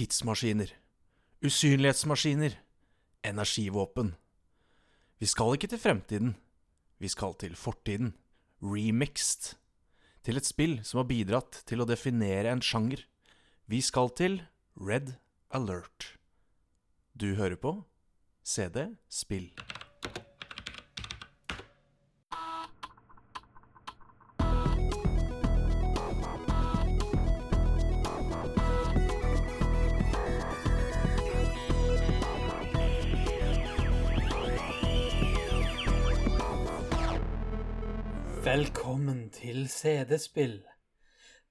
[0.00, 0.70] tidsmaskiner,
[1.44, 2.54] usynlighetsmaskiner,
[3.24, 4.14] energivåpen.
[5.20, 6.30] Vi skal ikke til fremtiden,
[7.00, 8.14] vi skal til fortiden,
[8.64, 9.56] remixed.
[10.24, 13.04] Til et spill som har bidratt til å definere en sjanger.
[13.68, 14.40] Vi skal til
[14.76, 15.14] Red
[15.52, 16.14] Alert.
[17.12, 17.76] Du hører på
[18.44, 19.52] CD Spill.
[39.60, 40.60] Til CD-spill.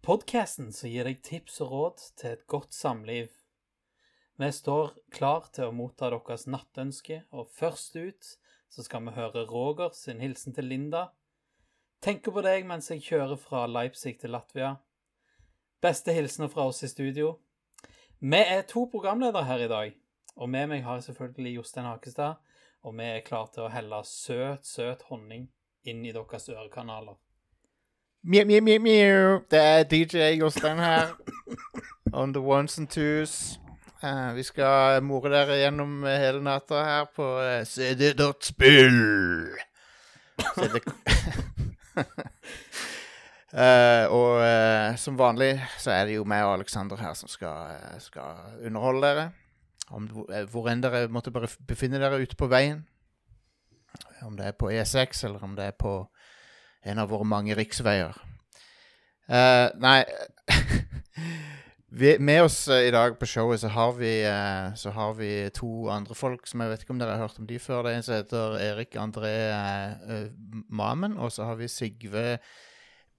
[0.01, 3.27] Podkasten som gir deg tips og råd til et godt samliv.
[4.41, 8.31] Vi står klar til å motta deres nattønske, og først ut
[8.73, 11.03] så skal vi høre Roger sin hilsen til Linda.
[12.01, 14.73] Tenker på deg mens jeg kjører fra Leipzig til Latvia.
[15.83, 17.35] Beste hilsener fra oss i studio.
[18.17, 19.95] Vi er to programledere her i dag,
[20.33, 22.41] og med meg har jeg selvfølgelig Jostein Hakestad,
[22.81, 25.51] og vi er klar til å helle søt, søt honning
[25.85, 27.19] inn i deres ørekanaler.
[28.23, 29.39] Mjau, mjau, mjau, mjau.
[29.51, 31.13] Det er DJ Jostein her.
[32.13, 33.59] On the ones and twos.
[34.03, 38.99] Eh, vi skal more dere gjennom eh, hele natta her på uh, cd.spill.
[40.55, 40.79] CD
[43.49, 47.71] Eh, og eh, som vanlig så er det jo meg og Alexander her som skal,
[47.79, 49.23] eh, skal underholde dere.
[49.89, 52.83] Om, eh, hvor enn dere måtte bare befinne dere ute på veien.
[54.21, 55.95] Om det er på E6, eller om det er på
[56.85, 58.17] en av våre mange riksveier.
[59.29, 59.99] Uh, nei
[61.99, 65.29] vi, Med oss eh, i dag på showet så har, vi, uh, så har vi
[65.53, 67.83] to andre folk som jeg vet ikke om dere har hørt om de før.
[67.85, 69.35] Det er en som heter Erik André
[70.01, 70.25] uh,
[70.69, 72.39] Mamen, og så har vi Sigve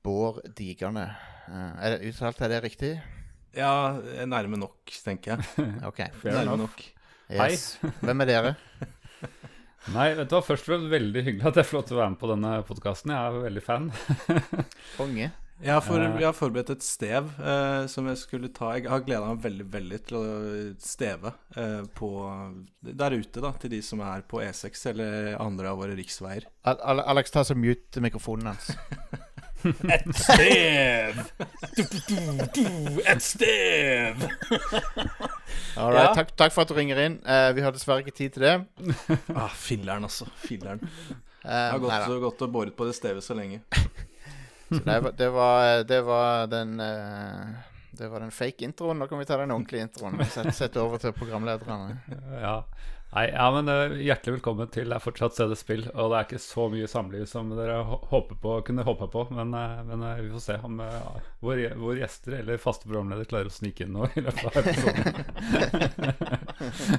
[0.03, 1.11] Bård Digerne.
[1.51, 2.95] Eh, er det uttalt er det riktig?
[3.57, 5.67] Ja, nærme nok, tenker jeg.
[5.89, 6.03] Ok.
[6.23, 6.61] Fair nærme enough.
[6.61, 6.85] nok.
[7.31, 7.79] Yes.
[8.01, 8.55] Hvem er dere?
[9.89, 12.01] Nei, vet du hva, først og fremst veldig hyggelig at jeg får lov til å
[12.03, 13.13] være med på denne podkasten.
[13.15, 13.87] Jeg er veldig fan.
[14.99, 15.31] Konge?
[15.61, 16.15] Jeg har, for, Eh.
[16.17, 18.71] jeg har forberedt et stev eh, som jeg skulle ta.
[18.79, 20.23] Jeg har gleda meg veldig veldig til å
[20.81, 22.09] steve eh, på,
[22.81, 26.47] der ute, da, til de som er på E6 eller andre av våre riksveier.
[26.65, 28.71] Al Al Alex, ta så mute mikrofonen hans.
[29.65, 31.19] Et stev!
[31.77, 32.17] Du, du,
[32.57, 34.25] du, et stev!
[35.77, 36.15] All right, Ja.
[36.17, 37.19] takk, takk for at du ringer inn.
[37.25, 38.55] Uh, vi har dessverre ikke tid til det.
[39.35, 40.27] Ah, Filleren, altså.
[40.45, 40.81] Filleren.
[41.45, 43.61] Uh, Jeg har gått, og, gått og båret på det stevet så lenge.
[44.71, 47.57] Så det, var, det, var, det var den uh,
[47.99, 49.01] Det var den fake introen.
[49.03, 50.21] Nå kan vi ta den ordentlige introen.
[50.31, 51.99] Sett, sett over til programlederne.
[52.41, 52.61] Ja.
[53.11, 55.83] Nei, ja, men uh, Hjertelig velkommen til Det er fortsatt CD Spill.
[55.91, 59.25] Og det er ikke så mye samliv som dere håper på, kunne håpe på.
[59.35, 60.79] Men, uh, men uh, vi får se om
[61.43, 64.07] vår, vår gjester eller faste programleder klarer å snike inn nå.
[64.15, 64.55] i løpet av.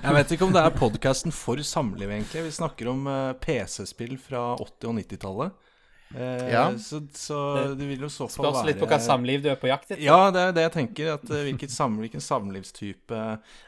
[0.02, 2.44] Jeg vet ikke om det er podkasten for samliv, egentlig.
[2.50, 3.08] Vi snakker om
[3.40, 5.71] PC-spill fra 80- og 90-tallet.
[6.16, 6.64] Eh, Ja.
[6.78, 7.38] Så, så
[7.78, 10.02] det vil jo så fall Spørs litt på hva samliv du er på jakt etter.
[10.04, 11.14] Ja, det er det jeg tenker.
[11.14, 13.22] At, eh, hvilket sam, hvilken samlivstype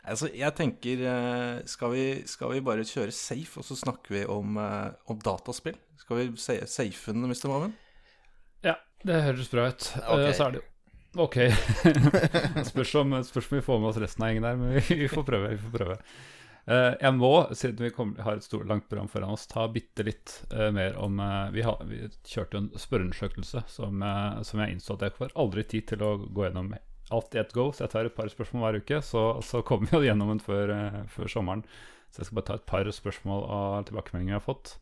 [0.04, 4.26] Altså, jeg tenker eh, skal vi, skal vi bare kjøre safe, og så snakker vi
[4.26, 5.78] om, eh, om dataspill?
[6.04, 7.48] Skal vi sa- safe den, Mr.
[7.48, 7.74] Maven?
[8.64, 8.76] Ja,
[9.08, 9.90] det høres bra ut.
[10.04, 10.30] Okay.
[10.30, 10.36] Ok.
[10.36, 10.70] så er det jo
[11.24, 11.36] Ok.
[12.72, 15.10] spørs, om, spørs om vi får med oss resten av gjengen der, men vi, vi
[15.12, 15.52] får prøve.
[15.54, 15.98] Vi får prøve.
[16.64, 20.06] Eh, jeg må, siden vi kom, har et stort, langt program foran oss, ta bitte
[20.08, 24.06] litt eh, mer om eh, vi, har, vi kjørte en spørreundersøkelse som,
[24.48, 26.72] som jeg innså at jeg får aldri tid til å gå gjennom
[27.14, 29.02] alt i ett go, så jeg tar et par spørsmål hver uke.
[29.06, 31.66] Så, så kommer vi jo gjennom den før, eh, før sommeren.
[32.14, 34.76] Så jeg skal bare ta et par spørsmål og tilbakemeldinger jeg har fått.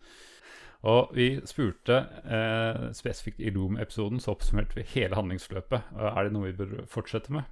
[0.92, 5.94] Og vi spurte eh, spesifikt i Loom-episoden, så oppsummerte vi hele handlingsløpet.
[5.94, 7.46] Er det noe vi bør fortsette med?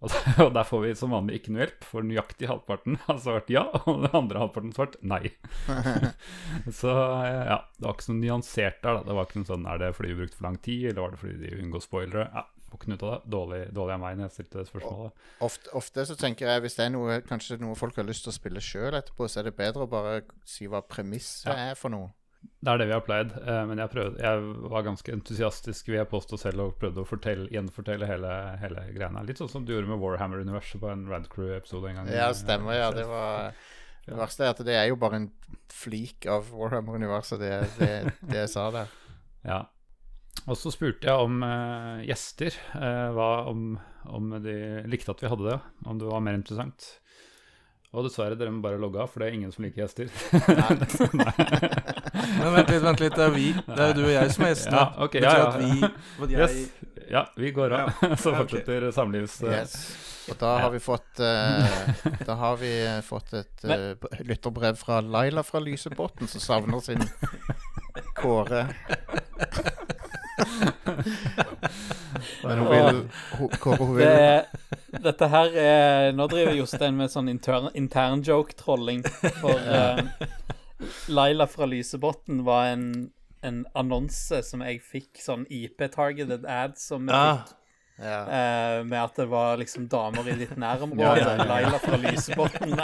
[0.00, 0.12] Og,
[0.46, 3.66] og der får vi som vanlig ikke noe hjelp, for nøyaktig halvparten har svart ja,
[3.84, 5.26] og den andre halvparten svart nei.
[6.80, 6.94] så
[7.24, 9.00] eh, ja, det var ikke så nyansert der.
[9.00, 11.04] da Det var ikke noe sånn er det fordi vi brukte for lang tid, eller
[11.04, 12.26] var det fordi de unngår spoilere?
[12.32, 13.18] Ja, får ikke ut av det.
[13.36, 15.26] Dårlig, dårlig av meg når jeg stilte det spørsmålet.
[15.50, 18.32] Ofte, ofte så tenker jeg hvis det er noe kanskje noe folk har lyst til
[18.32, 21.58] å spille sjøl etterpå, så er det bedre å bare si hva premisset Ja.
[21.72, 22.12] er for noe.
[22.40, 25.96] Det er det vi har pleid, eh, men jeg, prøvde, jeg var ganske entusiastisk vil
[25.96, 29.24] jeg påstå selv og prøvde å fortelle, gjenfortelle hele, hele greiene.
[29.28, 32.10] Litt sånn som du gjorde med Warhammer-universet på en Radcrew-episode en gang.
[32.12, 32.76] Ja, stemmer.
[32.76, 33.52] Ja, det var
[34.04, 35.28] Det verste er at det er jo bare en
[35.72, 37.92] flik av Warhammer-universet, det, det,
[38.28, 38.96] det jeg sa der.
[39.46, 39.60] Ja.
[40.46, 43.78] Og så spurte jeg om eh, gjester, eh, hva, om,
[44.08, 44.56] om de
[44.88, 45.58] likte at vi hadde det,
[45.88, 46.92] om det var mer interessant.
[47.90, 50.06] Og dessverre, dere må bare logge av, for det er ingen som liker gjester.
[52.40, 53.16] Men vent litt, vent litt.
[53.16, 53.48] Det er vi.
[53.66, 54.78] Det er jo du og jeg som er gjestene.
[54.78, 55.70] Ja, okay, ja, ja, vi
[56.36, 56.54] jeg, Yes.
[57.10, 57.90] Ja, vi går av.
[57.90, 58.92] Ja, så fortsetter okay.
[58.94, 59.42] samlivs...
[59.42, 59.96] Yes.
[60.30, 61.66] Og da har vi fått uh,
[62.22, 67.02] Da har vi eh, fått et uh, lytterbrev fra Laila fra Lysebotn, som savner sin
[68.14, 68.68] Kåre.
[72.44, 73.02] Men hun vil
[73.40, 74.06] hun, Kåre, hun vil
[75.04, 79.02] dette her er Nå driver Jostein med sånn intern, intern joke-trolling.
[79.40, 80.02] For uh,
[81.12, 82.84] Laila fra Lysebotn var en,
[83.46, 87.42] en annonse som jeg fikk, sånn IP-targeted ad som jeg ah.
[87.44, 87.56] fikk.
[88.00, 88.20] ja.
[88.24, 91.20] Uh, med at det var liksom damer i ditt nærområde.
[91.20, 91.44] Ja, ja, ja.
[91.50, 92.76] Laila fra Lysebotn.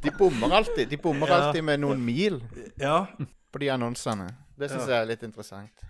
[0.00, 1.34] De bommer alltid De bommer Ja.
[1.34, 2.40] alltid med noen mil
[2.76, 3.06] Ja.
[3.52, 4.26] på de annonsene.
[4.58, 4.94] Det syns Ja.
[4.94, 5.84] jeg er litt interessant.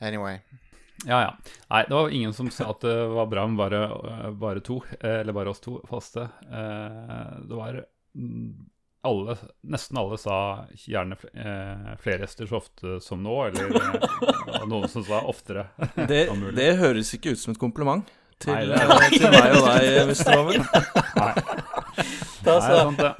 [0.00, 0.40] Anyway.
[1.06, 1.30] Ja, ja.
[1.70, 4.82] Nei, det var ingen som sa at det var bra med bare, eh, bare to,
[5.00, 6.26] eh, eller bare oss to faste.
[6.50, 7.78] Eh, Det var
[8.16, 8.50] mm,
[9.08, 10.36] alle, nesten alle sa
[10.76, 11.16] gjerne
[12.02, 13.70] flere gjester så ofte som nå, eller
[14.68, 15.66] noen som sa oftere.
[15.96, 16.26] Det,
[16.60, 18.04] det høres ikke ut som et kompliment
[18.40, 19.80] til, Nei, det er- til meg og deg,
[21.16, 21.32] Nei,
[22.50, 23.10] altså,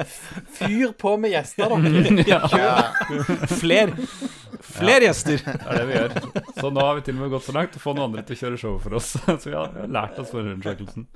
[0.56, 1.76] fyr på med gjester, da.
[2.28, 2.76] Ja,
[3.60, 3.92] Fler!
[4.80, 5.42] Fler gjester!
[5.44, 6.44] det er det vi gjør.
[6.56, 8.36] Så nå har vi til og med gått så langt å få noen andre til
[8.36, 9.14] å kjøre show for oss.
[9.42, 11.06] Så vi har, vi har lært oss forundersøkelsen.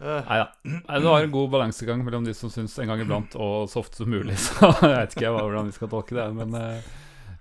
[0.00, 0.46] Nei da.
[0.64, 4.00] Det var en god balansegang mellom de som syns en gang iblant og så ofte
[4.00, 4.38] som mulig.
[4.46, 6.90] Så jeg vet ikke hvordan vi skal tolke det, men eh,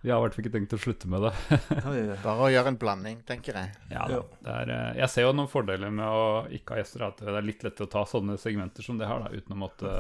[0.02, 1.32] vi har i hvert fall ikke tenkt å slutte med det.
[2.24, 3.74] bare å gjøre en blanding, tenker jeg.
[3.92, 6.22] Ja, det er, eh, jeg ser jo noen fordeler med å
[6.56, 7.04] ikke ha gjester.
[7.10, 9.60] At det er litt lettere å ta sånne segmenter som det her, da, uten å
[9.60, 9.92] måtte,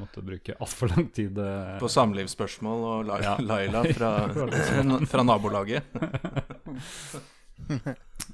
[0.00, 1.36] måtte bruke altfor lang tid.
[1.36, 1.74] eh.
[1.82, 3.36] På samlivsspørsmål og La Ja.
[3.50, 4.14] Laila fra,
[5.12, 5.92] fra nabolaget.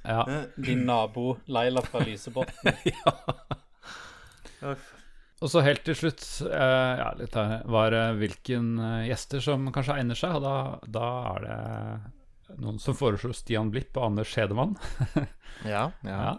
[0.06, 0.22] Ja.
[0.56, 2.54] Din nabo Laila fra Lysebotn.
[5.40, 9.70] Og så helt til slutt eh, ja, litt her, var det hvilken eh, gjester som
[9.72, 10.34] kanskje egner seg.
[10.36, 10.54] Og da,
[10.84, 14.76] da er det noen som foreslår Stian Blipp og Anders Hedemann.
[15.66, 16.16] Ja, ja.
[16.16, 16.30] Ja,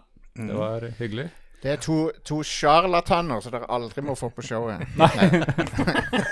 [0.48, 1.27] det var hyggelig.
[1.62, 1.95] Det er to,
[2.25, 4.81] to sjarlataner som dere aldri må få på showet.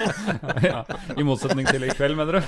[0.65, 0.79] ja,
[1.13, 2.47] I motsetning til i kveld, mener du?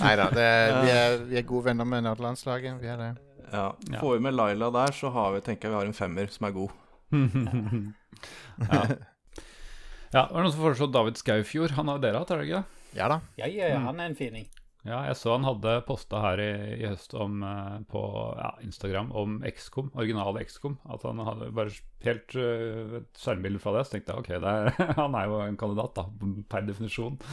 [0.00, 0.42] Nei da, vi,
[0.90, 2.80] er- vi er gode venner med nederlandslaget.
[2.82, 3.10] Vi er det.
[3.52, 3.68] Ja.
[3.92, 4.00] Ja.
[4.00, 6.48] Får vi med Laila der, så har vi, tenker jeg vi har en femmer som
[6.48, 6.74] er god.
[7.14, 8.82] Ja.
[10.12, 11.76] ja, det var noen som foreslo David Skaufjord.
[11.78, 12.64] Han har dere hatt, er det ikke?
[12.94, 13.22] Ja da.
[13.40, 14.46] Ja, ja, ja, han er en fining.
[14.84, 18.02] Ja, jeg så han hadde posta her i, i høst om, eh, på
[18.36, 20.76] ja, Instagram om XCOM, originale XCOM.
[20.92, 21.72] At han hadde bare
[22.04, 23.86] helt uh, et skjermbilde fra det.
[23.86, 27.16] Så tenkte jeg ok, det er, han er jo en kandidat, da, per definisjon.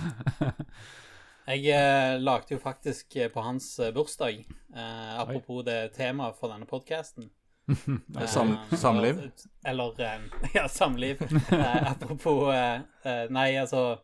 [1.51, 4.44] Jeg eh, lagde jo faktisk eh, på hans bursdag,
[4.75, 7.31] eh, apropos det temaet for denne podkasten.
[8.27, 9.31] Sam, samliv.
[9.63, 10.21] Eller eller
[10.53, 11.21] Ja, samliv.
[11.51, 13.99] Eh, apropos eh, eh, Nei, altså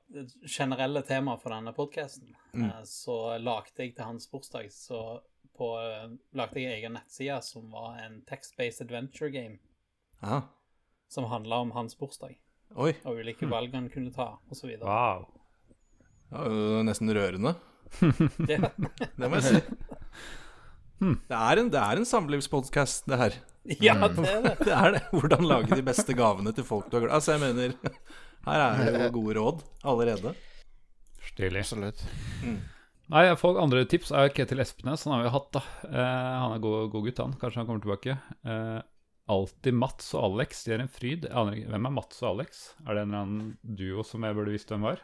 [0.57, 2.36] generelle temaer for denne podkasten.
[2.54, 2.69] Mm.
[2.69, 5.01] Eh, så lagde jeg til hans bursdag Så
[5.57, 9.57] på, eh, lagde jeg egen nettside som var en text-based adventure game.
[10.21, 10.42] Aha.
[11.09, 12.36] Som handla om hans bursdag,
[12.75, 12.92] Oi.
[13.06, 14.74] og ulike valg han kunne ta, osv.
[14.81, 15.27] Wow.
[16.30, 17.56] Ja, det var nesten rørende.
[18.38, 18.57] Det,
[19.15, 19.62] Det må jeg si.
[20.98, 23.36] Det er en, det er en samlivspodkast, det her.
[23.84, 24.54] ja, det er det.
[24.64, 25.04] Det er det.
[25.12, 27.76] Hvordan lage de beste gavene til folk du har glad Altså, jeg mener
[28.48, 30.32] Her er det jo gode råd allerede.
[31.28, 31.66] Stilig.
[31.66, 32.04] Absolutt.
[33.12, 35.04] Nei, folk andre tips er Ketil Espenes.
[35.04, 35.64] Han har vi hatt, da.
[35.88, 37.36] Eh, han er god, god gutt, han.
[37.42, 38.16] Kanskje han kommer tilbake.
[38.48, 38.80] Eh,
[39.36, 40.64] alltid Mats og Alex.
[40.64, 41.28] De er en fryd.
[41.28, 41.74] Jeg aner ikke.
[41.76, 42.64] Hvem er Mats og Alex?
[42.86, 45.04] Er det en eller annen duo som jeg burde visst hvem var?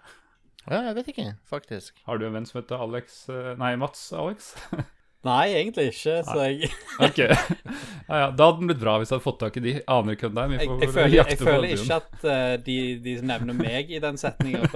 [0.64, 2.00] Ja, jeg vet ikke, faktisk.
[2.08, 4.54] Har du en venn som heter Alex eh, Nei, Mats Alex?
[5.24, 6.70] Nei, egentlig ikke, så jeg
[7.06, 7.20] Ok.
[7.24, 8.26] Ja, ja.
[8.36, 9.76] Da hadde den blitt bra hvis jeg hadde fått tak i de.
[9.88, 10.56] Aner ikke hvem det er.
[10.58, 14.68] Jeg, jeg, føler, jeg føler ikke at uh, de, de nevner meg i den setninga.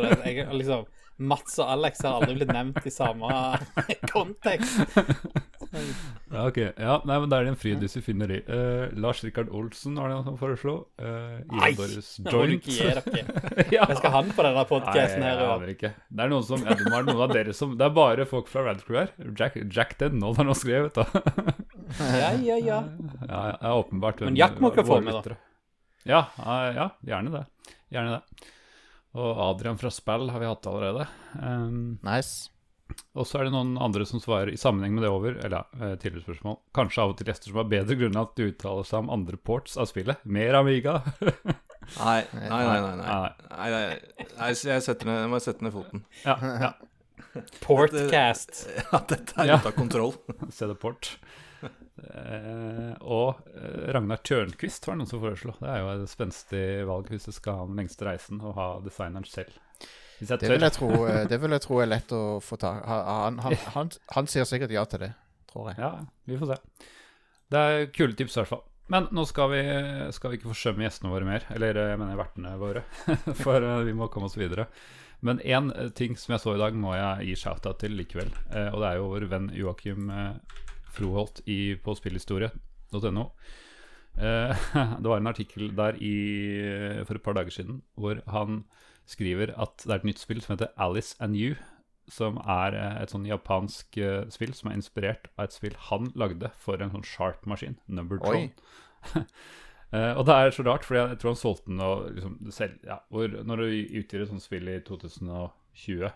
[0.55, 3.29] Liksom, Mats og Alex har aldri blitt nevnt i samme
[4.13, 4.83] kontekst.
[6.31, 6.57] Ja, ok.
[6.57, 8.39] Ja, nei, men da er det en fryd hvis vi finner i.
[8.47, 10.75] Uh, Lars Rikard Olsen var det noen som foreslo.
[11.01, 13.03] Uh, Nei, Nå må du ikke gi dere.
[13.75, 13.87] ja.
[13.87, 15.41] Jeg skal han på denne podkasten her.
[15.41, 15.93] jeg aner ikke.
[16.09, 18.51] Det er noen som ja, det er noen av dere som Det er bare folk
[18.51, 19.13] fra Radcrew her.
[19.39, 21.55] Jack, Jack Dennold har nå skrevet, da.
[21.97, 22.81] Ja, ja, ja.
[23.23, 24.21] ja, ja, åpenbart.
[24.27, 25.39] Men Jack må ikke få med, da.
[26.07, 27.43] Ja, ja, ja, gjerne det.
[27.91, 28.51] Gjerne det.
[29.17, 31.07] Og Adrian fra Spell har vi hatt allerede.
[31.41, 32.51] Um, Nice.
[33.17, 35.39] og så er det noen andre som svarer i sammenheng med det over.
[35.43, 36.59] Eller eh, tidligere spørsmål.
[36.77, 39.39] Kanskje av og til gjester som har bedre grunn til du uttaler seg om andre
[39.41, 40.21] ports av spillet.
[40.25, 40.99] Mer Amiga.
[41.97, 42.63] Nei, nei, nei.
[42.67, 43.05] nei, nei.
[43.07, 43.33] Nei.
[43.47, 44.25] nei, nei.
[44.67, 46.01] jeg, setter ned, jeg må sette ned foten.
[46.25, 46.71] ja, ja.
[47.63, 48.65] Portcast.
[48.91, 49.57] Ja, dette er Ja.
[49.61, 50.13] ute av kontroll.
[50.73, 51.13] det Port.
[51.97, 55.55] Eh, og eh, Ragnar Tjørnquist var det noen som foreslo.
[55.59, 58.67] Det er jo et spenstig valg hvis du skal ha den lengste reisen og ha
[58.85, 59.57] designeren selv.
[60.19, 62.57] Hvis jeg Det vil jeg tro, eh, det vil jeg tro er lett å få
[62.61, 65.11] tak han, han, han, han sier sikkert ja til det,
[65.51, 65.81] tror jeg.
[65.81, 65.91] Ja,
[66.29, 66.61] vi får se.
[67.47, 68.63] Det er kule tips, i hvert fall.
[68.93, 69.63] Men nå skal vi,
[70.15, 71.49] skal vi ikke forsømme gjestene våre mer.
[71.55, 72.85] Eller eh, jeg mener vertene våre.
[73.43, 74.69] For vi må komme oss videre.
[75.25, 78.29] Men én ting som jeg så i dag, må jeg gi shout-out til likevel.
[78.69, 80.11] Og det er jo vår venn Joakim
[80.97, 83.29] Froholt i, på spillhistorie.no.
[84.17, 84.67] Eh,
[85.01, 86.15] det var en artikkel der i,
[87.05, 88.63] for et par dager siden hvor han
[89.07, 91.55] skriver at det er et nytt spill som heter Alice and You.
[92.11, 96.11] Som er eh, et sånn japansk eh, spill som er inspirert av et spill han
[96.15, 97.79] lagde for en sånn Sharp-maskin.
[97.87, 98.53] Numbertron.
[99.91, 102.79] Uh, og det er så rart, for jeg tror han solgte den og liksom selv,
[102.87, 103.67] ja, hvor, Når du
[103.99, 106.15] utgir et sånt spill i 2020 eh,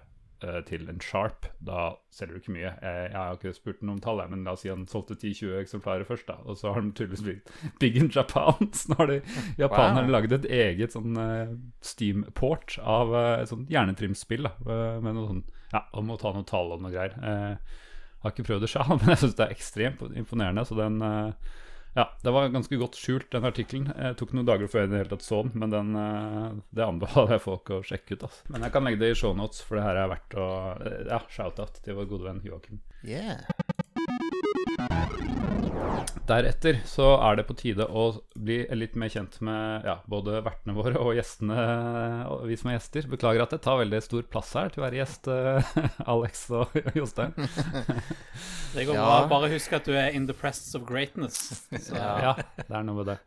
[0.66, 2.72] til en Sharp, da selger du ikke mye.
[2.82, 5.60] Jeg, jeg har ikke spurt ham om tallet, men la oss si han solgte 10-20
[5.62, 6.28] eksemplarer først.
[6.28, 8.70] da Og så har de tydeligvis blitt big in Japan.
[8.78, 9.20] Så nå har de
[9.62, 10.16] japanerne Wow.
[10.18, 11.54] lagd et eget sånn uh,
[11.86, 14.48] Steam-port av uh, et sånt hjernetrimspill.
[14.50, 17.14] da, eh, Med noe sånn Ja, om å ta noe tall og noe greier.
[17.22, 17.82] Uh,
[18.22, 20.66] har ikke prøvd det sjøl, men jeg syns det er ekstremt imponerende.
[20.68, 21.54] Så den eh,
[21.94, 23.90] Ja, det var ganske godt skjult, den artikkelen.
[23.92, 26.48] Det tok noen dager før jeg i det hele tatt så den, men den, eh,
[26.72, 28.26] det anbefaler jeg folk å sjekke ut.
[28.30, 28.48] Altså.
[28.54, 31.20] Men jeg kan legge det i shownotes, for det her er verdt å eh, Ja,
[31.28, 32.80] shout-out til vår gode venn Joakim.
[33.04, 33.44] Yeah.
[36.28, 38.04] Deretter så er det på tide å
[38.40, 41.58] bli litt mer kjent med ja, både vertene våre og gjestene,
[42.32, 43.08] og vi som er gjester.
[43.12, 45.74] Beklager at det tar veldig stor plass her til å være gjest, eh,
[46.14, 47.34] Alex og Jostein.
[48.76, 49.04] Det går Ja.
[49.04, 49.18] bra.
[49.34, 51.66] Bare husk at du er in the presence of greatness.
[51.74, 53.18] Så, Ja, det er noe med det.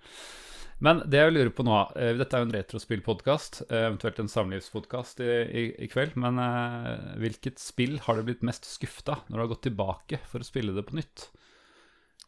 [0.84, 4.32] Men det jeg lurer på nå eh, Dette er jo en retrospillpodkast, eh, eventuelt en
[4.32, 6.16] samlivspodkast i, i, i kveld.
[6.20, 10.40] Men eh, hvilket spill har du blitt mest skuffa når du har gått tilbake for
[10.40, 11.28] å spille det på nytt?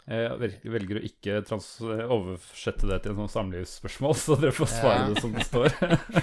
[0.07, 5.01] Jeg velger å ikke trans oversette det til en sånn samlivsspørsmål, så dere får svare
[5.01, 5.09] Ja.
[5.11, 5.73] det som det står.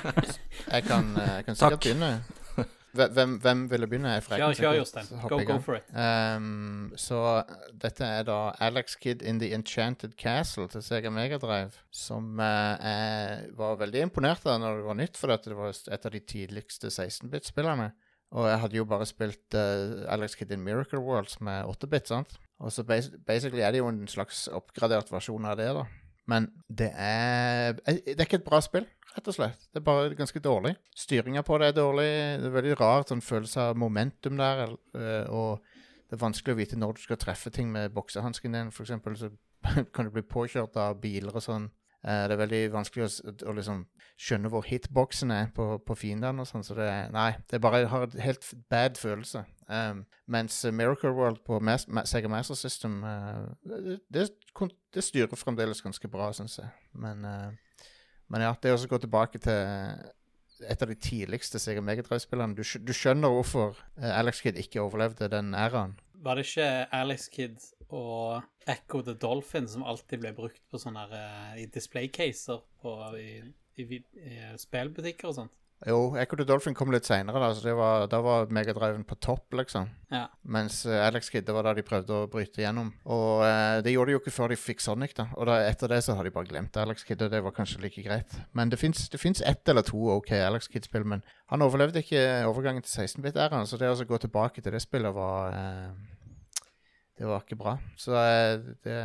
[0.74, 1.84] Jeg kan, eh, jeg kan sikkert Takk.
[1.84, 2.12] begynne.
[2.94, 4.12] Hvem, hvem, ville begynne?
[4.14, 5.08] Jeg Kjør, kjør, Jostein.
[5.30, 5.88] Go, go for it.
[5.98, 7.20] Um, så
[7.82, 11.74] dette er da Alex Kid in the Enchanted Castle til Sega Megadrive.
[11.90, 16.06] Som uh, jeg var veldig imponert av når det var nytt, for det var et
[16.06, 17.90] av de tidligste 16-bit-spillerne.
[18.38, 22.14] Og jeg hadde jo bare spilt uh, Alex Kid in Miracle World, som er 8-bit,
[22.14, 22.38] sant.
[22.64, 25.84] Og så basically er det jo en slags oppgradert versjon av det, da.
[26.32, 29.66] Men det er eh, Det er ikke et bra spill, rett og slett.
[29.74, 30.78] Det er bare ganske dårlig.
[30.96, 32.08] Styringa på det er dårlig.
[32.40, 34.64] Det er veldig rart sånn følelse av momentum der.
[34.96, 35.60] eh, Og
[36.08, 38.72] det er vanskelig å vite når du skal treffe ting med boksehansken din.
[38.72, 39.34] For eksempel så
[39.94, 41.68] kan du bli påkjørt av biler og sånn.
[42.04, 43.86] Eh, Det er veldig vanskelig å, å liksom
[44.20, 46.66] skjønne hvor hitboxen er på, på fiendene og sånn.
[46.66, 49.46] Så det er Nei, det bare har en helt bad følelse.
[49.68, 54.26] Um, mens Miracle World på Mas Ma Sega Master System uh, det,
[54.92, 56.68] det, styrer fremdeles ganske bra, syns jeg.
[56.92, 57.88] Men, uh,
[58.28, 60.04] men ja, det å gå tilbake til
[60.64, 65.52] et av de tidligste Sega Megadrive-spillene du, du skjønner hvorfor Alex Kidd ikke overlevde den
[65.58, 65.96] æraen.
[66.24, 67.58] Var det ikke Alex Kid
[67.94, 72.64] og Echo the Dolphin som alltid ble brukt på sånne her, eh, i display-caser
[73.20, 73.28] i,
[73.80, 75.60] i, i spillbutikker og sånt?
[75.84, 79.50] Jo, Echo the Dolphin kom litt seinere, da, så var, da var Megadriven på topp,
[79.60, 79.90] liksom.
[80.14, 80.30] Ja.
[80.48, 82.94] Mens eh, Alex Kid, det var da de prøvde å bryte gjennom.
[83.04, 85.28] Og eh, det gjorde de jo ikke før de fikk Sonic, da.
[85.36, 87.84] Og da, etter det så har de bare glemt Alex Kid, og det var kanskje
[87.84, 88.38] like greit.
[88.56, 93.04] Men det fins ett eller to OK Alex Kid-spill, men han overlevde ikke overgangen til
[93.04, 96.13] 16-bit-æraen, så det å gå tilbake til det spillet var eh,
[97.24, 97.78] Det var ikke bra.
[97.96, 98.96] Så eh, det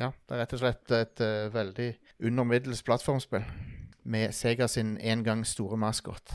[0.00, 1.88] Ja, det er rett og slett et eh, veldig
[2.24, 3.44] under middels plattformspill.
[4.08, 6.32] Med Sega sin en gang store maskot.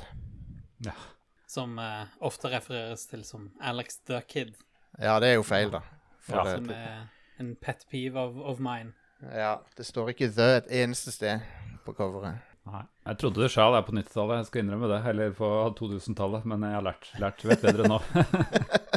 [1.49, 4.53] Som uh, ofte refereres til som Alex the Kid.
[5.01, 5.81] Ja, det er jo feil, da.
[6.21, 6.45] For Ja.
[6.45, 7.09] det, Som er
[7.41, 8.93] en pet peeve of, of mine.
[9.33, 11.41] Ja, det står ikke The et eneste sted
[11.87, 12.37] på coveret.
[12.69, 12.85] Nei.
[13.07, 15.01] Jeg trodde det sjøl er på 90-tallet, jeg skal innrømme det.
[15.09, 18.03] Eller på 2000-tallet, men jeg har lært, lært vet bedre nå.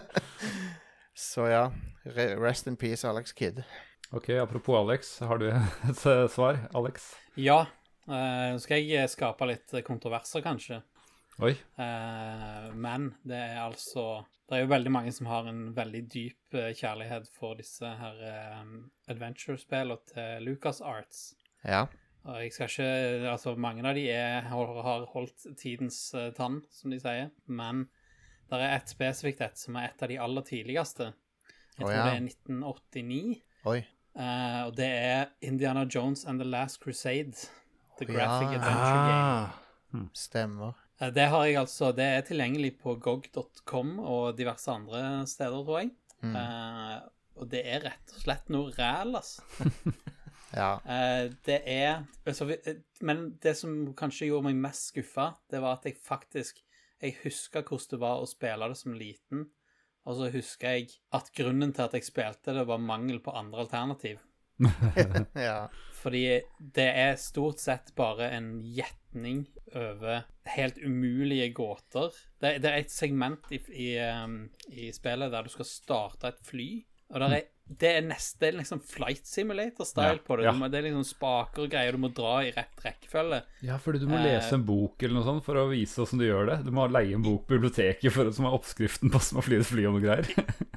[1.19, 1.71] Så ja,
[2.05, 3.63] rest in peace, Alex Kidd.
[4.11, 5.49] ok, apropos Alex, har du
[5.91, 7.15] et eh, svar, Alex?
[7.35, 7.67] Ja,
[8.09, 10.79] Nå nå skal jeg skape litt kontroverser, kanskje.
[11.45, 11.53] Oi.
[11.79, 16.57] Uh, men det er altså Det er jo veldig mange som har en veldig dyp
[16.57, 18.23] eh, kjærlighet for disse her
[18.63, 21.35] um, adventure-spillene til Lucas Arts.
[21.69, 21.85] Ja.
[22.25, 26.91] Og jeg skal ikke Altså, mange av de er, har, holdt tidens eh, tann, som
[26.91, 27.87] de sier, men
[28.49, 31.13] det er et spesifikt et som er et av de aller tidligste.
[31.79, 32.05] Jeg tror ja.
[32.05, 33.39] det er 1989.
[33.71, 33.79] Oi.
[34.19, 37.49] Uh, og det er Indiana Jones and the Last Crusade.
[38.01, 38.59] The oh, Graphic ja.
[38.59, 40.03] Adventure Game.
[40.03, 40.75] Ah, Stemmer.
[41.01, 45.79] Uh, Det har jeg altså Det er tilgjengelig på gog.com og diverse andre steder, tror
[45.85, 45.91] jeg.
[46.23, 46.35] Mm.
[46.35, 46.99] Uh,
[47.39, 49.43] og det er rett og slett noe ræl, altså.
[50.57, 50.79] Ja.
[50.89, 55.77] Eh, det er altså, vi- Men det som kanskje gjorde meg mest skuffa, det var
[55.77, 56.63] at jeg faktisk
[57.03, 59.51] Jeg huska hvordan det var å spille det som liten.
[60.09, 63.67] Og så husker jeg at grunnen til at jeg spilte det, var mangel på andre
[63.67, 64.23] alternativ.
[65.49, 65.69] ja.
[66.01, 66.23] Fordi
[66.59, 69.45] det er stort sett bare en gjetning
[69.77, 70.25] over
[70.55, 72.15] helt umulige gåter.
[72.41, 73.91] Det, det er et segment i, i,
[74.25, 74.41] um,
[74.73, 76.71] i spillet der du skal starte et fly,
[77.13, 80.45] og der er, det er nesten liksom flight simulator-style Ja, på det.
[80.49, 80.53] ja.
[80.57, 83.43] Må, det er liksom spaker og greier du må dra i rett rekkefølge.
[83.69, 84.25] Ja, fordi du må Eh.
[84.25, 86.59] lese en bok eller noe sånt for å vise åssen du gjør det.
[86.65, 89.61] Du må leie en bok på biblioteket for, som er oppskriften på som å fly
[89.61, 90.25] et fly og noe greier.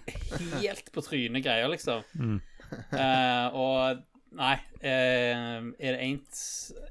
[0.61, 2.03] Helt på trynet greier, liksom.
[2.19, 2.39] Mm.
[2.91, 4.03] Uh, og
[4.39, 6.43] nei, uh, it, ain't,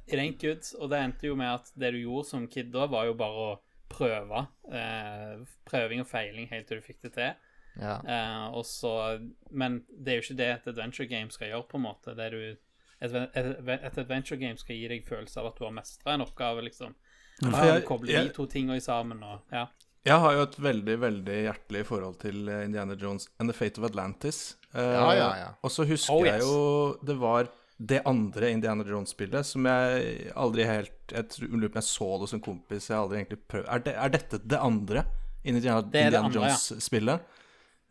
[0.08, 0.64] it ain't good.
[0.80, 3.46] Og det endte jo med at det du gjorde som kid da, var jo bare
[3.50, 4.46] å prøve.
[4.70, 7.32] Uh, prøving og feiling helt til du fikk det til.
[7.78, 8.00] Ja.
[8.06, 11.76] Eh, og så, men det er jo ikke det et adventure game skal gjøre, på
[11.78, 12.14] en måte.
[12.16, 12.56] Det er du,
[13.00, 16.26] et, et, et adventure game skal gi deg følelse av at du har mestra en
[16.26, 16.94] oppgave, liksom.
[17.40, 19.66] For Ah, jeg- jeg- de to tingene sammen, og ja.
[20.04, 23.78] Jeg har jo et veldig veldig hjertelig forhold til eh, Indiana Jones and The Fate
[23.78, 24.56] of Atlantis.
[24.74, 25.48] Eh, Ja, ja, ja.
[25.62, 27.48] Og så husker Oh, jeg jo det var
[27.78, 32.28] det andre Indiana Jones-spillet som jeg aldri helt Jeg lurer på om jeg så det
[32.28, 32.88] som kompis.
[32.88, 35.04] Jeg aldri egentlig prøvd Er, det, er dette det andre
[35.44, 36.34] Indiana, Det det Indiana ja.
[36.40, 37.20] Jones-spillet?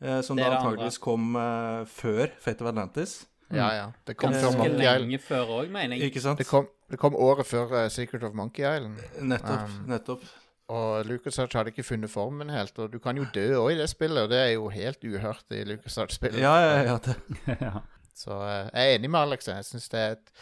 [0.01, 3.27] Eh, som da antageligvis kom eh, før Fate of Atlantis.
[3.51, 3.87] ja, ja.
[4.07, 5.19] Det kom Ganske før Monkey Island.
[5.25, 6.11] før òg, mener jeg.
[6.11, 6.39] Ikke sant?
[6.39, 9.01] Det kom, det kom året før uh, Secret of Monkey Island.
[9.21, 9.65] Nettopp.
[9.65, 10.23] Um, nettopp.
[10.69, 12.77] Og LucasArts hadde ikke funnet formen helt.
[12.79, 15.57] Og du kan jo dø òg i det spillet, og det er jo helt uhørt
[15.57, 16.39] i LucasArts-spillet.
[16.39, 16.97] Ja, ja, ja.
[17.05, 17.15] Det.
[17.61, 17.81] ja.
[18.23, 19.47] Så uh, jeg er enig med Alex.
[19.47, 20.33] Jeg synes det er et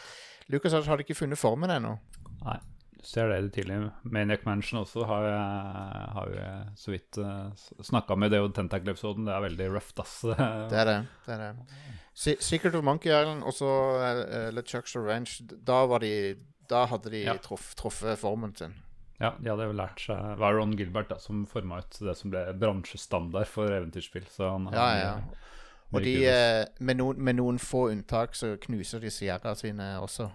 [0.51, 1.95] LucasArts hadde ikke funnet formen ennå.
[2.43, 2.59] Nei,
[3.03, 3.91] ser det tidlig.
[4.03, 7.51] Maniac Mansion også har jeg, har jeg så vidt uh,
[7.83, 9.27] snakka med det og Tentacle-episoden.
[9.27, 10.21] Det er veldig rough, ass.
[10.23, 10.97] Det er det.
[11.27, 12.37] det, er det.
[12.43, 15.43] Secret of Monkey Island og så uh, LeChuck's Revenge.
[15.67, 16.35] Da, var de,
[16.69, 17.37] da hadde de Ja.
[17.37, 18.75] truff, truffet formen sin.
[19.19, 22.13] Ja, de hadde jo lært seg Det var Ron Gilbert da, som forma ut det
[22.19, 24.27] som ble bransjestandard for eventyrspill.
[24.29, 25.13] Så han Ja, ja.
[25.95, 30.27] Og de, eh, med, noen, med noen få unntak, så knuser de Sierra sine også.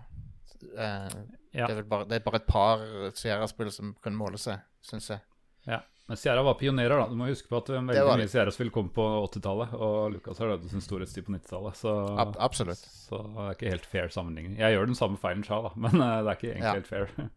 [0.78, 1.14] Eh,
[1.52, 1.66] Ja.
[1.68, 2.82] det, er bare, det er bare et par
[3.18, 5.20] Sierra-spill som kan måle seg, syns jeg.
[5.68, 5.82] Ja.
[6.08, 7.04] Men Sierra var pionerer, da.
[7.08, 8.28] Du må huske på at veldig mye.
[8.32, 11.76] Sierra-spill kom på 80-tallet, og Lucas har dødd sin storhetstid på 90-tallet.
[11.78, 12.80] Så, Ab absolutt.
[12.82, 14.56] så det er ikke helt fair sammenligning.
[14.58, 16.74] Jeg gjør den samme feilen sjøl, da, men uh, det er ikke egentlig Ja.
[16.80, 17.30] helt fair.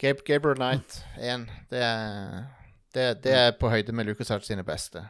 [0.00, 2.44] Gabe, Gabriel Knight 1, det er,
[2.96, 5.02] det, det er på høyde med LucasArts sine beste.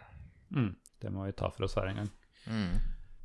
[0.51, 2.11] mm, det må vi ta for oss her en gang.
[2.51, 2.81] Mm.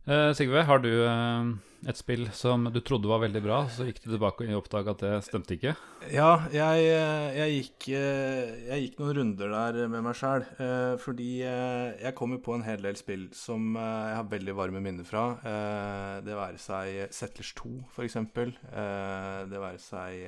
[0.06, 1.48] Eh, Sigve, har du uh,
[1.90, 5.02] et spill som du trodde var veldig bra, så gikk du tilbake og oppdaga at
[5.02, 5.74] det stemte ikke?
[6.14, 10.46] Ja, jeg, eh, jeg, gikk, jeg gikk noen runder der med meg sjæl.
[11.02, 14.84] Fordi eh, jeg kom jo på en hel del spill som jeg har veldig varme
[14.86, 15.26] minner fra.
[16.26, 18.54] Det være seg Settlers 2, for eksempel.
[18.70, 20.22] Eh, Det være seg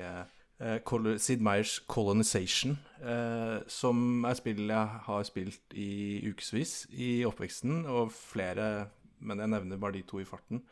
[0.58, 8.10] Sid Meyers 'Colonization', eh, som er spill jeg har spilt i ukevis i oppveksten, og
[8.10, 8.88] flere,
[9.20, 10.62] men jeg nevner bare de to i farten.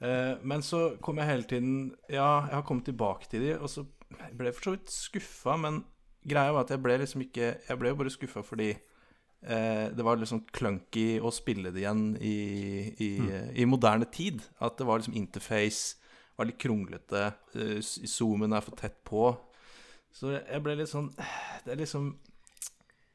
[0.00, 1.72] Eh, men så kom jeg hele tiden
[2.06, 5.56] Ja, jeg har kommet tilbake til de, og så ble jeg for så vidt skuffa,
[5.58, 5.80] men
[6.28, 10.06] greia var at jeg ble liksom ikke Jeg ble jo bare skuffa fordi eh, det
[10.06, 12.36] var liksom clunky å spille det igjen i,
[12.94, 13.10] i,
[13.58, 14.44] i moderne tid.
[14.62, 15.98] At det var liksom interface
[16.38, 17.24] var litt kronglete,
[17.58, 19.32] eh, zoomen er for tett på.
[20.14, 21.10] Så jeg ble litt sånn
[21.64, 22.12] Det er liksom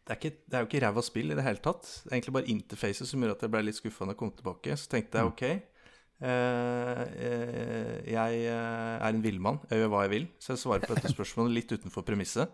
[0.04, 1.86] det er, ikke, det er jo ikke ræva spill i det hele tatt.
[2.04, 4.34] Det er egentlig bare interfacet som gjør at jeg ble litt skuffa når jeg kom
[4.36, 4.76] tilbake.
[4.76, 9.62] Så tenkte jeg OK, eh, eh, jeg eh, er en villmann.
[9.72, 10.28] Jeg gjør hva jeg vil.
[10.44, 12.52] Så jeg svarer på dette spørsmålet litt utenfor premisset.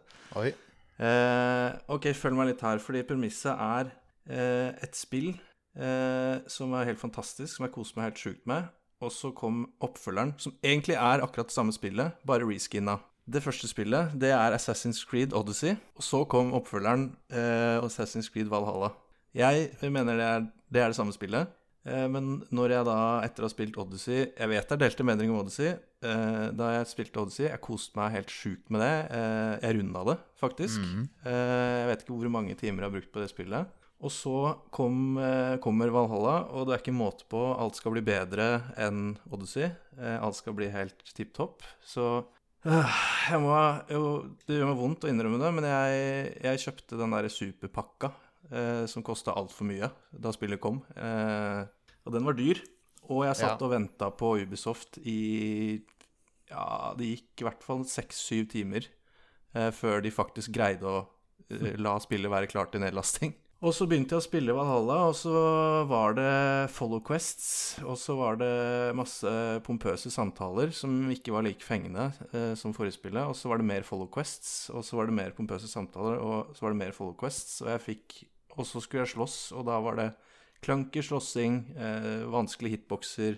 [0.99, 3.89] Eh, ok, følg meg litt her, fordi premisset er
[4.29, 8.69] eh, et spill eh, som er helt fantastisk, som jeg koser meg helt sjukt med.
[9.01, 12.99] Og så kom oppfølgeren, som egentlig er akkurat det samme spillet, bare reskinna.
[13.29, 18.49] Det første spillet det er Assassin's Creed Odyssey, og så kom oppfølgeren eh, Assassin's Creed
[18.49, 18.93] Valhalla.
[19.37, 21.51] Jeg mener det er det, er det samme spillet,
[21.85, 25.05] eh, men når jeg da, etter å ha spilt Odyssey Jeg vet det er delte
[25.05, 25.75] meninger om Odyssey.
[26.01, 28.93] Eh, da jeg spilte Odyssey, jeg koste meg helt sjukt med det.
[29.19, 30.79] Eh, jeg runda det, faktisk.
[31.27, 33.75] Eh, jeg vet ikke hvor mange timer jeg har brukt på det spillet.
[33.99, 34.35] Og så
[34.71, 37.41] kom, eh, kommer Valhalla, og det er ikke måte på.
[37.59, 38.45] Alt skal bli bedre
[38.79, 39.67] enn Odyssey.
[39.99, 41.65] Eh, alt skal bli helt tipp topp.
[41.83, 42.23] Så
[42.65, 43.53] må,
[43.91, 44.01] jo,
[44.47, 48.09] Det gjør meg vondt å innrømme det, men jeg, jeg kjøpte den derre superpakka
[48.51, 50.81] eh, som kosta altfor mye da spillet kom.
[50.95, 51.61] Eh,
[52.03, 52.59] og den var dyr.
[53.09, 53.65] Og jeg satt Ja.
[53.65, 55.81] og venta på Ubisoft i
[56.49, 58.85] Ja, det gikk i hvert fall seks-syv timer
[59.55, 60.99] eh, før de faktisk greide å
[61.81, 63.31] la spillet være klart til nedlasting.
[63.59, 65.33] Og så begynte jeg å spille Valhalla, og så
[65.89, 67.81] var det follow quests.
[67.83, 69.31] Og så var det masse
[69.65, 73.19] pompøse samtaler som ikke var like fengende eh, som forrige spillet.
[73.27, 76.55] Og så var det mer follow quests, og så var det mer pompøse samtaler, og
[76.55, 77.59] så var det mer follow quests.
[77.65, 78.19] Og jeg fikk
[78.59, 80.07] Og så skulle jeg slåss, og da var det
[80.65, 83.37] clunky slåssing, eh, vanskelige hitboxer.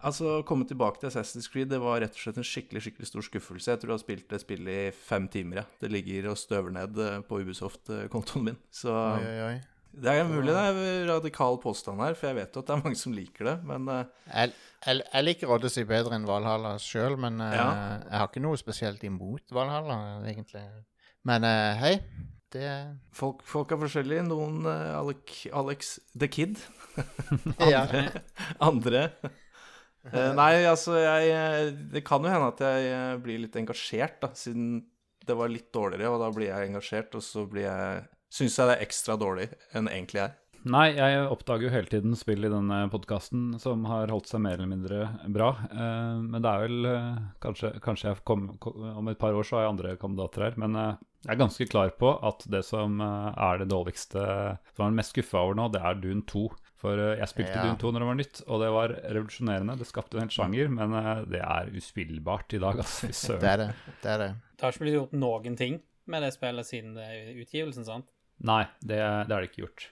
[0.00, 3.08] Altså, Å komme tilbake til Assassin's Creed det var rett og slett en skikkelig skikkelig
[3.10, 3.68] stor skuffelse.
[3.74, 5.60] Jeg tror jeg har spilt det spillet i fem timer.
[5.60, 5.64] Ja.
[5.82, 8.56] Det ligger og støver ned eh, på Ubisoft-kontoen min.
[8.72, 9.58] Så Oi, oi, oi.
[10.00, 12.76] det er mulig det er en radikal påstand her, for jeg vet jo at det
[12.78, 13.54] er mange som liker det.
[13.68, 14.54] Men eh, Jeg,
[14.86, 17.68] jeg, jeg liker Odyssey bedre enn Valhalla sjøl, men eh, Ja.
[18.08, 20.64] jeg har ikke noe spesielt imot Valhalla, egentlig.
[21.28, 21.44] Men
[21.76, 21.98] hei,
[22.56, 22.64] det
[23.12, 24.24] folk, folk er forskjellige.
[24.30, 26.56] Noen Alex, Alex the Kid.
[27.60, 28.06] andre.
[28.64, 29.04] Andre
[30.08, 34.30] Nei, altså jeg eh, Det kan jo hende at jeg eh, blir litt engasjert, da,
[34.36, 34.78] siden
[35.28, 38.68] det var litt dårligere, og da blir jeg engasjert, og så blir jeg Syns jeg
[38.70, 40.36] det er ekstra dårlig enn egentlig er.
[40.70, 44.58] Nei, jeg oppdager jo hele tiden spill i denne podkasten som har holdt seg mer
[44.58, 44.98] eller mindre
[45.32, 45.48] bra.
[45.72, 49.56] Eh, men det er vel eh, kanskje, kanskje jeg kom, Om et par år så
[49.56, 50.58] har jeg andre kandidater her.
[50.60, 54.26] Men eh, jeg er ganske klar på at det som eh, er det dårligste,
[54.76, 56.44] som er mest skuffa over nå, det er Dune 2.
[56.80, 57.66] For eh, jeg spilte Ja.
[57.66, 59.76] Dune 2 når det var nytt, og det var revolusjonerende.
[59.80, 63.36] Det skapte en hel sjanger, men eh, det er uspillbart i dag, altså.
[63.42, 63.68] Det er det.
[64.00, 64.30] Det er det.
[64.56, 68.08] Det har ikke blitt gjort noen ting med det spillet siden det er utgivelsen, sant?
[68.48, 69.90] Nei, det, det er det ikke gjort.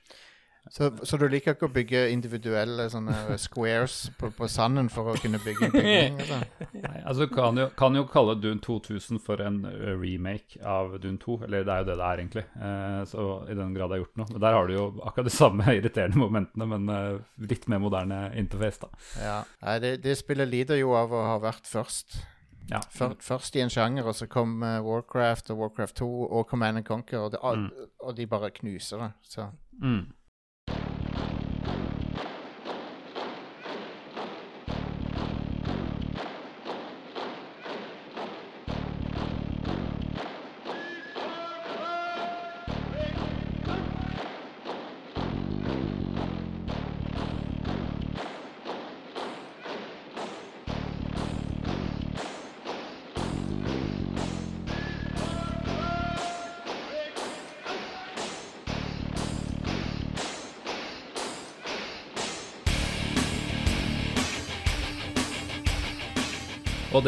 [0.70, 5.16] Så, så du liker ikke å bygge individuelle sånne squares på, på sanden for å
[5.20, 6.18] kunne bygge en bygning?
[6.20, 6.38] Altså?
[6.83, 11.18] Nei, altså kan jo, kan jo kalle Dune 2000 for en eh, remake av Dune
[11.22, 13.98] 2, eller det er jo det det er egentlig, eh, så i den grad det
[13.98, 14.31] er gjort noe.
[14.35, 18.22] Men der har du jo akkurat de samme irriterende momentene, men eh, litt mer moderne
[18.38, 18.90] interface, da.
[19.22, 19.38] Ja.
[19.64, 22.20] Nei, det, det spillet lider jo av å ha vært først.
[22.68, 22.83] Ja.
[22.92, 26.83] Før, først i en sjanger, og så kom eh, Warcraft og Warcraft 2 og Command
[26.83, 27.70] and Conquer, og, det, Mm.
[28.04, 29.11] og de bare knuser det.
[29.33, 30.09] Så Mm.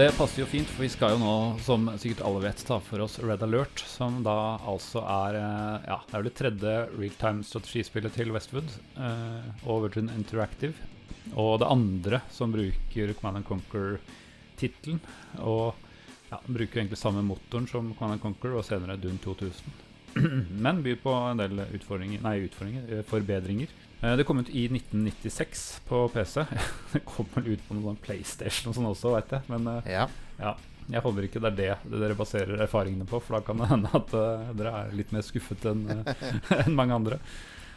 [0.00, 3.02] Det passer jo fint, for vi skal jo nå, som sikkert alle vet, ta for
[3.04, 8.16] oss Red Alert, som da altså er eh, Ja, det er vel det tredje realtime-strategispillet
[8.16, 10.72] til Westwood eh, og Interactive.
[11.34, 15.02] Og det andre som bruker Command and Conquer-tittelen.
[15.44, 15.76] Og
[16.30, 19.84] ja, bruker egentlig samme motoren som Command and Conquer og senere Dune 2000.
[20.64, 23.76] Men byr på en del utfordringer, nei, utfordringer, eh, forbedringer.
[24.02, 26.44] Eh, Det kom ut i 1996 på PC.
[26.92, 29.42] Det kom vel ut på noen PlayStation og sånn også, veit jeg.
[29.52, 30.06] Men eh, ja.
[30.40, 30.54] ja,
[30.90, 33.68] jeg håper ikke det er det, det dere baserer erfaringene på, for da kan det
[33.70, 35.84] hende at eh, dere er litt mer skuffet enn
[36.64, 37.20] en mange andre.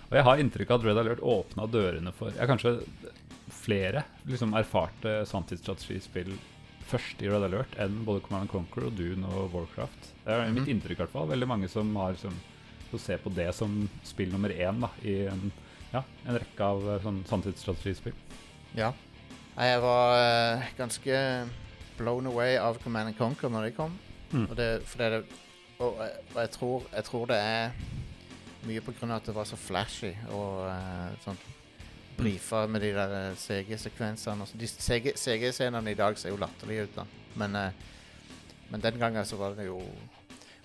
[0.10, 2.76] Og jeg har inntrykk av at Red Alert åpna dørene for ja, kanskje
[3.54, 6.34] flere liksom erfarte sanntidsstrategispill
[6.90, 10.10] først i Red Alert enn både Command Conquer og Dune og Warcraft.
[10.26, 10.74] Det er mitt Mhm.
[10.76, 11.30] inntrykk, i hvert fall.
[11.32, 12.34] Veldig mange som har som
[13.00, 15.48] ser på det som spill nummer én da, i en,
[15.94, 18.16] ja, en rekke av eh, sånn sanntidsstrategispill.
[18.78, 18.94] ja.
[19.54, 21.18] Jeg var eh, ganske
[22.00, 23.92] blown away av Command and Conquer når de kom.
[24.32, 24.48] Mm.
[24.48, 25.20] Og det, for det,
[25.78, 27.76] og, og jeg, tror, jeg tror det er
[28.66, 31.38] mye på grunn av at det var så flashy og eh, sånn
[32.18, 34.48] brifa med de der eh, CG-sekvensene.
[34.58, 37.06] De CG CG-scenene i dag ser jo latterlige ut, da.
[37.42, 37.72] Men, eh,
[38.72, 39.80] men den gangen så var det jo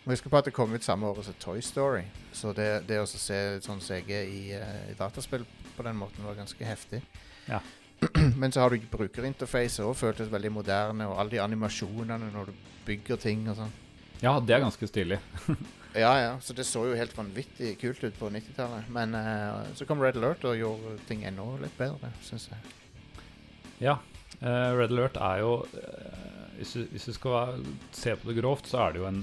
[0.04, 2.04] Må huske på at det kom ut samme året som Toy Story.
[2.32, 5.44] Så det, det å se sånn CG i, eh, i dataspill
[5.76, 7.02] på den måten var ganske heftig.
[7.48, 7.60] Ja.
[8.40, 12.64] Men så har du brukerinterfacet òg, føltes veldig moderne, og alle de animasjonene når du
[12.86, 13.74] bygger ting og sånn.
[14.22, 15.20] Ja, det er ganske stilig.
[15.96, 18.90] Ja, ja, så det så jo helt vanvittig kult ut på 90-tallet.
[18.92, 22.74] Men eh, så kom Red Alert og gjorde ting enda litt bedre, syns jeg.
[23.80, 23.96] Ja.
[24.38, 26.20] eh, Red Alert er jo eh,
[26.58, 27.64] hvis, du, hvis du skal
[27.96, 29.22] se på det grovt, så er det jo en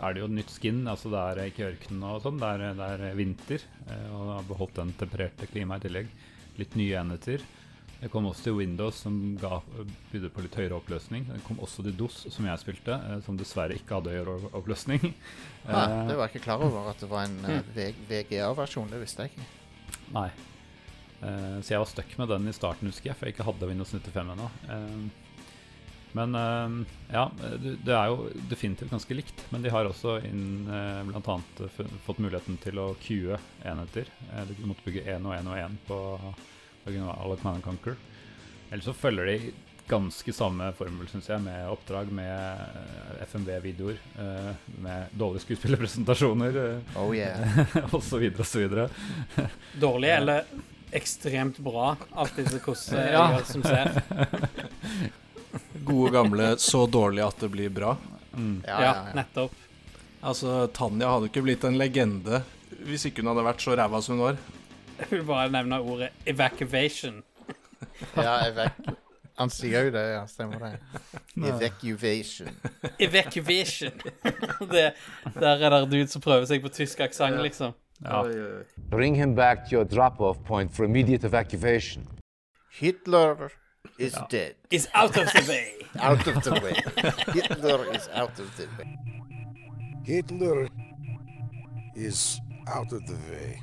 [0.00, 0.82] er det jo nytt skin.
[0.88, 3.64] altså Det er ikke ørken og sånn, det det er vinter.
[3.88, 6.08] eh, og har beholdt den tempererte klimaet i tillegg.
[6.58, 7.42] Litt nye enheter.
[8.02, 9.60] Det kom også til Windows, som ga,
[10.10, 11.24] bydde på litt høyere oppløsning.
[11.28, 15.02] Det kom også til DOS, som jeg spilte, eh, som dessverre ikke hadde høyere oppløsning.
[15.66, 17.38] Nei, Eh, det var jeg ikke klar over at det var en
[18.10, 18.90] VGA-versjon.
[18.90, 19.50] Det visste jeg ikke.
[20.16, 20.30] Nei.
[21.22, 23.92] Så jeg var stuck med den i starten, husker jeg, for jeg ikke hadde Windows
[23.94, 24.48] 95 ennå.
[26.12, 26.76] Men eh,
[27.14, 27.26] ja,
[27.62, 29.44] det, det er jo definitivt ganske likt.
[29.52, 34.08] Men de har også inn, eh, blant annet fått muligheten til å queue enheter.
[34.32, 36.00] Eh, du måtte bygge én og én og én på
[36.86, 37.96] originale Command and Conquer.
[38.72, 39.52] Ellers så følger de
[39.90, 42.60] ganske samme formel, syns jeg, med oppdrag med
[43.26, 44.52] FMV-videoer, eh,
[44.84, 46.60] med dårlige skuespillerpresentasjoner,
[46.96, 47.42] Oh yeah.
[47.94, 48.86] og så videre og så videre.
[49.82, 50.46] Dårlig eller
[50.92, 53.26] ekstremt bra, alltid hvordan Ja.
[53.38, 55.20] jeg som ser.
[55.84, 57.96] Gode gamle 'så dårlig at det blir bra'.
[58.34, 58.62] Mm.
[58.66, 59.14] Ja, Ja, ja, ja.
[59.14, 59.52] nettopp.
[60.22, 62.42] Altså, Tanja hadde ikke blitt en legende
[62.86, 64.36] hvis ikke hun hadde vært så ræva som hun var.
[64.98, 67.22] Jeg vil bare nevne ordet 'evacuation'.
[68.16, 68.72] ja evac...
[69.38, 70.26] Han sier jo det, ja.
[70.26, 70.78] Stemmer det.
[71.36, 72.48] Evacuation.
[73.00, 73.92] Evacuation.
[74.70, 74.92] det,
[75.34, 77.72] der er det dude som prøver seg på tysk aksent, liksom.
[78.04, 78.22] Ja.
[78.22, 78.64] Oi, oi.
[78.90, 82.06] Bring him back to your drop-off point for immediate evacuation.
[82.72, 83.48] Hitler
[84.06, 84.54] is dead.
[84.70, 85.68] Is out of the way.
[86.08, 86.74] Out of the way.
[87.34, 88.96] Hitler is out of the way.
[90.06, 90.68] Hitler
[91.94, 93.58] is out of the way.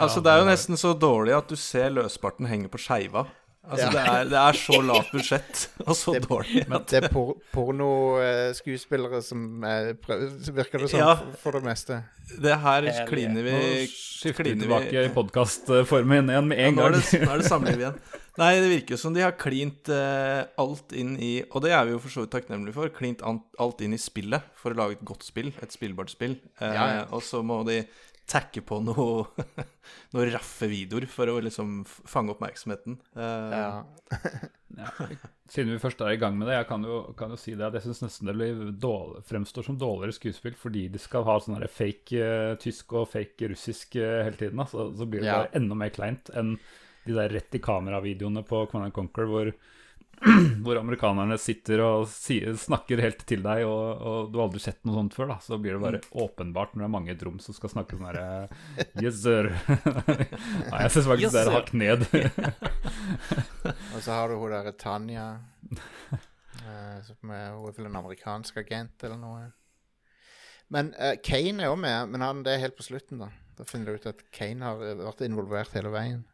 [0.00, 3.26] Altså, det er jo nesten så dårlig at du ser løsparten henge på skeiva.
[3.66, 3.90] Altså, Ja.
[3.92, 6.66] det, er, det er så lavt budsjett, og så Det- dårlig.
[6.90, 11.14] Det er por pornoskuespillere som er, prøver, virker det som, Ja.
[11.42, 12.02] for, det meste.
[12.42, 16.82] Det her kliner vi Nå skifter vi tilbake i podkastformen igjen med Ja, en nå,
[16.86, 17.02] er gang.
[17.02, 17.98] det, nå er det samliv igjen.
[18.36, 21.86] Nei, det virker jo som de har klint eh, alt inn i Og det er
[21.88, 22.90] vi jo for så vidt takknemlige for.
[22.92, 25.52] Klint alt inn i spillet for å lage et godt spill.
[25.64, 26.36] Et spillbart spill.
[26.60, 27.06] Eh, Ja, ja.
[27.16, 27.82] Og så må de
[28.26, 29.28] takke på noe
[30.12, 33.00] Noen raffe videoer for å liksom fange oppmerksomheten.
[33.16, 33.72] Eh, Ja.
[34.76, 34.90] Ja.
[35.48, 37.64] Siden vi først er i gang med det, jeg kan jo, kan jo si det
[37.64, 41.36] at jeg syns nesten det blir dårlig, fremstår som dårligere skuespill fordi de skal ha
[41.40, 44.58] sånn fake uh, tysk og fake russisk uh, hele tiden.
[44.60, 44.66] Da.
[44.68, 45.38] Så, så blir det Ja.
[45.38, 46.56] bare enda mer kleint enn
[47.06, 49.50] de der rett i kamera-videoene på Command Conquer hvor,
[50.64, 54.80] hvor amerikanerne sitter og sier, snakker helt til deg, og, og du har aldri sett
[54.86, 55.30] noe sånt før.
[55.34, 57.72] da Så blir det bare åpenbart når det er mange i et rom som skal
[57.74, 58.48] snakke sånn herre
[59.02, 59.50] Yes, sir.
[60.70, 62.08] Nei, jeg syns faktisk Yes, det er hakk ned.
[63.94, 65.28] Og så har du hun derre Tanja.
[65.74, 69.46] eh, som er, hun er vel en amerikansk agent eller noe.
[70.72, 73.30] Men uh, Kane er òg med, men han, det er helt på slutten, da.
[73.56, 76.24] Da finner du ut at Kane har eh, vært involvert hele veien.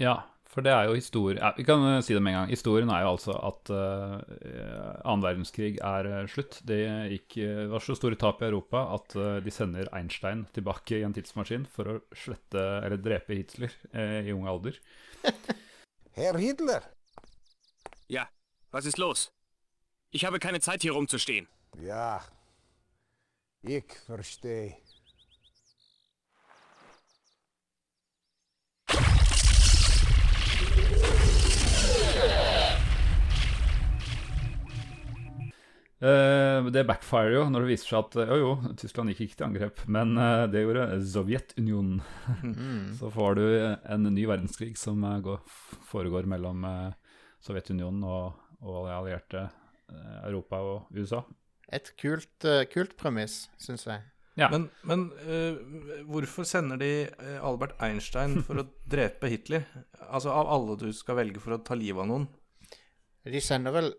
[0.00, 0.14] Ja,
[0.54, 2.52] for det er jo historie ja, Vi kan eh, si det med en gang.
[2.52, 6.60] Historien er jo altså at uh, verdenskrig er eh, slutt.
[6.66, 6.78] Det
[7.10, 11.04] gikk, uh, var så store tap i Europa at eh, de sender Einstein tilbake i
[11.06, 14.78] en tidsmaskin for å slette eller drepe Hitler eh, i ung alder.
[16.18, 16.86] Herr Hitler?
[18.10, 18.28] Ja,
[18.70, 19.28] hva er los?
[20.14, 21.48] Ich tid keine Zeit hier rumzustehen.
[21.82, 22.20] Ja,
[23.66, 24.76] jeg verstehe.
[36.00, 39.46] Det backfirer jo når det viser seg at eh, jo, jo, Tyskland gikk ikke til
[39.46, 42.02] angrep, men eh, det gjorde Sovjetunionen.
[42.98, 45.40] Så får du en ny verdenskrig som eh, går,
[45.90, 51.22] foregår mellom eh, Sovjetunionen og, og de allierte eh, Europa og USA.
[51.72, 54.02] Et kult, eh, kult premiss, syns jeg.
[54.34, 54.48] Ja.
[54.50, 55.58] Men, men uh,
[56.10, 59.68] hvorfor sender de eh, Albert Einstein for å drepe Hitler?
[60.08, 62.26] Altså Av alle du skal velge for å ta livet av noen.
[63.24, 63.92] De sender vel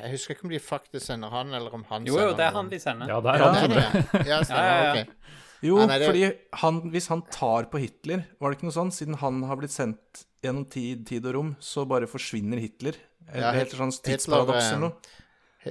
[0.00, 2.44] Jeg husker ikke om de faktisk sender han, eller om han Jo, sender jo, det
[2.46, 3.08] er han de sender.
[3.12, 4.26] Ja, det er Ja, han Det som er det.
[4.26, 4.62] Ja, stemmer.
[4.66, 5.02] Ja, ja, ja.
[5.02, 5.16] ok.
[5.62, 6.22] Jo, Nei, det- fordi
[6.64, 8.90] han, hvis han tar på Hitler, var det ikke noe sånn?
[8.90, 12.96] Siden han har blitt sendt gjennom tid, tid og rom, så bare forsvinner Hitler?
[13.30, 15.18] Eller Ja, helt sånn tidsparadoks eh, eller noe?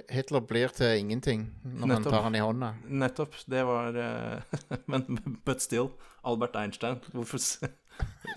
[0.07, 2.05] Hitler blir til ingenting når Nettopp.
[2.05, 2.69] man tar han i hånda.
[2.87, 3.33] Nettopp.
[3.51, 5.91] Det var eh, Men but still.
[6.23, 7.01] Albert Einstein.
[7.11, 7.41] Hvorfor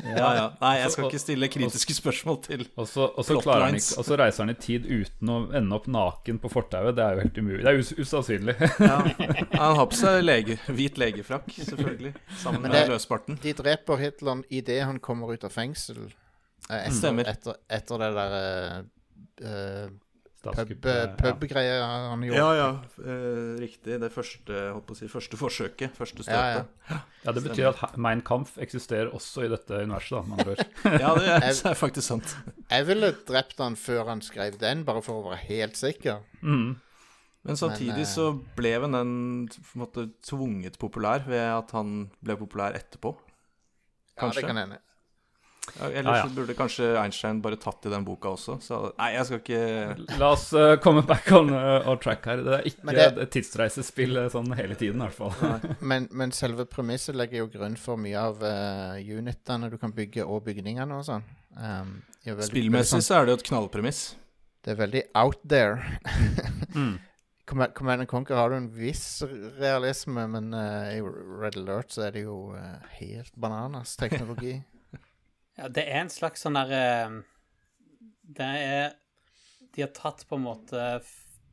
[0.05, 0.45] Ja ja.
[0.61, 3.97] Nei, jeg skal ikke stille kritiske spørsmål til Og så, og, så klarer han ikke,
[4.01, 6.97] og så reiser han i tid uten å ende opp naken på fortauet.
[6.99, 7.61] Det er jo helt umulig.
[7.65, 8.57] Det er us usannsynlig.
[8.83, 8.99] ja.
[9.63, 12.15] Han har på seg lege, hvit legefrakk, selvfølgelig.
[12.43, 13.39] Sammen det, med løsparten.
[13.45, 16.03] De dreper Hitler idet han kommer ut av fengsel.
[16.69, 17.31] eh, Etter, Stemmer.
[17.31, 18.39] Etter, etter det der
[19.41, 19.87] eh,
[20.47, 21.87] eh, pub, Statskuppet, ja.
[22.11, 22.39] han gjorde.
[22.39, 22.69] Ja ja,
[23.01, 23.99] eh, riktig.
[24.03, 25.97] Det første, holdt på å si, første forsøket.
[25.99, 27.01] Første Ja, ja.
[27.25, 30.69] Ja, Det betyr at Mein Kampf eksisterer også i dette universet, da, med andre.
[31.05, 32.37] Ja, det er, er faktisk sant.
[32.69, 36.21] Jeg ville drept han før han skrev den, bare for å være helt sikker.
[36.43, 36.75] Mm.
[37.45, 39.15] Men samtidig Men, eh, så ble vel den
[39.53, 43.13] på en måte tvunget populær ved at han ble populær etterpå.
[44.17, 44.79] Ja, det kan hende.
[45.81, 46.27] Ellers Ja, ja.
[46.37, 48.59] burde kanskje Einstein bare tatt i den boka også.
[48.63, 52.43] Så nei, jeg skal ikke La oss uh, komme back on, uh, on track her.
[52.45, 55.71] Det er ikke det- et tidsreisespill sånn hele tiden, i hvert fall.
[55.81, 60.27] Men, men selve premisset legger jo grunn for mye av uh, unitene du kan bygge,
[60.27, 61.25] og bygningene og sånn.
[61.57, 61.97] Um,
[62.27, 63.07] er Spillmessig sånn.
[63.09, 64.03] så er det jo et knallpremiss.
[64.65, 65.81] Det er veldig out there.
[66.75, 66.97] Mm.
[67.47, 69.23] Command Command and Conquer har du en viss
[69.61, 74.57] realisme, men uh, i Red Alert så er det jo uh, helt bananas teknologi.
[75.57, 77.17] Ja, det er en slags sånn der eh,
[78.39, 78.97] Det er
[79.75, 80.81] De har tatt på en måte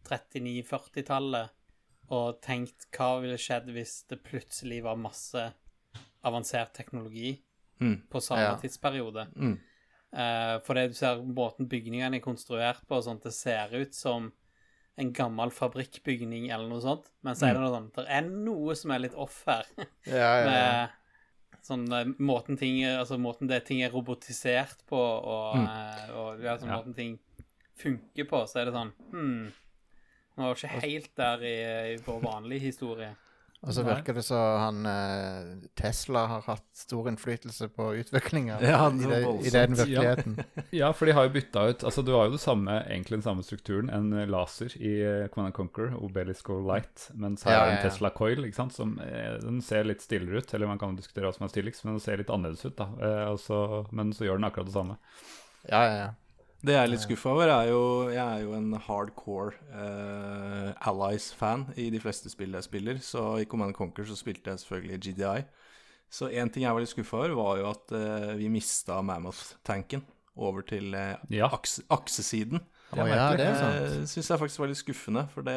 [0.09, 1.57] 39-40-tallet
[2.11, 5.45] og tenkt hva ville skjedd hvis det plutselig var masse
[6.27, 7.37] avansert teknologi.
[7.81, 8.01] Mm.
[8.09, 8.57] på samme Ja.
[8.61, 9.27] tidsperiode.
[9.35, 9.59] Mm.
[10.13, 13.95] Uh, for det du ser måten bygningene er konstruert på, og sånt, det ser ut
[13.95, 14.31] som
[14.97, 17.07] en gammel fabrikkbygning eller noe sånt.
[17.23, 19.65] Men så er det noe sånn Det er noe som er litt off her.
[20.05, 20.45] Ja, ja, ja.
[20.45, 20.89] med
[21.65, 25.67] sånn eh, måten ting Altså måten det ting er robotisert på, og, Mm.
[25.67, 26.77] eh, og sånn Ja.
[26.81, 27.19] måten ting
[27.77, 29.51] funker på, så er det sånn Hm.
[30.37, 33.15] Vi var ikke helt der i, i vår vanlige historie.
[33.61, 38.87] Og så virker det som han eh, Tesla har hatt stor innflytelse på utviklinga Ja,
[38.89, 40.39] i, det i den virkeligheten.
[40.79, 43.25] Ja, for de har jo bytta ut Altså, du har jo det samme, egentlig den
[43.27, 47.75] samme strukturen, en laser i eh, Command Conquer, Obelisco Light, mens her Ja, er det
[47.75, 47.89] en ja.
[47.89, 51.29] Tesla Coil, ikke sant, som eh, den ser litt stillere ut, eller man kan diskutere
[51.29, 52.89] hva som er stilligst, men den ser litt annerledes ut, da.
[52.97, 53.61] Eh, altså,
[53.93, 54.97] men så gjør den akkurat det samme.
[55.69, 56.09] Ja, ja, ja.
[56.61, 61.67] Det jeg er litt skuffa over, er jo Jeg er jo en hardcore uh, Allies-fan
[61.81, 63.01] i de fleste spill jeg spiller.
[63.01, 65.43] Så i Command Conquer så spilte jeg selvfølgelig GDI.
[66.11, 70.03] Så én ting jeg var litt skuffa over, var jo at uh, vi mista Mammoth-tanken
[70.41, 71.49] over til uh, Ja.
[71.51, 72.61] akse aksesiden.
[72.91, 73.47] Å ja, det.
[73.47, 75.55] Det syns jeg faktisk var litt skuffende, for det,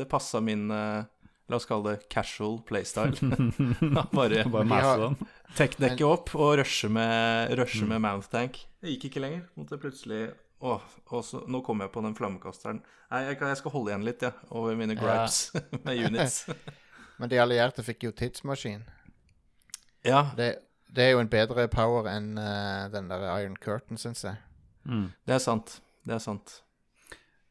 [0.00, 1.04] det passa min eh,
[1.48, 3.12] La oss kalle det casual playstyle.
[4.16, 5.10] Bare Bare
[5.58, 7.88] tech-dekket opp og rushe med, rushe Mm.
[7.92, 8.62] med Mammoth Tank.
[8.80, 9.42] Det gikk ikke lenger.
[9.58, 10.30] Måtte plutselig
[10.64, 10.80] Åh,
[11.12, 12.78] og så, nå kom jeg på den flammekasteren.
[13.10, 15.00] Nei, jeg, jeg skal holde igjen litt, ja, over mine Ja.
[15.02, 15.50] gripes
[15.84, 16.46] med units.
[17.20, 18.86] Men de allierte fikk jo tidsmaskin.
[20.04, 20.48] ja, Det,
[20.88, 24.36] det er jo en bedre power enn uh, den der Iron Curtain, syns jeg.
[24.88, 25.10] Mm.
[25.26, 25.80] det er sant.
[26.06, 26.62] Det er sant.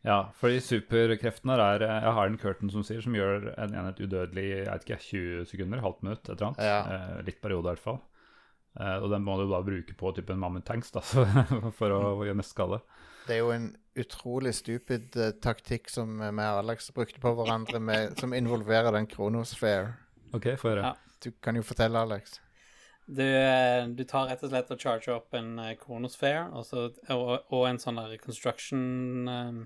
[0.04, 4.44] Ja, fordi superkreftene er Jeg har en curtain som sier, som gjør en enhet udødelig
[4.44, 6.66] i jeg vet ikke, 20 sekunder, halvt minutt, et eller annet.
[6.68, 6.82] Ja.
[6.96, 8.02] Eh, litt periode, i hvert fall.
[8.80, 11.24] Eh, og den må du da bruke på typen Mammoth Tanks, da, så,
[11.78, 12.82] for å gjøre mest skade.
[13.24, 17.80] Det er jo en utrolig stupid uh, taktikk som vi og Alex brukte på hverandre,
[17.80, 19.94] med, som involverer den Kronosfere.
[20.36, 20.90] OK, få høre.
[20.90, 21.20] Ja.
[21.24, 22.42] Du kan jo fortelle, Alex.
[23.06, 27.32] Du, eh, du tar rett og slett og charger opp en uh, Kronosphere og, og,
[27.52, 28.84] og en sånn der construction
[29.28, 29.64] um,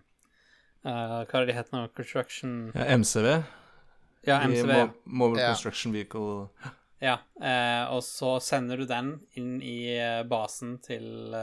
[0.88, 1.86] eh, Hva er det de heter nå?
[1.98, 3.30] Construction Ja, MCV.
[4.28, 4.74] Ja, MCV.
[4.74, 4.90] Mo
[5.24, 5.54] Mobile Ja.
[5.54, 6.50] Construction Vehicle.
[7.04, 11.36] Ja, uh, og så sender du den inn i eh, basen til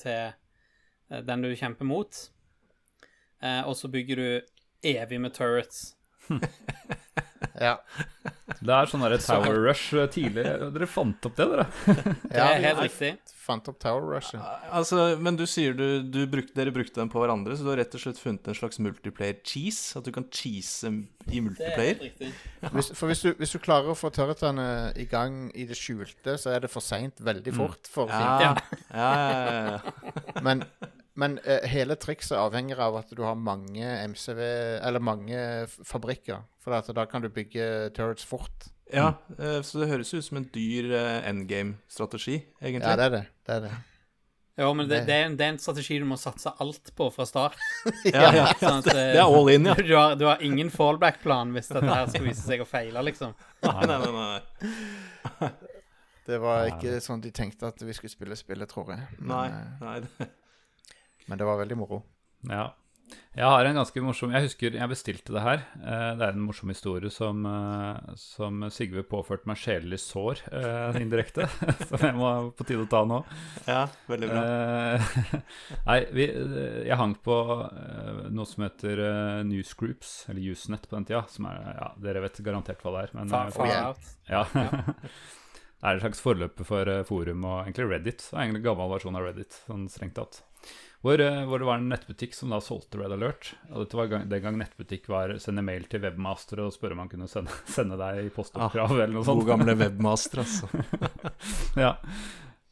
[0.00, 0.32] Til
[1.26, 2.16] den du kjemper mot.
[3.42, 4.40] Eh, og så bygger du
[4.82, 5.96] evig med turrets.
[7.60, 7.76] Ja.
[8.60, 10.42] Det er sånn der Tower Rush eh, tidlig.
[10.74, 11.64] Dere fant opp det, dere?
[12.26, 13.10] Det ja er helt riktig.
[13.40, 14.34] fant opp Tower rush
[14.74, 17.78] Altså, men du sier du, du brukte, dere brukte den på hverandre, så du har
[17.80, 19.94] rett og slett funnet en slags multiplayer cheese?
[20.00, 20.92] At du kan cheese i
[21.30, 21.94] Det er multiplayer?
[21.94, 22.32] helt riktig.
[22.74, 24.66] Hvis, for hvis du, hvis du klarer å få turretene
[25.00, 28.54] i gang i det skjulte, så er det for seint veldig fort for Ja, ja,
[28.92, 30.42] ja, ja, ja.
[30.44, 30.66] Men,
[31.20, 34.40] men eh, hele trikset avhenger av at du har mange MCV
[34.80, 36.46] Eller mange fabrikker.
[36.60, 38.70] For at da kan du bygge turrets fort.
[38.92, 42.88] ja eh, så det høres ut som en dyr eh, endgame-strategi, egentlig.
[42.88, 43.24] Ja, det er det.
[43.46, 43.76] det, er det.
[44.60, 47.06] Jo, men det, det, er en, det er en strategi du må satse alt på
[47.14, 47.56] fra start.
[48.04, 49.76] Ja, ja, ja, Sånn at, det, eh, det er all in, ja.
[49.90, 53.36] Du har, du har ingen fallback-plan hvis dette her skal vise seg å feile, liksom.
[53.64, 54.32] Nei, nei, nei,
[55.40, 55.52] nei.
[56.30, 59.06] Det var ikke sånn de tenkte at vi skulle spille spillet, tror jeg.
[59.18, 60.28] Men, nei, eh, nei.
[61.28, 62.04] Men det var veldig moro.
[62.48, 62.70] Ja.
[63.34, 65.62] Jeg har en ganske morsom Jeg husker jeg bestilte det her.
[65.82, 70.98] Eh, Det er en morsom historie som, eh, som Sigve påførte meg sjelelig sår eh,
[71.02, 71.48] indirekte.
[71.90, 73.18] som jeg må på tide å ta nå.
[73.66, 74.44] Ja, veldig bra.
[74.44, 75.08] Eh,
[75.88, 76.26] Nei, vi,
[76.86, 77.36] jeg hang på
[78.30, 79.02] noe som heter
[79.48, 81.24] Newsgroups, eller Usenet på den tida.
[81.34, 83.16] Som er, ja, dere vet garantert hva det er.
[83.18, 84.12] Men, Far, far out.
[84.30, 84.44] ja.
[84.54, 88.22] det er en slags forløper for forum og egentlig Reddit.
[88.28, 90.42] Det er egentlig en gammel versjon av Reddit, sånn strengt tatt.
[91.00, 93.54] Hvor, eh, hvor det var en nettbutikk som da solgte Red Alert.
[93.70, 97.00] Og dette var gang, den gang nettbutikk var sende mail til webmaster og spørre om
[97.04, 99.40] han kunne sende, sende deg postoppkrav eller noe sånt.
[99.40, 100.68] God gamle webmaster, altså.
[101.86, 101.94] ja.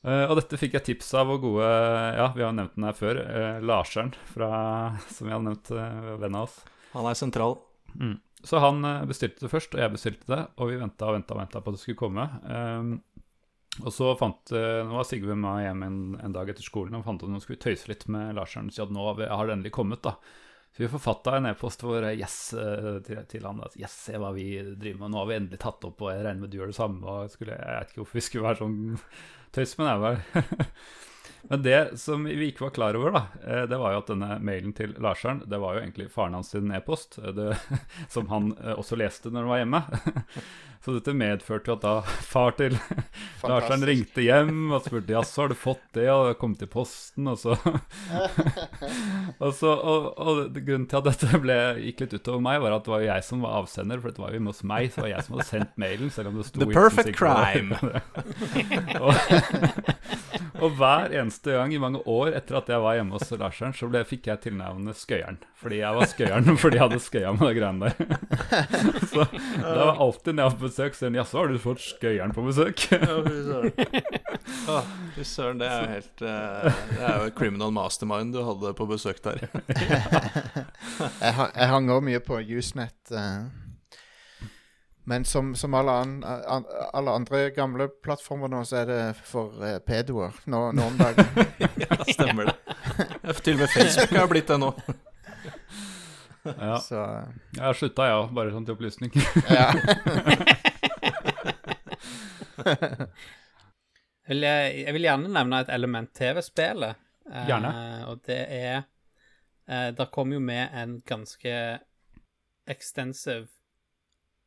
[0.04, 1.68] Uh, og dette fikk jeg tips av vår gode
[2.14, 3.18] Ja, vi har nevnt den her før.
[3.24, 4.50] Uh, Larseren, fra,
[5.14, 6.60] som vi har nevnt, uh, venn av oss.
[6.92, 7.56] Han er sentral.
[7.96, 8.18] Mm.
[8.42, 10.42] Så han eh, bestilte det først, og jeg bestilte det.
[10.62, 12.26] Og vi venta og venta på at det skulle komme.
[12.46, 12.92] Um,
[13.84, 16.98] og så fant uh, Nå var Sigve med meg hjem en, en dag etter skolen
[16.98, 19.54] og fant ut at nå skulle vi tøyse litt med si at nå har, det
[19.54, 20.16] endelig kommet, da.
[20.74, 24.18] Så vi forfatta en e-post hvor eh, yes eh, til, til han at yes, se
[24.20, 25.12] hva vi driver med.
[25.14, 27.02] Nå har vi endelig tatt opp, og jeg regner med du gjør det samme.
[27.02, 28.78] Og skulle, jeg vet ikke hvorfor vi skulle være sånn
[29.56, 30.44] tøys, men jeg
[31.42, 34.38] Men det som vi ikke var klar over, da, eh, det var jo at denne
[34.44, 37.68] mailen til Larseren, det var jo egentlig faren hans sin e-post, eh,
[38.14, 39.82] som han eh, også leste når han var hjemme.
[40.84, 41.94] Så dette medførte jo at da
[42.32, 42.76] far til
[43.42, 46.70] Larseren ringte hjem og spurte ja, så har du fått det, og det kom til
[46.70, 47.56] posten, og så
[49.42, 51.58] og, så, og, og grunnen til at dette ble,
[51.88, 54.24] gikk litt utover meg, var at det var jo jeg som var avsender, for dette
[54.24, 56.46] var jo hos meg, så det var jeg som hadde sendt mailen, selv om det
[56.48, 57.74] sto The perfect crime!
[59.04, 59.12] og,
[60.62, 63.90] og hver eneste gang i mange år etter at jeg var hjemme hos Larseren, så
[63.90, 65.38] ble, fikk jeg tilnavnet Skøyeren.
[65.58, 67.94] Fordi jeg var Skøyeren fordi jeg hadde skøya med de greiene der.
[69.10, 71.58] så det var alltid når jeg var på besøk, så sier han jaså, har du
[71.62, 72.84] fått Skøyeren på besøk?
[74.68, 74.80] Ja,
[75.16, 78.86] Fy søren, det er jo helt eh, Det er jo criminal mastermind du hadde på
[78.88, 79.46] besøk der.
[79.48, 82.96] Jeg, jeg hang òg mye på Usenet.
[83.10, 83.48] eh.
[85.08, 86.64] men som, som alle, an, an,
[86.94, 91.26] alle andre gamle plattformer nå, så er det for uh, pedoer nå, nå om dagen.
[91.84, 92.56] ja, stemmer det.
[93.42, 94.72] Til og med Facebook har blitt det nå.
[96.56, 96.78] Ja.
[96.80, 96.98] Så
[97.56, 99.12] Jeg har slutta, jeg òg, bare sånn til opplysning.
[99.50, 99.68] ja.
[104.28, 106.98] Jeg vil, jeg vil gjerne nevne et element TV-spillet.
[107.32, 107.70] Eh, Gjerne.
[108.08, 108.74] og det er
[109.68, 111.52] eh, Der kom jo med en ganske
[112.68, 113.46] extensive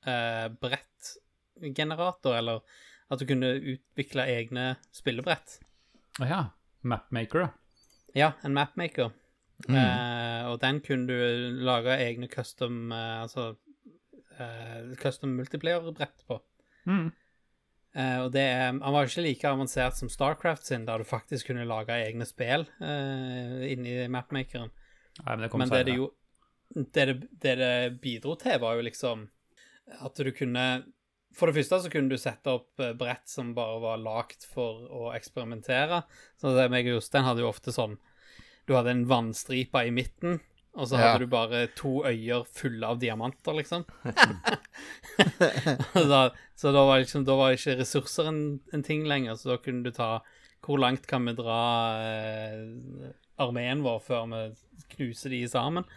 [0.06, 2.62] eh, brettgenerator, eller
[3.10, 5.58] at du kunne utvikle egne spillebrett.
[6.22, 6.42] Å ja.
[6.86, 7.50] Mapmaker, da.
[8.18, 9.12] Ja, en mapmaker.
[9.70, 13.52] Eh, og den kunne du lage egne custom uh, Altså
[14.40, 16.40] uh, custom multiplayer-brett på.
[16.86, 17.12] Mm.
[17.92, 21.68] Og det er, Han var ikke like avansert som Starcraft sin, der du faktisk kunne
[21.68, 24.72] lage egne spill uh, inni mapmakeren.
[25.26, 26.08] Nei, men det Men det det jo
[26.72, 27.06] det
[27.44, 29.28] det, det bidro til, var jo liksom
[30.00, 30.86] at du kunne
[31.36, 35.12] For det første så kunne du sette opp brett som bare var lagd for å
[35.16, 36.02] eksperimentere.
[36.40, 37.98] Så meg og Jostein hadde jo ofte sånn
[38.68, 40.40] Du hadde en vannstripe i midten,
[40.78, 41.18] og så hadde Ja.
[41.20, 43.84] du bare to øyer fulle av diamanter, liksom.
[45.94, 46.22] da,
[46.56, 48.42] så da var, liksom, da var ikke ressurser en,
[48.74, 50.22] en ting lenger, så da kunne du ta
[50.62, 51.58] Hvor langt kan vi dra
[52.06, 53.10] eh,
[53.42, 54.42] armeen vår før vi
[54.94, 55.88] knuser de sammen?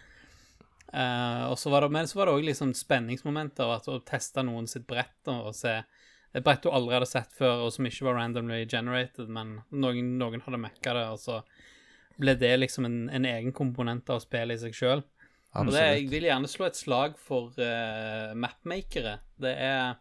[0.89, 3.99] Eh, og så var det, men så var det òg liksom spenningsmomenter av at å
[4.09, 5.83] teste noen sitt brett og se
[6.35, 10.15] et brett du aldri hadde sett før, og som ikke var randomly generated, men noen,
[10.19, 11.37] noen hadde mekka det, og så
[12.21, 15.05] ble det liksom en, en egen komponent av spillet i seg sjøl.
[15.55, 19.19] Og jeg vil gjerne slå et slag for uh, mapmakere.
[19.39, 19.95] Det er,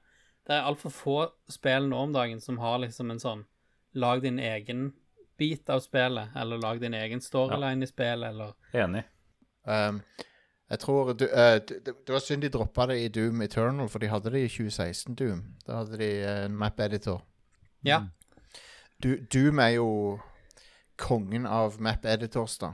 [0.47, 1.17] det er altfor få
[1.51, 3.49] spill nå om dagen som har liksom en sånn
[3.93, 4.87] Lag din egen
[5.37, 9.03] bit av spillet, eller lag din egen storyline i spillet, eller Enig.
[9.69, 9.99] Um,
[10.73, 13.89] jeg tror du, uh, det, det det var synd de droppa det i Doom Eternal,
[13.89, 15.43] for de hadde det i 2016, Doom.
[15.67, 17.21] Da hadde de eh, en map editor.
[17.85, 18.01] Ja.
[19.03, 19.87] Du, Doom er jo
[20.97, 22.73] kongen av map editors, da.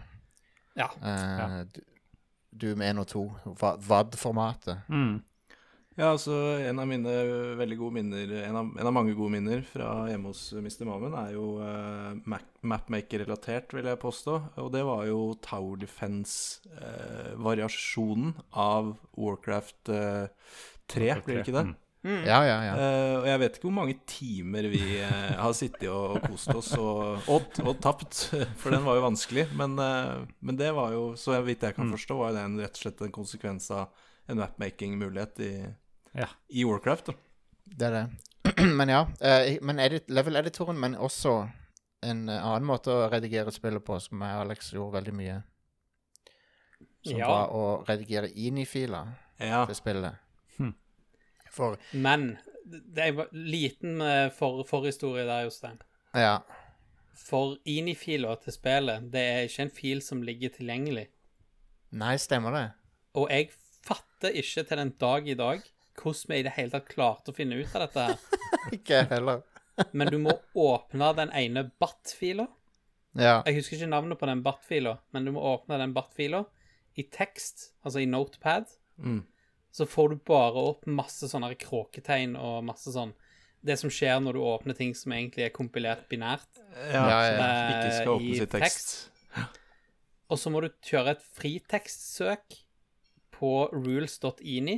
[0.76, 0.90] Ja.
[1.04, 1.64] Eh, Ja.
[2.52, 3.32] Doom 1 og 2.
[3.60, 4.78] Va- VAD-formatet.
[4.90, 5.22] Mm.
[6.00, 6.32] Ja, altså
[6.64, 7.10] En av mine
[7.60, 10.86] veldig gode minner En av, en av mange gode minner fra hjemme hos Mr.
[10.88, 12.14] Mammen er jo uh,
[12.64, 14.38] Mapmaker-relatert, vil jeg påstå.
[14.64, 20.28] Og det var jo Tower Defense-variasjonen av Warcraft uh,
[20.90, 21.66] 3, blir det ikke det?
[21.70, 21.76] Mm.
[22.26, 22.74] Ja, ja, ja.
[22.76, 26.51] Uh, og jeg vet ikke hvor mange timer vi uh, har sittet og, og kost
[26.55, 28.20] oss og, og, og tapt,
[28.62, 29.45] for den var jo vanskelig.
[29.60, 32.76] Men, uh, men det var jo, så vidt jeg kan forstå, var det en, rett
[32.80, 33.88] og slett en konsekvens av
[34.30, 35.53] en mapmaking-mulighet i,
[36.18, 36.28] Ja.
[36.49, 37.12] i Warcraft.
[37.12, 37.14] Da.
[37.80, 38.03] Det er det.
[38.80, 39.03] men ja.
[39.62, 41.36] men edit, level-editoren, men også
[42.05, 45.39] en annen måte å redigere spillet på, som jeg og Alex gjorde veldig mye.
[47.05, 47.28] Som Ja.
[47.28, 49.66] var å redigere INI-filer Ja.
[49.66, 50.16] til spillet.
[50.57, 50.74] Hm.
[51.60, 52.32] For Men
[52.70, 54.01] det er en liten
[54.38, 55.80] for, forhistorie der, Jostein.
[56.14, 56.39] Ja.
[57.20, 61.07] For INI-filer til spillet, det er ikke en fil som ligger tilgjengelig.
[61.99, 62.68] Nei, stemmer det?
[63.18, 63.49] Og jeg
[63.86, 65.66] fatter ikke til den dag i dag
[65.99, 68.22] hvordan vi i det hele tatt klarte å finne ut av dette her.
[68.78, 69.41] Ikke heller.
[69.97, 72.45] Men du må åpne den ene BAT-fila.
[73.20, 73.39] Ja.
[73.47, 76.43] Jeg husker ikke navnet på den BAT-fila, men du må åpne den BAT-fila
[76.99, 78.70] i tekst, altså i notepad.
[79.01, 79.24] Mm.
[79.72, 83.14] Så får du bare opp masse sånne kråketegn og masse sånn
[83.62, 86.48] Det som skjer når du åpner ting som egentlig er kompilert binært.
[86.94, 87.48] Ja, Ja, ja.
[87.74, 88.94] ikke skal Eh, åpnes i i tekst.
[90.30, 92.56] Og så må du kjøre et fritekstsøk
[93.36, 94.78] på rules.ini.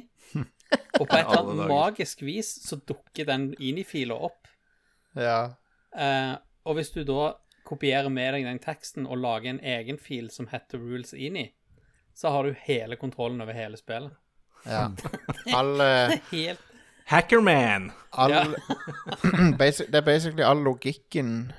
[1.00, 4.48] Og på et eller annet magisk vis så dukker den ini-fila opp.
[5.16, 5.54] ja.
[5.94, 7.34] Eh, og hvis du da
[7.68, 11.50] kopierer med deg den teksten og lager en egen fil som heter rules ini,
[12.16, 14.14] så har du hele kontrollen over hele spillet.
[14.66, 14.90] Ja.
[15.58, 16.60] All, eh, Helt
[17.12, 17.92] Hackerman!
[18.14, 18.46] all Ja.
[19.58, 21.52] basic, Det er basically all logikken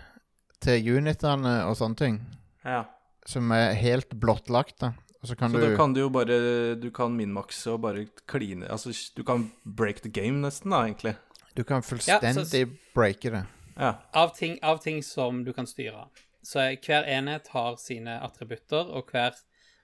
[0.63, 2.21] til unitene og sånne ting,
[2.65, 2.85] Ja.
[3.27, 4.79] som er helt blottlagt.
[4.81, 4.93] da.
[5.23, 8.07] Og så kan Så du da kan du jo bare Du kan minmakse og bare
[8.27, 11.17] kline Altså, du kan break the game, nesten, da, egentlig.
[11.57, 13.45] Du kan Ja, så- fullstendig breake det.
[13.79, 13.95] Ja.
[14.15, 16.09] Av ting, av ting som du kan styre.
[16.45, 19.33] Så hver enhet har sine attributter, og hver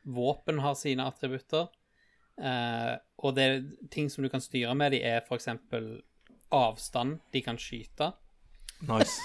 [0.06, 1.68] våpen har sine attributter.
[2.38, 5.48] Eh, og det er ting som du kan styre med de er f.eks.
[6.54, 8.12] avstand de kan skyte.
[8.86, 9.18] Nice.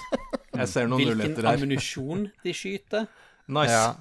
[0.54, 1.54] Jeg ser noen Hvilken muligheter her.
[1.58, 3.06] ammunisjon de skyter.
[3.48, 3.70] Nice.
[3.70, 3.94] Ja.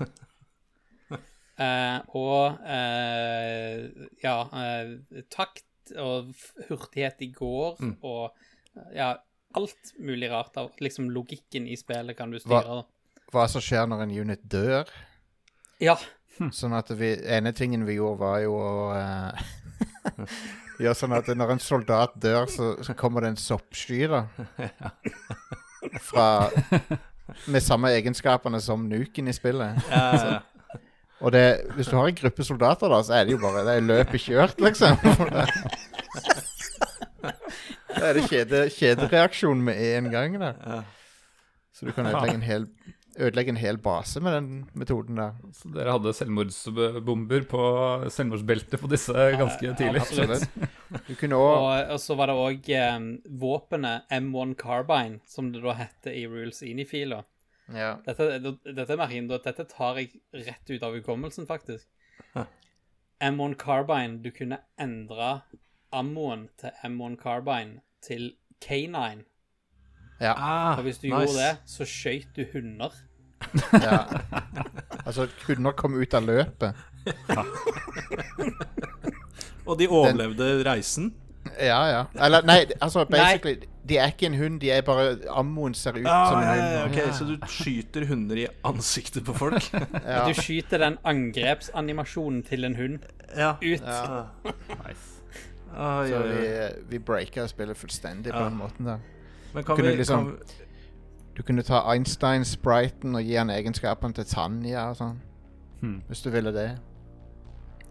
[1.53, 3.83] Eh, og eh,
[4.23, 6.31] ja eh, Takt og
[6.69, 7.91] hurtighet i går Mm.
[8.01, 8.31] og
[8.95, 9.11] ja,
[9.53, 12.79] alt mulig rart av liksom logikken i spillet kan du Hva- styre.
[12.81, 13.21] da.
[13.33, 14.89] Hva som skjer når en unit dør.
[15.79, 15.95] Ja.
[16.53, 19.43] Sånn at vi, ene tingen vi gjorde, var jo å uh,
[20.81, 24.23] Gjøre sånn at når en soldat dør, så, så kommer det en soppsky, da.
[26.09, 26.49] Fra
[27.45, 29.85] Med samme egenskapene som nuken i spillet.
[29.91, 30.41] Ja, ja, ja.
[31.23, 31.43] Og det,
[31.77, 34.25] hvis du har en gruppe soldater, da, så er det jo bare Det er løpet
[34.25, 34.97] kjørt, liksom.
[37.93, 40.35] Da er det kjede, kjedereaksjon med en gang.
[40.41, 40.81] Da.
[41.71, 42.67] Så du kan ødelegge en, hel,
[43.17, 44.47] ødelegge en hel base med den
[44.77, 45.35] metoden der.
[45.53, 47.63] Så dere hadde selvmordsbomber på
[48.13, 50.01] selvmordsbeltet på disse ganske tidlig.
[50.01, 50.47] absolutt.
[51.07, 53.07] Du kunne òg Og, og så var det òg um,
[53.41, 57.23] våpenet M1 Carbine, som det da heter i Rules Ini-fila.
[57.73, 57.95] ja.
[58.05, 58.39] Dette,
[58.75, 61.87] dette, dette tar jeg rett ut av hukommelsen, faktisk.
[62.35, 62.45] Hæ.
[63.23, 65.41] M1 Carbine Du kunne endre
[65.93, 69.23] ammoen til M1 Carbine til K9.
[70.21, 71.15] Ja, Ah, Og hvis du nice.
[71.17, 72.89] gjorde det, så skøyt du hunder.
[73.73, 73.97] ja.
[75.05, 76.73] Altså, hunder kom ut av løpet.
[79.67, 81.13] Og de overlevde reisen?
[81.59, 82.03] Ja, ja.
[82.25, 83.57] Eller, nei, altså, basically
[83.89, 86.59] De er ikke en hund, de er bare Ammoen ser ut Ah, som en hund.
[86.71, 89.63] ja, ok, Så du skyter hunder i ansiktet på folk?
[90.07, 90.23] Ja.
[90.27, 92.99] Du skyter den angrepsanimasjonen til en hund
[93.37, 93.51] ja.
[93.59, 93.81] ut.
[93.83, 94.23] Ja.
[94.69, 95.09] Nice.
[95.75, 96.71] Ah, Så vi, ai.
[96.89, 98.97] vi breaker spillet fullstendig på den måten der.
[99.53, 100.37] Men kan kunne vi, liksom- kan,
[101.35, 105.19] Du kunne ta Einstein-spriten og gi han egenskapene til Tanja og sånn.
[105.81, 106.03] Hmm.
[106.07, 106.79] Hvis du ville det.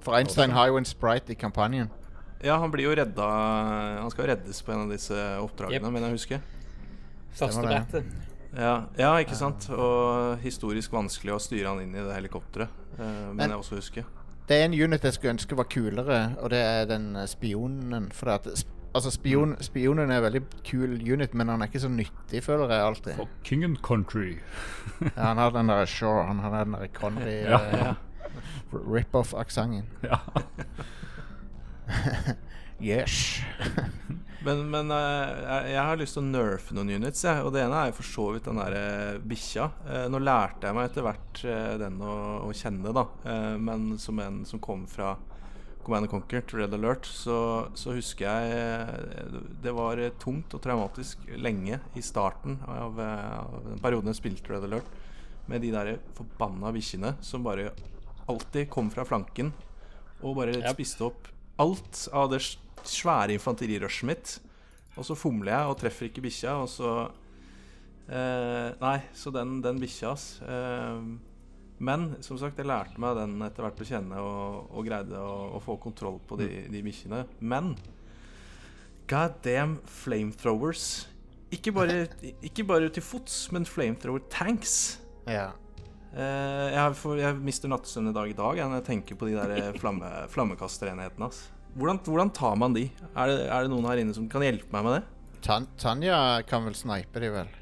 [0.00, 1.90] For Einstein har jo en sprite i kampanjen.
[2.42, 3.26] Ja, han blir jo redda
[4.00, 5.92] Han skal reddes på en av disse oppdragene, yep.
[5.92, 6.40] mener jeg å huske.
[7.38, 8.04] Første brettet.
[8.52, 9.68] Ja, ja, ikke sant?
[9.70, 13.76] Og historisk vanskelig å styre han inn i det helikopteret, eh, Men- mener jeg også
[13.76, 14.04] husker.
[14.48, 18.12] Det er en unit jeg skulle ønske var kulere, og det er den spionen.
[18.12, 18.46] For at,
[18.95, 22.70] altså spion, spionen er en veldig kul unit, men han er ikke så nyttig, føler
[22.72, 23.12] jeg alltid.
[23.18, 24.36] For King and Country.
[25.16, 27.59] Ja, han har den der Shaw, han har den der Connery Ja.
[27.90, 27.95] uh,
[28.72, 29.84] rip-off-aksenten.
[30.07, 30.18] Ja.
[32.82, 33.38] Yes.
[34.43, 37.45] Men, men uh, jeg, har lyst til å nerfe noen units, jeg.
[37.47, 39.68] Og det ene er for så vidt den derre bikkja.
[39.86, 41.43] Eh, nå lærte jeg meg etter hvert
[41.78, 42.16] den å,
[42.49, 43.05] å kjenne, da.
[43.62, 45.12] Men som en som kom fra
[45.85, 47.37] Command and Conquer til Red Alert, så,
[47.78, 53.33] så husker jeg eh, Det var eh, tungt og traumatisk lenge i starten av, eh,
[53.43, 54.89] av den perioden jeg spilte Red Alert,
[55.51, 57.72] med de der forbanna bikkjene som bare
[58.30, 59.51] alltid kom fra flanken
[60.22, 60.68] og bare Yep.
[60.76, 61.26] spiste opp
[61.61, 62.39] alt av det
[62.87, 64.37] svære infanterirushet mitt.
[64.95, 66.93] Og så fomler jeg og treffer ikke bikkja, og så
[68.07, 70.26] eh, Nei, så den, den bikkja, ass.
[70.47, 71.03] Eh,
[71.83, 75.33] men som sagt, jeg lærte meg den etter hvert å kjenne og, og greide å,
[75.57, 77.24] å få kontroll på de, de bikkjene.
[77.43, 77.72] Men
[79.11, 81.09] god damn flamethrowers.
[81.53, 82.07] Ikke bare,
[82.49, 85.01] ikke bare til fots, men flamethrower tanks.
[85.26, 85.51] Ja.
[86.12, 89.35] Eh, jeg, får, jeg mister nattesøvn i dag i dag når jeg tenker på de
[89.41, 91.28] der flamme, flammekasterenhetene.
[91.33, 91.51] Altså.
[91.72, 92.87] Hvordan, hvordan tar man de?
[93.11, 95.03] Er det, er det noen her inne som kan hjelpe meg med det?
[95.43, 96.16] Tan Tanja
[96.47, 97.53] kan vel snipe de, vel?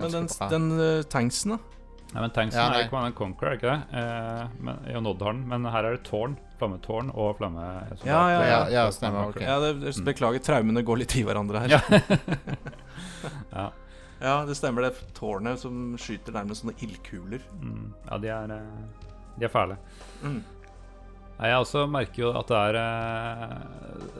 [0.00, 1.75] Men den, den uh, tanksen, da?
[2.14, 2.82] Nei, men Tanksen Ja, er nei.
[2.84, 4.00] jo Command and Conquer, er ikke det?
[4.00, 5.40] Eh, men, ja, Noddhorn.
[5.50, 6.36] Men her er det tårn.
[6.56, 7.64] Flammetårn og flamme...
[8.06, 9.28] Ja, ja, Ja, ja, stemmer.
[9.34, 9.40] ok.
[9.44, 11.74] Ja, det, det, Beklager, traumene går litt i hverandre her.
[13.56, 13.66] Ja.
[14.20, 14.86] Ja, det stemmer.
[14.86, 17.42] Det er tårnet som skyter nærmest sånne ildkuler.
[17.60, 19.76] Mm, ja, de er, eh, de er fæle.
[20.22, 20.38] Mm.
[21.36, 23.56] Jeg også merker jo at det er eh,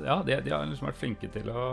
[0.04, 1.68] Ja, de, de har liksom vært flinke til å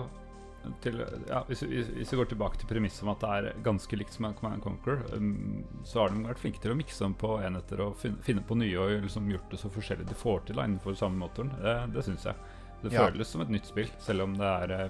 [0.82, 4.26] til, ja, hvis, vi går tilbake til premisset om at det er ganske likt som
[4.30, 7.82] en Command Conquer, um, så har de vært flinke til å mikse dem på enheter
[7.86, 10.68] og fin, finne på nye og liksom gjort det så forskjellig de får til da,
[10.70, 11.52] innenfor samme motoren.
[11.62, 12.36] Det, det syns jeg.
[12.84, 13.06] Det Ja.
[13.08, 14.90] føles som et nytt spill, selv om det er eh,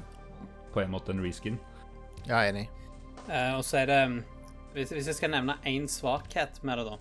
[0.74, 1.60] på en måte en reskin.
[2.26, 2.68] Ja, enig.
[3.30, 4.00] Eh, og så er det
[4.74, 6.98] hvis, hvis jeg skal nevne én svakhet med det, da,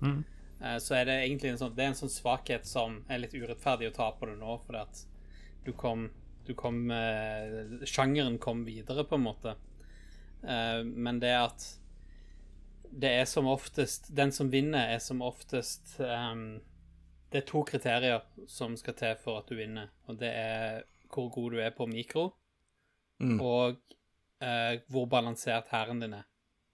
[0.00, 0.24] Mm.
[0.62, 3.34] eh, så er det egentlig en sånn, det er en sånn svakhet som er litt
[3.36, 5.02] urettferdig å ta på det nå, fordi at
[5.66, 6.08] du kom,
[6.46, 9.54] du kom eh, Sjangeren kom videre, på en måte.
[10.42, 11.66] Eh, men det at
[12.90, 16.60] det er som oftest Den som vinner, er som oftest ehm,
[17.30, 21.28] Det er to kriterier som skal til for at du vinner, og det er hvor
[21.30, 22.32] god du er på mikro,
[23.20, 23.40] Mm.
[23.44, 23.76] og
[24.40, 26.22] eh, hvor balansert hæren din er.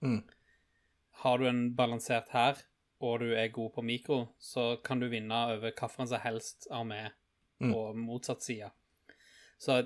[0.01, 0.21] Mm.
[1.23, 2.61] Har du en balansert hær,
[3.01, 7.09] og du er god på mikro, så kan du vinne over hvilken som helst armé
[7.59, 7.73] Mm.
[7.73, 8.71] på motsatt side.
[9.59, 9.83] Så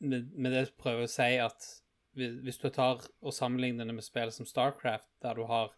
[0.00, 1.68] med, det prøver jeg å si at
[2.18, 5.74] hvis, du tar og sammenligner det med spill som Starcraft, der du har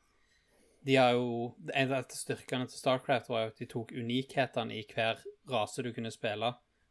[0.82, 4.82] de har jo, En av styrkene til Starcraft var jo at de tok unikhetene i
[4.90, 5.20] hver
[5.50, 6.48] rase du kunne spille,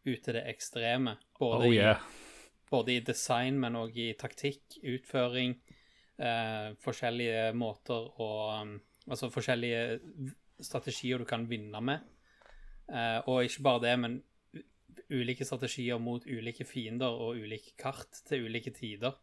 [0.08, 1.18] ut til det ekstreme.
[1.40, 2.00] Både, Oh yeah.
[2.00, 5.58] i, både i design, men òg i taktikk, utføring,
[6.24, 8.80] eh, forskjellige måter og um,
[9.12, 10.00] Altså forskjellige
[10.62, 12.04] strategier du kan vinne med.
[12.86, 14.20] Eh, og ikke bare det, men
[15.12, 19.18] ulike strategier mot ulike fiender og ulike kart til ulike tider.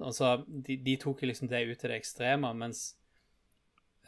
[0.00, 2.94] Altså, de, de tok liksom det ut til det ekstreme, mens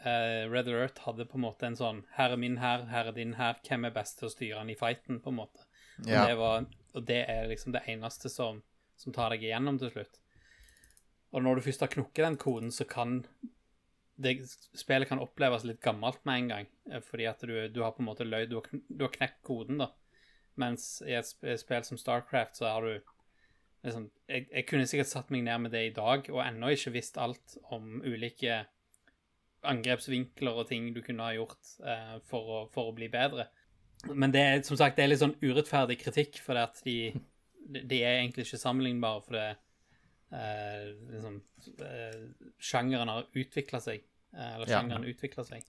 [0.01, 3.17] uh, Red Alert hadde på en måte en sånn Her er min her, her er
[3.17, 5.67] din her, hvem er best til å styre den i fighten, på en måte.
[6.07, 6.25] Ja.
[6.25, 6.65] det, var,
[6.97, 8.63] og det er liksom det eneste som,
[8.97, 10.17] som tar deg igjennom til slutt.
[11.33, 13.19] Og når du først har knukket den koden, så kan
[14.21, 14.35] det,
[14.77, 18.03] spillet kan oppleves litt gammelt med en gang, eh, fordi at du, du har på
[18.03, 19.91] en måte løyd, du du har knekt koden, da.
[20.55, 22.99] Mens i et sp- spill som Starcraft, så har du
[23.83, 26.93] liksom jeg, jeg kunne sikkert satt meg ned med det i dag, og ennå ikke
[26.93, 28.61] visst alt om ulike
[29.63, 33.45] angrepsvinkler og ting du kunne ha gjort eh, for, å, for å bli bedre.
[34.11, 37.13] Men det er som sagt det er litt sånn urettferdig kritikk, for at de,
[37.71, 39.45] de er egentlig ikke sammenlignbare, for det
[40.35, 41.37] eh, liksom,
[41.87, 42.19] eh,
[42.59, 44.03] Sjangeren har utvikla seg.
[44.35, 44.79] eh, eller Ja.
[44.81, 45.63] sjangeren utvikler seg.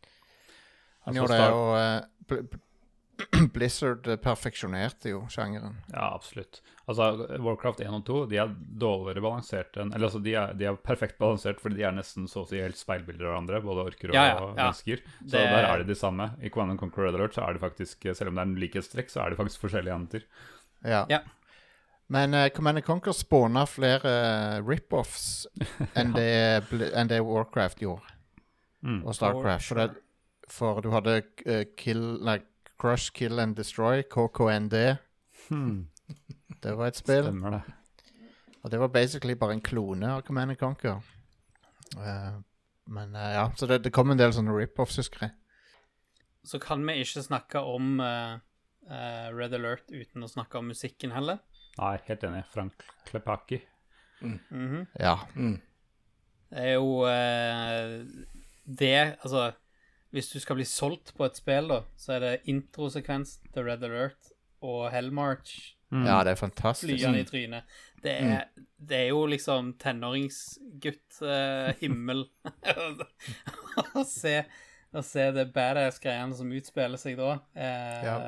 [1.04, 2.58] Han Altså, gjorde det, og eh,
[3.54, 5.76] Blizzard perfeksjonerte jo sjangeren.
[5.92, 6.60] Ja, absolutt.
[6.90, 7.06] Altså,
[7.40, 8.50] Warcraft 1 og 2 de er
[8.82, 12.26] dårligere balansert enn Eller altså, de er, de er perfekt balansert fordi de er nesten
[12.28, 14.50] så å si helt speilbilder av hverandre, både orker og Ja, ja, ja.
[14.58, 15.00] mennesker.
[15.24, 16.26] Så Det- der er de de samme.
[16.42, 19.08] I Command Conquer Red Alert så er det faktisk, selv om det er en likhetstrekk,
[19.10, 20.22] så er det faktisk forskjellige enheter.
[20.84, 21.06] Ja.
[21.08, 21.20] Ja.
[22.08, 25.46] Men uh, Command Conquer spåna flere uh, rip-offs
[25.96, 28.10] enn det, enn det Warcraft gjorde,
[28.84, 28.98] Mm.
[29.06, 29.64] og Starcraft.
[29.64, 29.94] For, det,
[30.52, 32.34] for du hadde uh, Kill nei,
[32.80, 34.96] Crush, Kill and Destroy, KKND.
[35.48, 35.88] Hmm.
[36.62, 37.22] Det var et spill.
[37.28, 37.62] Stemmer det.
[38.64, 41.00] Og det var basically bare en klone av Command Conquer.
[41.96, 42.40] Uh,
[42.86, 45.34] men uh, ja, så det, det kom en del sånne rip-offs, husker jeg.
[46.44, 48.36] Så kan vi ikke snakke om uh,
[48.84, 51.38] eh, Red Alert uten å snakke om musikken heller.
[51.78, 52.42] Nei, helt enig.
[52.52, 53.62] Frank Klepaki.
[54.24, 54.84] Mhm.
[55.00, 55.16] Ja.
[55.36, 55.56] Mm.
[56.52, 56.90] Det er jo
[58.64, 59.48] det Altså,
[60.14, 63.82] hvis du skal bli solgt på et spill, da, så er det introsekvens til Red
[63.90, 64.22] Alert
[64.64, 65.52] og Hellmarch
[65.94, 66.06] Mm.
[66.08, 66.88] ja, det er fantastisk.
[66.90, 67.62] Flyene i trynet.
[68.02, 68.44] Det er,
[68.82, 72.20] det er jo liksom tenåringsgutt-himmel
[74.00, 74.40] å se
[74.94, 77.32] å se det badass-greiene som utspiller seg da.
[77.54, 78.18] Eh, Ja,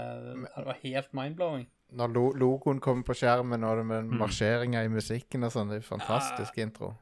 [0.44, 1.66] Det var helt mind-blowing.
[1.96, 5.68] Når lo logoen kommer på skjermen, og det med marsjeringer marsjeringa i musikken og sånn,
[5.70, 6.96] det er fantastisk intro.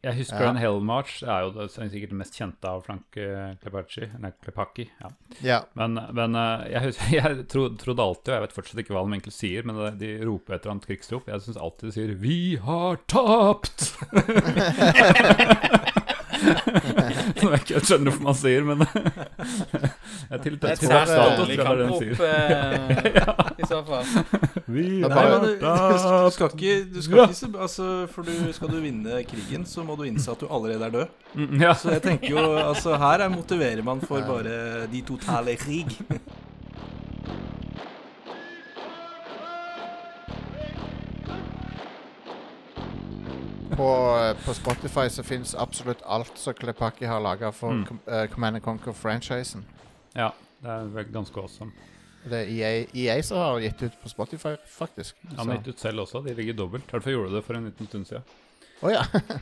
[0.00, 0.46] Jeg husker Ja.
[0.48, 1.18] den Hell March.
[1.20, 4.06] Det er jo det, er sikkert det mest kjente av Frank eh, Klepacci.
[4.22, 4.30] Nei.
[5.02, 5.10] Ja.
[5.44, 5.58] Ja.
[5.76, 9.04] Men, men eh, jeg, husker, jeg tro, trodde alltid, og jeg vet fortsatt ikke hva
[9.04, 11.28] de egentlig sier, men de roper et eller annet krigsrop.
[11.28, 13.80] Jeg syns alltid de sier 'Vi har tapt'!
[17.36, 18.80] Som jeg ikke skjønner hvorfor man sier, men
[20.30, 22.14] jeg tiltar til tror sært det den sier.
[22.26, 24.04] eh, i så fall.
[24.70, 28.70] Vi Nei, men du, du skal ikke, du skal ikke se- altså, For du, skal
[28.70, 31.06] du vinne krigen, så må du innse at du allerede er død.
[31.34, 31.74] Mm, ja.
[31.74, 35.96] Så jeg tenker jo, altså her er motiverer man for bare de totale krig.
[43.76, 47.84] På, eh, på Spotify så fins absolutt alt som Klepaki har laga for Mm.
[47.86, 49.64] Com eh, Command Conquer-franchisen.
[50.16, 50.32] Ja,
[50.62, 51.72] det er ganske awesome.
[52.20, 55.16] Det er EA, EA som har gitt ut på Spotify, faktisk.
[55.30, 56.84] Ja, men gitt ut selv også, de ligger dobbelt.
[56.90, 58.36] Derfor gjorde du det for en liten stund siden.
[58.82, 59.06] Oh, ja.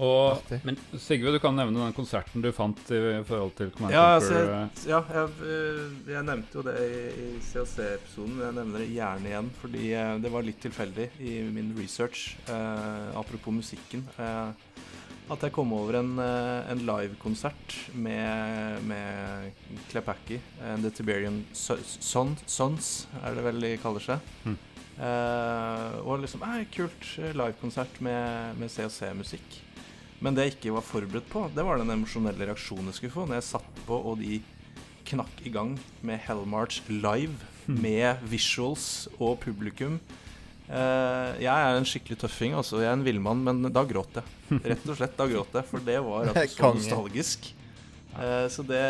[0.00, 4.14] Og men Sigve, du kan nevne den konserten du fant i forhold til Command Ja,
[4.16, 8.80] altså, eh, ja jeg, eh, jeg nevnte jo det i, i CAC-episoden, men jeg nevner
[8.80, 9.50] det gjerne igjen.
[9.60, 14.06] Fordi eh, det var litt tilfeldig i min research, eh, apropos musikken.
[14.16, 14.86] Eh,
[15.30, 19.52] at jeg kom over en, eh, en livekonsert med, med
[19.90, 22.90] Klepacki and The Tiberian Sons, Sons,
[23.22, 24.32] er det vel de kaller seg.
[24.44, 24.58] Mm.
[25.00, 29.60] Eh, og liksom eh, Kult eh, livekonsert med, med COC-musikk.
[30.20, 33.28] Men det jeg ikke var forberedt på, det var den emosjonelle reaksjonen jeg skulle få
[33.28, 34.42] når jeg satt på og de
[35.08, 35.72] knakk i gang
[36.06, 37.38] med Hellmarch live
[37.70, 39.96] med visuals og publikum.
[40.70, 42.78] Eh, jeg er en skikkelig tøffing, altså.
[42.82, 44.60] Jeg er en villmann, men da gråt jeg.
[44.62, 45.66] Rett og slett, da gråt jeg.
[45.70, 47.50] For det var slett så nostalgisk.
[48.14, 48.82] Eh, så det,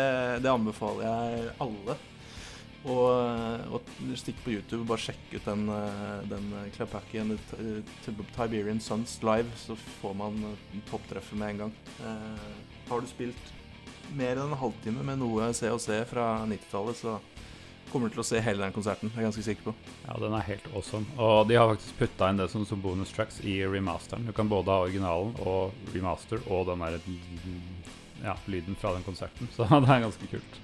[0.45, 1.97] det anbefaler jeg alle.
[2.81, 6.47] Og, og stikk på YouTube og bare sjekk ut den, eh, den
[7.21, 7.35] and
[8.01, 11.75] Ti- Tiberian Suns live, så får man eh, topptreffet med en gang.
[12.01, 12.55] Eh,
[12.89, 13.51] har du spilt
[14.17, 17.19] mer enn en halvtime med noe COC fra 90-tallet, så
[17.91, 19.11] kommer du til å se hele den konserten.
[19.11, 19.73] Jeg er ganske sikker på.
[20.05, 21.05] Ja, den er helt awesome.
[21.21, 24.25] Og de har faktisk putta inn det som, som bonus tracks i remasteren.
[24.27, 26.97] Du kan både ha originalen og remaster og den der
[28.23, 29.51] ja, lyden fra den konserten.
[29.55, 30.59] Så det er ganske kult.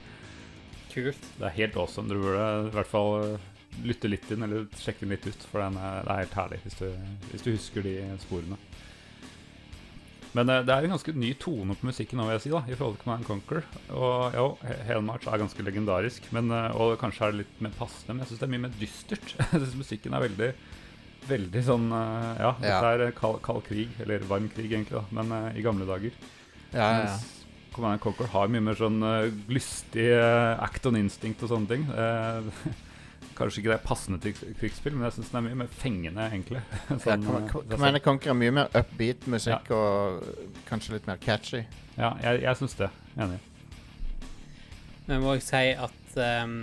[0.94, 1.30] Kult.
[1.38, 2.10] Det er helt awesome.
[2.10, 3.48] Du burde i hvert fall eh,
[3.86, 6.62] lytte litt inn, eller sjekke den litt ut, for den er, det er helt herlig
[6.64, 6.88] hvis du,
[7.32, 8.58] hvis du husker de sporene.
[10.38, 12.62] Men eh, det er en ganske ny tone på musikken nå, vil jeg si, da,
[12.70, 13.64] i forhold til Command Conquer.
[13.98, 14.48] Og jo,
[14.88, 18.32] Helmarch er ganske legendarisk, men, eh, og kanskje er det litt mer passende, men jeg
[18.34, 19.34] syns det er mye mer dystert.
[19.52, 20.52] Jeg synes musikken er veldig
[21.28, 22.92] Veldig sånn eh, Ja, dette Ja.
[23.10, 26.14] er kald, kald krig, eller varm krig, egentlig, da, men uh, i gamle dager.
[26.72, 27.18] Ja, ja, ja.
[27.76, 31.84] Command Conquer har mye mer sånn uh, lystig uh, act on instinct og sånne ting.
[31.92, 32.48] Eh,
[33.38, 35.70] kanskje ikke det er passende til krig- krigsspill, men jeg syns den er mye mer
[35.84, 36.62] fengende, egentlig.
[36.90, 40.26] Ja, Sånn, ja, det Command Conquer er mye mer upbeat musikk og
[40.70, 41.64] kanskje litt mer catchy.
[41.98, 42.90] Ja, jeg, jeg syns det.
[43.18, 43.40] Enig.
[45.08, 46.58] Men må jeg si at um,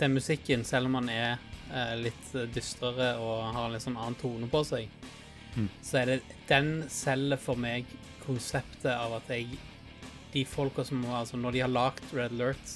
[0.00, 1.36] den musikken, selv om den er
[1.72, 4.88] uh, litt dystrere og har en litt sånn annen tone på seg,
[5.58, 5.64] Mm.
[5.82, 6.16] så er det
[6.46, 7.86] den selger for meg
[8.22, 9.56] konseptet av at jeg
[10.34, 12.74] De folka som Altså, når de har lagd Red Alerts,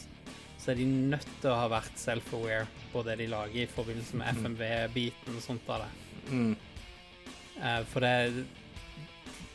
[0.62, 4.18] så er de nødt til å ha vært self-aware på det de lager i forbindelse
[4.20, 5.88] med FMV-biten og sånt av det.
[6.30, 6.52] Mm.
[7.62, 8.44] Eh, for det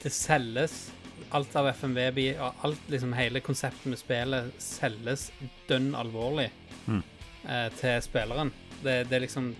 [0.03, 0.91] Det selges
[1.34, 5.30] Alt av FMV og alt liksom hele konseptet med spillet selges
[5.68, 6.49] dønn alvorlig
[6.88, 7.01] Mm.
[7.49, 8.51] eh, til spilleren.
[8.84, 9.55] Det, det er liksom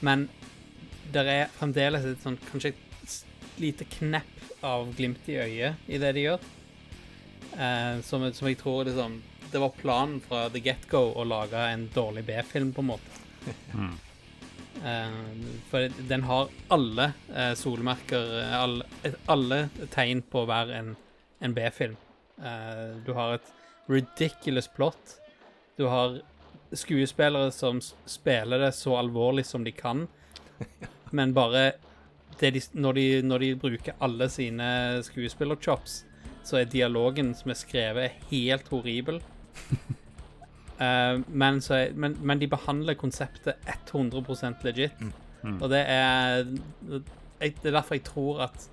[0.00, 0.28] Men
[1.12, 6.14] det er fremdeles et sånn kanskje et lite knepp av glimt i øyet i det
[6.14, 6.40] de gjør.
[7.58, 9.20] Eh, som, som jeg tror liksom
[9.52, 13.24] Det var planen fra the get-go å lage en dårlig B-film, på en måte.
[13.74, 13.94] Mm.
[14.78, 18.84] Uh, for den har alle uh, solmerker, eh, alle,
[19.26, 19.58] alle
[19.90, 20.92] tegn på å være en,
[21.40, 21.96] en B-film.
[22.38, 23.50] Uh, du har et
[23.88, 25.16] ridiculous plot.
[25.80, 26.20] Du har
[26.76, 30.06] skuespillere som spiller det så alvorlig som de kan,
[31.16, 31.72] men bare
[32.38, 34.68] det de, når, de, når de bruker alle sine
[35.02, 36.02] skuespillerchops,
[36.46, 39.18] så er dialogen som er skrevet, helt horribel.
[40.78, 43.56] Eh, men, så men, men de behandler konseptet
[43.90, 45.00] 100% legit.
[45.42, 45.56] Mm.
[45.56, 46.44] Og det er
[47.40, 48.68] jeg, Det er derfor jeg tror at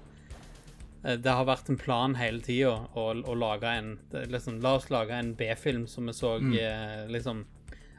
[1.02, 4.92] eh, det har vært en plan hele tida å, å lage en liksom, La oss
[4.94, 6.54] lage en B-film som vi så mm.
[7.10, 7.42] liksom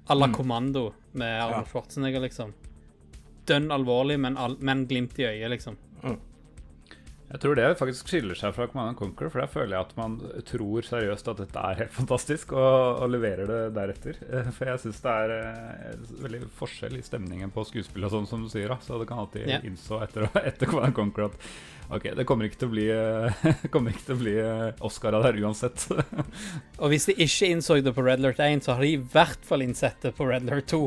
[0.07, 2.55] à la Kommando med Arnold Schwarzenegger, liksom.
[3.47, 5.78] Dønn alvorlig, men, al men glimt i øyet, liksom.
[7.27, 9.95] Jeg tror det faktisk skiller seg fra Command and Conquer, for der føler jeg at
[9.99, 10.12] man
[10.47, 14.20] tror seriøst at dette er helt fantastisk, og, og leverer det deretter.
[14.31, 18.29] Eh, For jeg syns det er eh, veldig forskjell i stemningen på skuespill og sånn,
[18.31, 18.70] som du sier.
[18.70, 19.64] da Så det kan alltid yeah.
[19.66, 21.41] innså etter, etter Command and Conquer at
[21.99, 24.37] ok, det kommer ikke til å bli, eh, kommer ikke til å bli
[24.87, 25.89] Oscar av det her uansett.
[26.83, 29.51] Og hvis de ikke innså det på Red Lert 1, så har de i hvert
[29.51, 30.85] fall innsett det på Red Lert 2.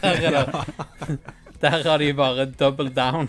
[0.00, 1.20] Der, er det,
[1.60, 3.28] der har de bare double down.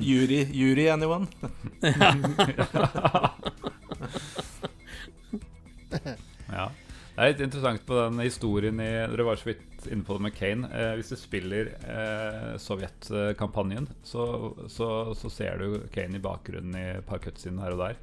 [0.00, 1.26] Jury, jury anyone?
[6.48, 6.70] Ja.
[7.18, 10.22] Det er litt interessant på den historien i Dere var så vidt inne på det
[10.28, 10.68] med Kane.
[10.70, 14.22] Eh, hvis du spiller eh, Sovjet-kampanjen, så,
[14.70, 14.88] så,
[15.18, 17.98] så ser du Kane i bakgrunnen i et par cutscener her og der.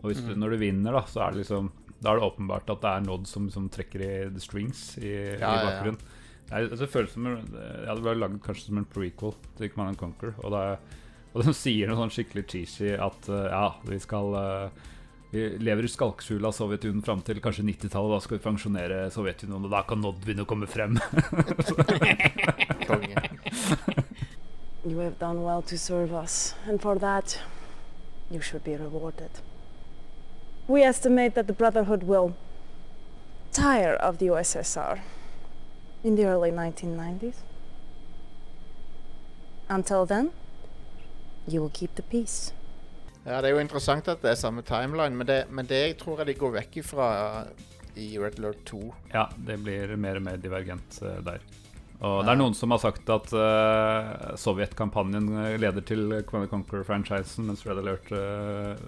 [0.00, 2.68] Og hvis du, når du vinner, da, så er det liksom Da er det åpenbart
[2.70, 5.96] at det er Nod som, som trekker i the strings i, Ja, i ja, ja.
[6.48, 7.50] Det, er, altså, det føles som en-
[7.86, 10.32] ja, det ble lagd kanskje som en prequel til Command and Conquer.
[10.42, 10.78] Og, det
[11.36, 14.86] og de sier noe sånn skikkelig cheesy at uh, ja, vi skal uh,
[15.30, 18.14] vi lever i skalkskjulet av Sovjetunionen fram til kanskje 90-tallet.
[18.14, 20.96] Da skal vi pensjonere Sovjetunionen, og da kan Nod begynne å komme frem.
[24.88, 27.40] You have done well to serve us, and for that,
[28.30, 29.42] you should be rewarded.
[30.66, 32.32] We estimate that the Brotherhood will
[33.52, 35.00] tire of the USSR
[36.02, 37.42] in the early 1990s.
[39.68, 40.30] Until then,
[41.46, 42.52] you will keep the peace.
[43.24, 46.22] Ja, Det er jo interessant at det er samme timeline, men det, men det tror
[46.22, 47.08] jeg de går vekk ifra
[47.98, 48.94] i Red Alert 2.
[49.12, 51.42] ja, det blir mer og mer divergent uh, der.
[51.98, 56.52] Og det er noen som har sagt at uh, Sovjet-kampanjen eh, leder til Command and
[56.52, 58.78] Conquer-franchisen, mens Red Alert uh,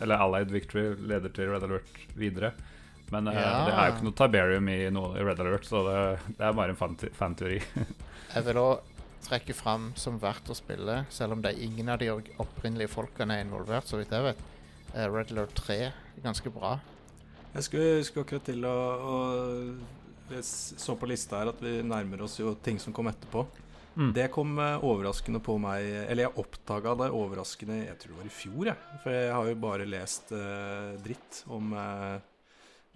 [0.00, 2.54] Eller Allied Victory leder til Red Alert videre.
[3.10, 3.64] Men eh, Ja.
[3.66, 5.98] det er jo ikke noe Tiberium i, noe, i Red Alert, så det,
[6.36, 7.60] det er bare en fan- fan-teori.
[8.34, 8.94] Jeg vil òg
[9.28, 13.38] trekke fram som verdt å spille, selv om det er ingen av de opprinnelige folkene
[13.38, 14.42] er involvert, så vidt jeg vet.
[14.94, 16.76] Eh, Red Alert 3 er ganske bra.
[17.54, 18.76] Jeg skulle, skulle akkurat til å,
[19.08, 19.14] å
[20.36, 23.46] Jeg så på lista her at vi nærmer oss jo ting som kom etterpå.
[23.98, 24.10] Mm.
[24.14, 28.28] Det kom eh, overraskende på meg Eller jeg oppdaga det overraskende Jeg tror det var
[28.28, 28.98] i fjor, jeg.
[29.02, 31.72] For jeg har jo bare lest uh, dritt om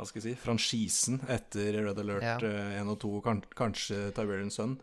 [0.03, 2.34] Hva skal jeg si franchisen etter Red Alert Ja.
[2.42, 4.80] eh, 1 og 2, kan, kanskje Tiberian Sun.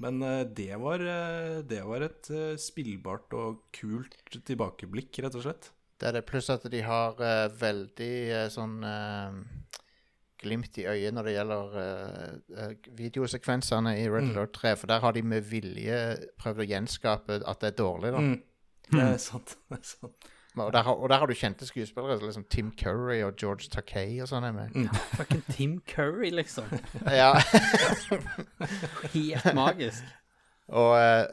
[0.00, 4.14] Men eh, det, var, eh, det var et eh, spillbart og kult
[4.46, 5.72] tilbakeblikk, rett og slett.
[6.00, 9.34] Det er det pluss at de har uh, veldig uh, sånn uh,
[10.40, 14.36] glimt i øyet når det gjelder eh, eh, videosekvensene i Red Mm.
[14.36, 15.98] Alert 3, for der har de med vilje
[16.40, 18.12] prøvd å gjenskape at det er dårlig.
[18.14, 18.22] da.
[18.24, 18.38] Mm.
[18.90, 19.56] Det er sant.
[19.68, 20.30] Det er sant.
[20.56, 24.20] Og, der har, og der har du kjente skuespillere, liksom Tim Curry og George Takei
[24.20, 24.74] og sånn er med.
[24.74, 24.88] Mm.
[25.18, 26.66] Fucking Tim Curry, liksom.
[27.20, 27.34] Ja.
[29.14, 30.08] Helt magisk.
[30.68, 31.28] Og uh,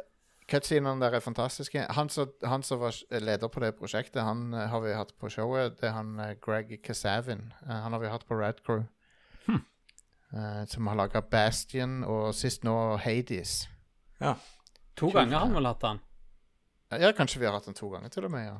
[0.50, 1.86] cutscenene der er fantastiske.
[1.98, 5.30] Han som, han som var leder på det prosjektet, han uh, har vi hatt på
[5.34, 5.80] showet.
[5.82, 7.50] Det er han uh, Greg Kasavin.
[7.66, 8.86] Uh, han har vi hatt på Rad Crew.
[10.34, 13.62] Eh, som har laga Bastion, og sist nå Hades.
[14.20, 14.36] Ja.
[15.00, 16.02] To ganger har han vel hatt han.
[16.92, 18.58] Ja, kanskje vi har hatt den to ganger til og med, ja.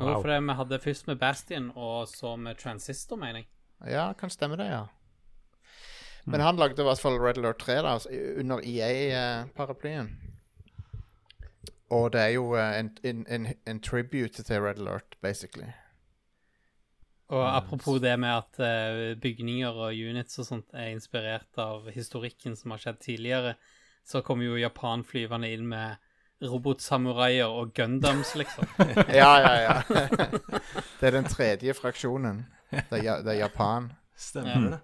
[0.00, 3.50] Jo, for vi hadde først med Bastion, og så med Transistor, mener jeg.
[3.90, 4.86] Ja, kan stemme det, ja.
[6.24, 10.10] Men han lagde i hvert fall Red Alert 3 da, altså, under EA-paraplyen.
[11.90, 15.72] Og det er jo eh, en, en, en, en tribute til Red Alert, basically.
[17.30, 22.56] Og apropos det med at eh, bygninger og units og sånt er inspirert av historikken
[22.58, 23.54] som har skjedd tidligere,
[24.06, 26.09] så kommer jo Japan flyvende inn med
[26.42, 28.68] robotsamuraier og Gundams, liksom.
[29.20, 29.74] Ja, ja, ja.
[31.00, 32.44] det er den tredje fraksjonen.
[32.70, 33.90] Det er, ja, det er Japan.
[34.16, 34.80] Stemmer det.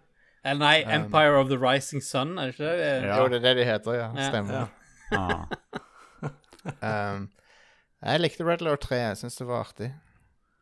[0.46, 2.90] Eller nei, Um, Empire of the Rising Sun, er det ikke det?
[3.02, 3.16] Ja.
[3.18, 4.10] Jo, det er det de heter, ja.
[4.14, 4.28] Ja.
[4.30, 4.68] Stemmer.
[5.12, 5.40] Ja.
[6.82, 7.28] Um,
[8.02, 8.96] jeg likte Red Lord 3.
[8.98, 9.86] Jeg syns det var artig.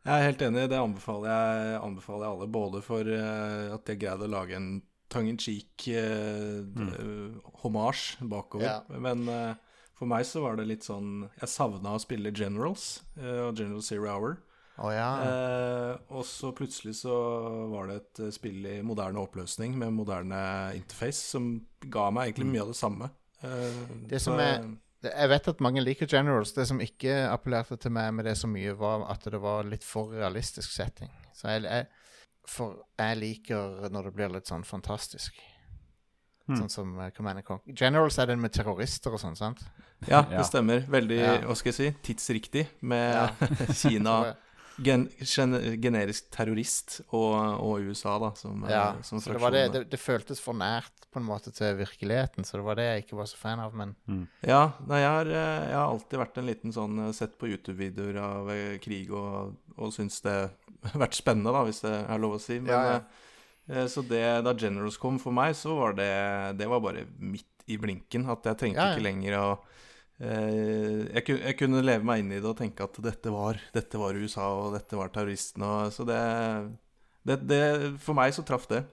[0.04, 0.66] Jeg er helt enig.
[0.68, 2.48] Det anbefaler jeg, anbefaler jeg alle.
[2.52, 4.68] Både for uh, at jeg greide å lage en
[5.08, 6.60] tongue in cheek uh,
[7.62, 8.66] hommage bakover.
[8.68, 9.00] Ja.
[9.00, 9.56] Men eh,
[9.98, 13.82] for meg så var det litt sånn Jeg savna å spille Generals og og General
[13.82, 14.36] Zero Hour.
[14.76, 15.10] Oh, ja.
[15.22, 17.14] uh, og så plutselig så
[17.70, 20.40] var det et eh, spill i moderne oppløsning med moderne
[20.74, 23.10] interface som ga meg egentlig mye av det samme.
[23.44, 24.64] Uh, Det som er-
[25.04, 26.52] Jeg vet at mange liker Generals.
[26.52, 29.84] Det som ikke appellerte til meg med det så mye, var at det var litt
[29.84, 31.10] for realistisk setting.
[31.34, 31.86] Så jeg, jeg
[32.46, 35.32] For jeg liker når det blir litt sånn fantastisk.
[36.46, 36.56] Hmm.
[36.60, 37.72] Sånn som uh, Command and Conquer.
[37.72, 39.62] Generals er den med terrorister og sånn, sant?
[40.06, 40.38] Ja, Ja.
[40.42, 40.82] det stemmer.
[40.92, 41.38] Veldig, Ja.
[41.46, 43.28] hva skal jeg si, tidsriktig med Ja.
[43.72, 44.34] Kina
[44.84, 47.32] gen, gen, generisk terrorist og,
[47.62, 50.52] og USA, da, som, eh, Ja, som så det, var det, det, det føltes for
[50.52, 53.60] nært på en måte til virkeligheten, så det var det jeg ikke var så fan
[53.62, 53.94] av, men
[54.42, 58.18] Ja, nei, jeg har, eh, jeg har alltid vært en liten sånn Sett på YouTube-videoer
[58.20, 58.50] av
[58.82, 60.50] krig og, og syns det
[60.92, 62.58] har vært spennende, da, hvis det er lov å si.
[62.60, 63.00] Men, Ja, ja.
[63.68, 66.10] Eh, eh, Så det, da Generals kom for meg, så var det
[66.58, 68.26] Det var bare midt i blinken.
[68.30, 68.96] At jeg trengte Ja, ja.
[68.98, 69.46] ikke lenger å
[70.20, 74.00] eh, jeg, jeg kunne leve meg inn i det og tenke at dette var, dette
[74.00, 75.90] var USA, og dette var terroristene.
[75.94, 76.20] Så det,
[77.24, 77.62] det, det
[78.04, 78.84] For meg så traff det.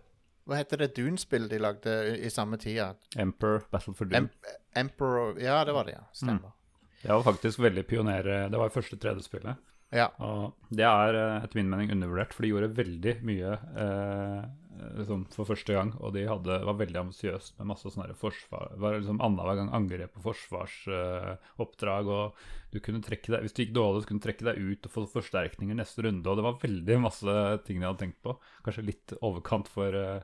[0.47, 2.95] Hva heter det Dune-spillet de lagde i, samme tida?
[3.19, 4.31] Emperor, Battle for Dune.
[4.73, 6.07] Em Emperor Ja, det var det, ja.
[6.17, 6.55] Stemmer.
[7.01, 8.27] Det var faktisk veldig pioner.
[8.49, 9.59] Det var første 3D-spillet.
[9.91, 10.07] Ja.
[10.23, 14.45] Og det er eh, etter min mening undervurdert, for de gjorde veldig mye eh,
[15.01, 15.91] liksom for første gang.
[15.99, 20.13] Og de hadde, var veldig ambisiøse med masse sånne forsvar var liksom annenhver gang angrep
[20.15, 22.07] på forsvarsoppdrag.
[22.07, 22.39] og
[22.71, 24.93] du kunne trekke deg, Hvis det gikk dårlig, så kunne du trekke deg ut og
[24.95, 26.23] få forsterkninger neste runde.
[26.31, 27.35] Og det var veldig masse
[27.67, 28.37] ting de hadde tenkt på.
[28.65, 30.21] Kanskje litt overkant for, eh,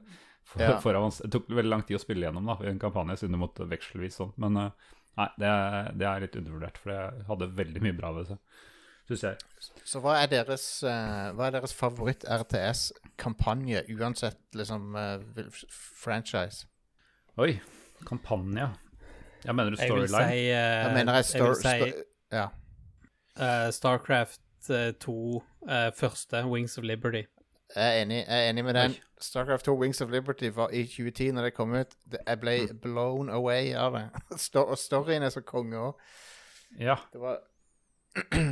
[0.48, 0.78] for, Ja.
[0.80, 3.38] for Det tok veldig lang tid å spille gjennom da, i en kampanje, siden du
[3.44, 4.32] måtte vekselvis sånn.
[4.38, 4.72] Men eh,
[5.18, 8.38] nei, det, er- det er litt undervurdert, for det hadde veldig mye bra ved seg.
[9.08, 9.36] Syns jeg.
[9.88, 15.20] Så hva er deres, eh, hva er deres favoritt-RTS-kampanje, uansett liksom eh,
[16.04, 16.66] franchise?
[17.38, 17.60] Oi,
[18.08, 18.68] kampanje.
[19.46, 20.32] Jeg mener du Jeg vil storyline.
[20.32, 22.48] si, uh, Jeg mener jeg jeg vil si sto- Ja.
[23.40, 27.22] Uh, Starcraft eh, 2, uh, første, Wings of Liberty.
[27.76, 28.92] Jeg er enig, jeg er enig med den.
[28.92, 29.00] Oi.
[29.22, 31.96] Starcraft 2 Wings of Liberty var i 2010 når det kom ut.
[32.28, 34.10] Jeg ble blown away av det.
[34.78, 35.94] Storyen er så konge òg.
[36.80, 37.38] Ja, Det var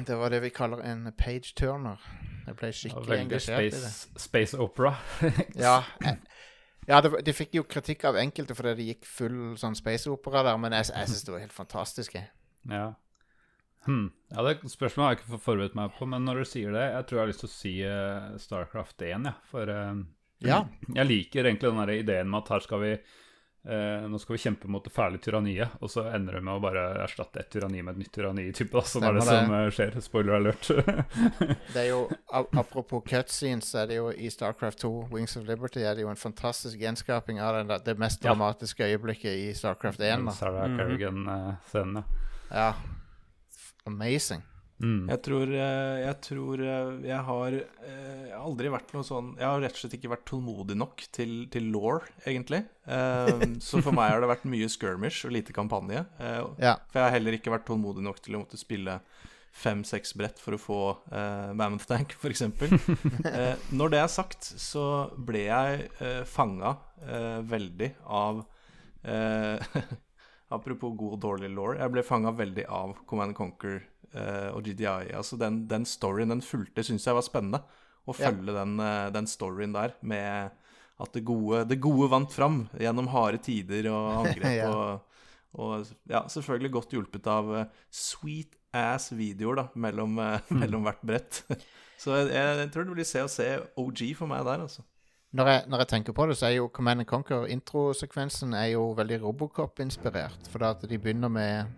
[0.07, 2.01] det var det vi kaller en page-turner.
[2.45, 3.79] Jeg ble skikkelig veldig engasjert i det.
[3.81, 4.93] space, space opera.
[5.65, 5.79] Ja,
[6.85, 10.59] ja det, de fikk jo kritikk av enkelte fordi det gikk full sånn space-opera der,
[10.61, 12.19] men jeg, jeg syns det var helt fantastisk.
[12.69, 12.91] ja.
[13.85, 14.07] Hmm.
[14.33, 17.05] ja, det spørsmålet har jeg ikke forberedt meg på, men når du sier det, jeg
[17.05, 19.33] tror jeg har lyst til å si eh, Starcraft 1, ja.
[19.51, 19.99] For uh,
[20.41, 20.63] Ja.
[20.97, 22.95] jeg liker egentlig den ideen med at her skal vi
[23.67, 26.61] eh, nå skal vi kjempe mot det fæle tyranniet, og så ender det med å
[26.63, 29.69] bare erstatte et tyranni med et nytt tyranni-type, da, som er det det, som uh,
[29.73, 29.97] skjer.
[30.05, 30.69] Spoiler alert.
[31.73, 32.01] Det er jo,
[32.31, 36.19] Apropos cutscenes, er det jo i Starcraft 2, Wings of Liberty, er det jo en
[36.19, 38.31] fantastisk gjenskaping av den, det mest Ja.
[38.31, 40.25] dramatiske øyeblikket i Starcraft 1.
[40.25, 40.31] Da.
[40.31, 40.77] Sarah Mhm.
[40.79, 42.03] Kerrigan-scenen, ja.
[42.51, 42.73] Ja.
[43.85, 44.41] Amazing.
[44.83, 45.05] Mm.
[45.07, 49.29] Jeg tror, eh, jeg tror eh, jeg har eh, jeg har aldri vært noe sånn
[49.39, 52.65] Jeg har rett og slett ikke vært tålmodig nok til, til law, egentlig.
[53.65, 56.03] Så for meg har det vært mye skirmish og lite kampanje.
[56.59, 56.75] Ja.
[56.91, 58.99] For jeg har heller ikke vært tålmodig nok til å måtte spille
[59.55, 60.79] fem-seks brett for å få
[61.13, 62.43] uh, Mammoth Tank, f.eks.
[62.43, 66.75] uh, når det er sagt, så ble jeg uh, fanga
[67.07, 68.43] uh, veldig av
[70.55, 71.75] Apropos god og dårlig law.
[71.77, 73.83] Jeg ble fanga veldig av Command Conquer
[74.53, 75.11] og GDI.
[75.15, 77.61] Altså den, den storyen den fulgte, syns jeg var spennende.
[78.05, 78.29] Å Ja.
[78.29, 80.51] følge den, eh, den storyen der med
[81.01, 84.45] at det gode, det gode vant fram gjennom harde tider og angrep.
[84.59, 84.69] Ja.
[84.69, 85.01] og,
[85.55, 90.59] og ja, selvfølgelig godt hjulpet av eh, sweet ass videoer da, mellom, mm.
[90.59, 91.41] mellom hvert brett.
[91.97, 93.47] Så jeg, jeg tror det blir se og se
[93.79, 94.83] OG for meg der, altså.
[95.35, 98.69] Når jeg, når jeg tenker på det, så er jo Command and Conquer introsekvensen er
[98.75, 100.47] jo veldig Robocop-inspirert.
[100.51, 101.71] For da at de begynner med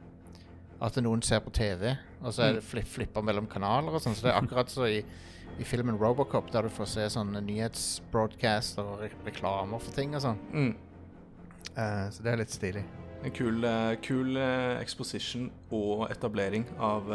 [0.84, 1.90] at noen ser på TV,
[2.22, 4.16] og så er det flipp, flipper mellom kanaler og sånn.
[4.18, 5.00] Så det er akkurat så i,
[5.58, 10.24] i filmen Robocop, der du får se sånne nyhetsbroadcaster og re reklamer for ting og
[10.28, 10.40] sånn.
[10.54, 10.72] Mm.
[11.74, 12.86] Uh, så det er litt stilig.
[13.26, 17.10] En kul, uh, kul eh, exposition og etablering av,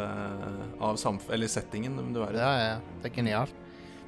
[0.83, 2.41] av samf eller settingen du er i.
[2.43, 2.97] Ja, ja, ja.
[2.99, 3.61] Det er genialt.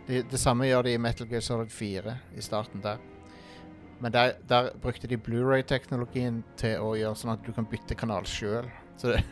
[0.05, 2.99] Det, det samme gjør de i Metal Gear Solid 4 i starten der.
[4.03, 8.27] Men der, der brukte de Blu-ray-teknologien til å gjøre sånn at du kan bytte kanal
[8.27, 8.67] sjøl.
[8.97, 9.23] Så, det,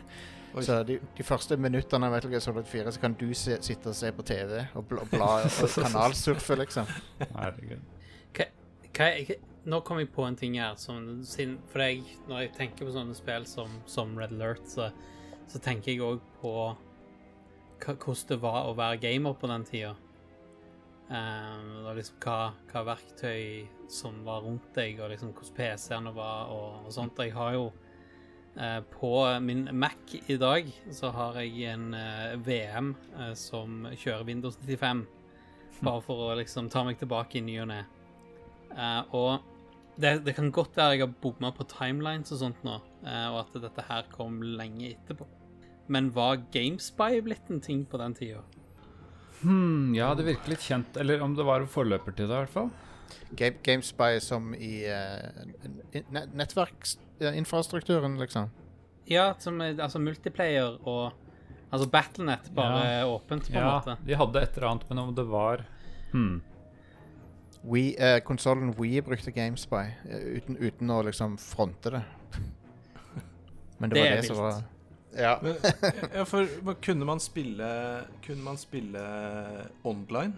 [0.64, 3.90] så de, de første minuttene av Metal Gear Solid 4 så kan du se, sitte
[3.90, 6.90] og se på TV og bla, bla og kanalsurfe, liksom.
[7.32, 7.90] Herregud.
[8.94, 10.76] Hva, jeg, nå kom jeg på en ting her.
[10.80, 11.24] Som,
[11.72, 14.90] for jeg, når jeg tenker på sånne spill som, som Red Alert, så,
[15.50, 16.54] så tenker jeg òg på
[17.84, 19.94] hvordan det var å være gamer på den tida.
[21.04, 22.38] Um, og liksom hva,
[22.70, 27.20] hva verktøy som var rundt deg, og liksom hvordan PC-ene var og, og sånt.
[27.20, 27.66] Jeg har jo
[28.94, 34.58] På min Mac i dag så har jeg en eh, VM eh, som kjører Windows
[34.62, 35.02] 95.
[35.82, 37.80] Bare for å liksom ta meg tilbake i ny og ne.
[38.74, 39.42] Eh, og
[40.00, 43.44] det, det kan godt være jeg har bomma på timelines og sånt nå, eh, og
[43.44, 45.26] at dette her kom lenge etterpå.
[45.92, 48.40] Men var GameSpy blitt en ting på den tida?
[49.42, 50.96] Hmm, ja, det virker litt kjent.
[50.96, 52.70] Eller om det var forløper til det, i hvert fall.
[53.36, 56.02] Game, GameSpy som i uh,
[56.32, 58.50] nettverksinfrastrukturen, liksom.
[59.10, 61.12] Ja, som er- altså multiplayer og
[61.74, 63.96] Altså Battlenet, bare åpent, på en Ja, måte.
[64.06, 65.64] de hadde et eller annet, men om det var
[66.12, 66.42] hmm.
[67.64, 72.02] Wii, eh, konsollen We brukte GameSpy eh, uten, uten å liksom fronte det.
[73.78, 74.62] Men det, Det var det som var
[75.18, 75.38] Ja.
[75.42, 75.56] Men,
[76.14, 77.66] ja, for kunne man spille
[78.26, 79.00] Kunne man spille
[79.84, 80.34] online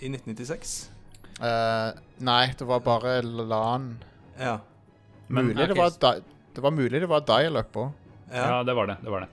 [0.00, 0.91] i 1996?
[1.40, 3.86] Eh, nei, det var bare LAN.
[4.38, 4.58] Ja.
[5.28, 6.22] Men- mulig det, var di
[6.54, 7.92] det var mulig det var dial-up òg.
[8.32, 8.44] ja.
[8.58, 8.96] Ja, det var det.
[9.02, 9.28] det var det.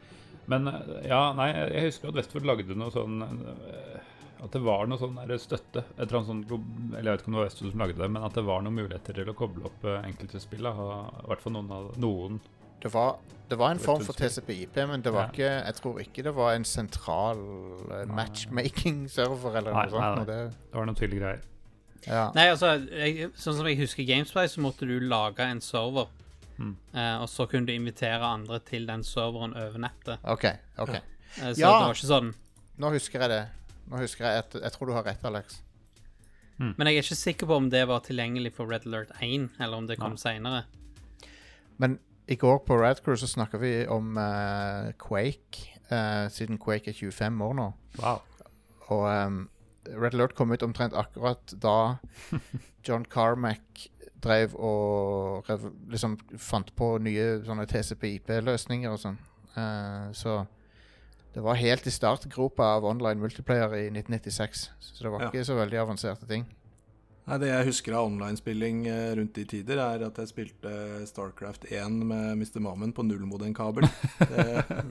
[0.48, 4.00] Men eh, ja, nei, jeg husker at Westford lagde noe sånn eh,
[4.42, 5.84] At det var noe sånn der støtte.
[5.98, 7.98] Et eller annet sånn glo- Eller jeg vet ikke om det var Westford som lagde
[8.00, 10.64] det, men at det var noen muligheter til å koble opp eh, enkelte spill.
[10.64, 11.70] da, og I hvert fall noen.
[11.76, 12.40] av noen.
[12.82, 13.18] Det var,
[13.50, 15.30] det var en form for TCPIP, men det var Ja.
[15.34, 17.38] ikke jeg tror ikke det var en sentral
[17.92, 20.02] eh, matchmaking-server eller Nei, noe sånt.
[20.02, 20.26] nei, nei.
[20.26, 21.42] Det, Det var noen tydelige greier.
[22.08, 22.30] Ja.
[22.36, 26.10] Nei, altså, jeg, sånn som jeg husker Gamesplay, så måtte du lage en server.
[26.60, 26.76] Mm.
[26.94, 30.20] Eh, og så kunne du invitere andre til den serveren over nettet.
[30.24, 30.50] OK.
[30.78, 30.96] ok
[31.38, 31.68] Eh, så Ja.
[31.70, 32.30] det var ikke sånn
[32.82, 33.44] Nå husker jeg det.
[33.92, 35.60] Nå husker Jeg et, jeg tror du har rett, Alex.
[36.60, 39.78] Men jeg er ikke sikker på om det var tilgjengelig for Red Alert 1, eller
[39.78, 40.66] om det kom seinere.
[41.78, 46.98] Men i går på Radcrew så snakka vi om uh, Quake, uh, siden Quake er
[46.98, 47.70] 25 år nå.
[48.02, 48.20] Wow.
[48.90, 49.40] Og ehm,
[49.88, 51.98] Red Alert kom ut omtrent akkurat da
[52.86, 53.88] John Carmack
[54.20, 55.48] drev og
[55.88, 59.20] liksom fant på nye sånne TCP-IP-løsninger og sånn.
[59.56, 60.42] Uh, så
[61.34, 64.66] det var helt i startgropa av online multiplayer i 1996.
[64.82, 65.30] Så det var Ja.
[65.32, 66.44] ikke så veldig avanserte ting.
[67.30, 70.72] Nei, Det jeg husker av online-spilling eh, rundt de tider, er at jeg spilte
[71.06, 72.60] Starcraft 1 med Mr.
[72.66, 73.86] Mammen på nullmodem-kabel.
[74.20, 74.46] Det,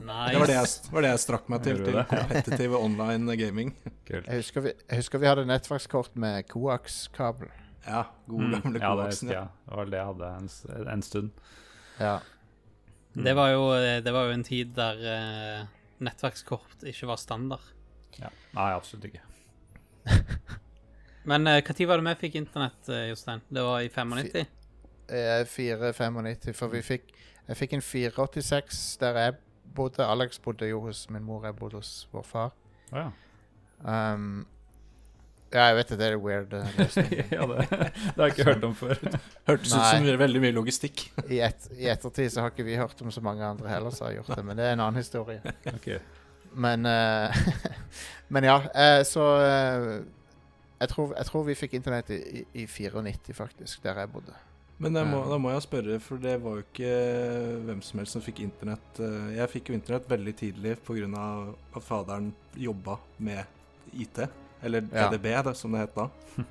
[0.07, 0.31] Nice.
[0.31, 1.81] det var det, jeg, var det jeg strakk meg til.
[1.83, 3.73] Til kompetitive online gaming.
[4.07, 4.25] Kult.
[4.29, 7.51] Jeg husker vi, jeg husker vi hadde nettverkskort med coax-kabel.
[7.87, 8.55] Ja, gode Mm.
[8.61, 9.29] gamle Ja, det, koaksen.
[9.33, 9.47] ja, Ja.
[9.69, 10.49] det var det jeg hadde en,
[10.95, 11.29] en stund.
[11.99, 12.15] Ja.
[13.19, 13.63] Det var jo,
[14.05, 15.67] det var jo en tid der uh,
[16.05, 17.63] nettverkskort ikke var standard.
[18.19, 18.29] Ja.
[18.55, 19.21] Nei, absolutt ikke.
[21.29, 23.41] Men uh, når var det vi fikk internett, eh, Jostein?
[23.49, 24.45] Det var i 95?
[25.09, 27.15] eh, 495, for vi fikk
[27.49, 29.33] Jeg fikk en 486 der jeg
[29.75, 30.05] bodde.
[30.05, 32.51] Alex bodde jo hos min mor, jeg bodde hos vår far.
[32.91, 33.07] Oh, ja.
[34.13, 34.45] Um,
[35.49, 36.53] ja, jeg vet det, det er weird.
[36.59, 36.69] Uh,
[37.33, 39.01] ja, det, det har jeg ikke hørt om før.
[39.47, 40.13] Hørtes ut som Nei.
[40.21, 41.07] veldig mye logistikk.
[41.25, 44.09] I, et, I ettertid så har ikke vi hørt om så mange andre heller som
[44.09, 45.41] har gjort det, men det er en annen historie.
[45.73, 45.89] Ok.
[46.53, 47.41] Men uh,
[48.33, 49.93] Men ja, uh, så eh,
[50.79, 54.35] jeg, tror, jeg tror vi fikk internett i, i, i 94, faktisk, der jeg bodde.
[54.79, 56.91] Men må, da må jeg spørre, for det var jo ikke
[57.67, 58.99] hvem som helst som fikk internett.
[59.03, 61.25] Eh, Jeg fikk jo internett veldig tidlig pga.
[61.75, 63.43] at faderen jobba med
[63.93, 64.21] IT.
[64.63, 65.09] Eller Ja.
[65.11, 66.07] EDB, som det het da.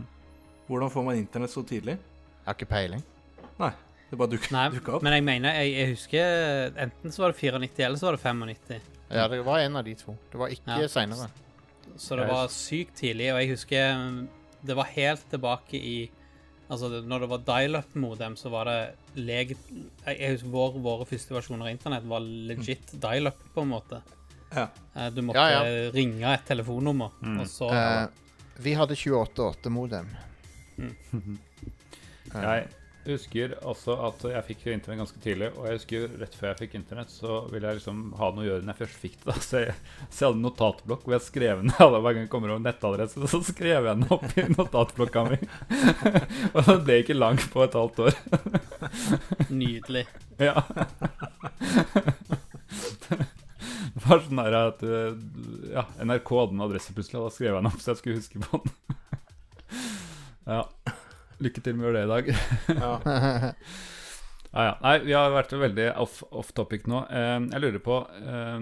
[0.68, 1.96] Hvordan får man internett så tidlig?
[1.96, 3.02] Jeg har ikke peiling.
[3.58, 3.72] Nei.
[4.10, 5.02] Det bare duk, dukka opp.
[5.04, 8.22] men jeg mener, jeg, jeg husker enten så var det 94, eller så var det
[8.24, 8.80] 95.
[9.10, 10.14] Ja, det var en av de to.
[10.32, 10.86] Det var ikke Ja.
[10.88, 11.28] seinere.
[11.96, 14.28] Så det var sykt tidlig, og jeg husker mm,
[14.68, 16.10] det var helt tilbake i
[16.70, 19.54] Altså, når det var dial-up-modem, så var det leg...
[20.04, 24.02] Jeg husker vår, Våre første versjoner av internett var legit dial-up, på en måte.
[24.52, 24.66] Ja.
[24.94, 25.90] Eh, Du måtte Ja, ja.
[25.94, 27.40] ringe et telefonnummer, Mm.
[27.40, 28.08] og så Eh,
[28.60, 30.08] vi hadde 28.8-modem.
[32.34, 32.68] Jeg
[33.16, 35.48] husker også at jeg fikk internett ganske tidlig.
[35.56, 38.48] Og jeg husker rett før jeg fikk internett, så ville jeg liksom ha noe å
[38.48, 39.26] gjøre når jeg først fikk det.
[39.30, 39.36] da.
[39.48, 39.74] Så jeg,
[40.08, 42.64] så jeg hadde en notatblokk hvor jeg skrev ned alle hver gang jeg kommer over
[42.64, 43.30] nettadresse.
[43.32, 45.40] Så skrev jeg den opp i notatblokka mi.
[46.54, 48.20] og det ble ikke langt på et halvt år.
[49.48, 50.04] Nydelig.
[50.38, 50.62] Ja.
[53.08, 55.16] Det var sånn der at eh,
[55.72, 58.20] ja, NRK hadde en adresse plutselig, og da skrev jeg den opp så jeg skulle
[58.20, 58.98] huske på den.
[60.58, 60.62] ja.
[61.44, 62.34] Lykke til med å gjøre det i dag.
[62.82, 63.52] Ja.
[64.50, 64.70] Ah, ja.
[64.80, 67.02] Nei, vi har vært veldig off, off topic nå.
[67.12, 68.54] Eh, jeg lurer på eh,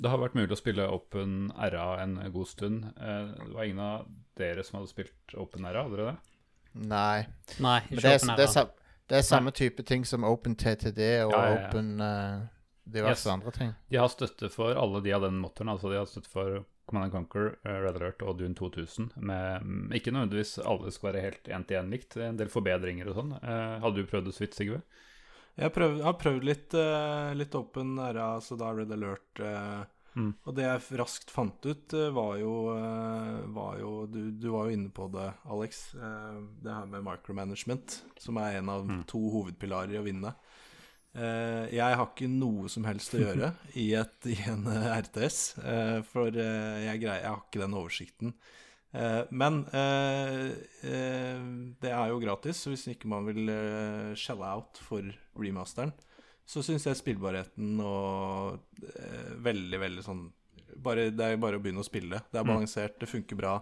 [0.00, 2.86] Det har vært mulig å spille Open RA en god stund.
[2.96, 4.06] Eh, det var ingen av
[4.40, 6.38] dere som hadde spilt Open RA, hadde dere det?
[6.88, 7.26] Nei.
[7.60, 8.72] Nei, Men det, er, det, er,
[9.12, 11.68] det er samme type ting som Open TTD og Ja, ja, ja.
[11.68, 12.40] Open eh,
[12.96, 13.32] diverse Yes.
[13.36, 13.74] andre ting.
[13.92, 15.74] De har støtte for alle de av den motoren.
[15.76, 19.10] Altså de har støtte for Command Conquer, uh, Red Alert og Dune 2000.
[19.16, 22.16] Med, mm, ikke nødvendigvis alle skal være helt én-til-én likt.
[22.20, 23.32] En del forbedringer og sånn.
[23.42, 24.82] Eh, hadde du prøvd det så vidt, Sigve?
[25.56, 29.40] Jeg, prøv, jeg har prøvd litt, eh, litt Open RA, så da Red Alert.
[29.40, 30.28] eh, Mm.
[30.46, 34.68] Og det jeg raskt fant ut, eh, var jo, eh, var jo du, du var
[34.68, 35.92] jo inne på det, Alex.
[35.96, 39.00] eh, det her med micromanagement, som er en av Mm.
[39.08, 40.32] to hovedpilarer i å vinne.
[41.14, 43.52] Eh, jeg har ikke noe som helst å gjøre
[43.82, 48.34] i, et, i en eh, RTS, eh, for jeg, greier, jeg har ikke den oversikten.
[49.34, 49.56] Men
[51.82, 55.02] det er jo gratis, så hvis ikke man vil uh, shell out for
[55.34, 55.90] remasteren,
[56.46, 58.60] så syns jeg spillbarheten og
[59.42, 60.22] veldig, veldig sånn
[60.78, 62.22] bare, Det er bare å begynne å spille.
[62.30, 62.52] Det er Mm.
[62.52, 63.56] balansert, det funker bra.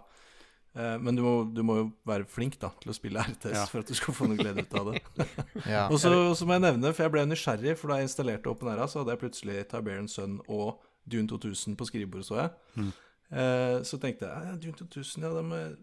[0.74, 3.64] Eh, men du må, du må jo være flink da til å spille RTS Ja.
[3.68, 5.02] for at du skal få noe glede ut av det.
[5.74, 5.84] Ja.
[5.92, 6.10] Og så
[6.48, 9.22] må jeg nevne, for jeg ble nysgjerrig, for da jeg installerte OpenRA, så hadde jeg
[9.24, 12.54] plutselig Tiberian Sun og Dune 2000 på skrivebordet, så jeg.
[12.78, 12.92] Mm.
[13.32, 15.76] Eh, så tenkte jeg Dune 2000, ja, da må jeg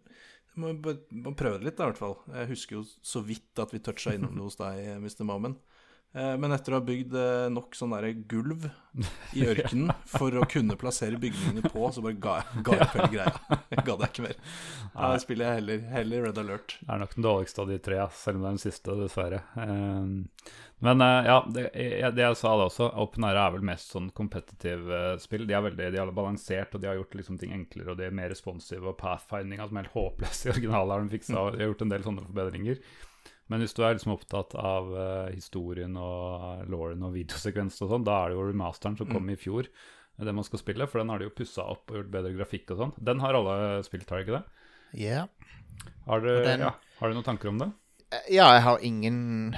[0.60, 2.16] må jeg bare må prøve det litt, da, i hvert fall.
[2.34, 5.22] Jeg husker jo så vidt at vi toucha innom det hos deg, Mr.
[5.30, 5.62] Moment.
[6.18, 7.94] Eh, men etter å ha bygd eh, nok sånn
[8.30, 8.64] gulv
[9.38, 12.96] i ørkenen for å kunne plassere bygningene på, så bare ga jeg, ga jeg opp
[12.98, 13.60] hele greia.
[13.70, 14.40] Jeg gadd jeg ikke mer.
[14.96, 16.80] Da spiller jeg heller, heller Red Alert.
[16.82, 19.44] Det er nok den dårligste av de tre, selv om det er den siste, dessverre.
[19.62, 20.50] Eh,
[20.80, 23.92] men eh, ja, det, jeg, det jeg sa da også, Open Air er vel mest
[23.92, 25.44] sånn competitive eh, spill.
[25.48, 28.08] De er veldig, de er balansert, og de har gjort liksom ting enklere, og de
[28.08, 28.86] er mer responsive.
[28.88, 31.36] Og pathfindinga som er helt håpløs i originalen, har de fiksa.
[31.36, 32.82] De har gjort en del sånne forbedringer.
[33.50, 38.04] Men hvis du er liksom opptatt av uh, historien og Lauren og videosekvenser og sånn,
[38.06, 39.68] da er det jo remasteren som kom i fjor,
[40.20, 42.74] det man skal spille, for den har de jo pussa opp og gjort bedre grafikk
[42.76, 42.94] og sånn.
[43.10, 43.54] Den har alle
[43.88, 44.66] spilt, har de ikke det?
[45.00, 45.22] Ja.
[46.10, 47.70] Har du, Den- ja, har du noen tanker om det?
[48.12, 49.56] Eh, Ja, jeg har ingen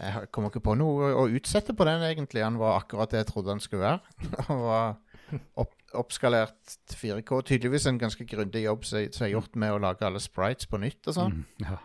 [0.00, 2.42] Jeg kommer ikke på noe å utsette på den, egentlig.
[2.42, 4.00] Han var akkurat det jeg trodde han skulle være.
[4.48, 4.96] Han var
[5.60, 7.42] opp, oppskalert 4K.
[7.44, 11.06] Tydeligvis en ganske grundig jobb som er gjort med å lage alle sprites på nytt
[11.12, 11.36] og sånn.
[11.44, 11.76] Mm, ja.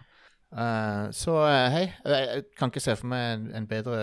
[0.51, 3.97] Eh, så eh, hei, jeg, jeg kan ikke se for meg en, en bedre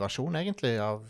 [0.00, 1.04] versjon, egentlig, av,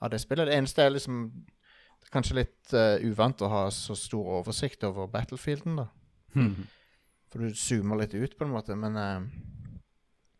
[0.00, 0.48] av det spillet.
[0.48, 4.84] Det eneste er liksom det er Kanskje litt uh, uvant å ha så stor oversikt
[4.86, 5.88] over battlefielden, da.
[6.38, 6.62] Mm.
[7.28, 8.76] For du zoomer litt ut, på en måte.
[8.78, 9.44] Men, eh,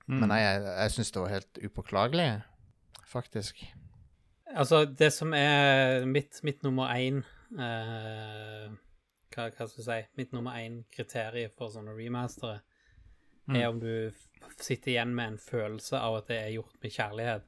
[0.08, 0.22] Mm.
[0.22, 2.26] men nei, jeg, jeg syns det var helt upåklagelig,
[3.04, 3.58] faktisk.
[4.56, 7.18] Altså, det som er mitt, mitt nummer én
[7.60, 8.70] eh,
[9.34, 12.62] hva, hva skal jeg si Mitt nummer én kriterium for sånne remastere
[13.48, 13.56] Mm.
[13.56, 14.12] er om du
[14.60, 17.42] sitter igjen med en følelse av at det er gjort med kjærlighet.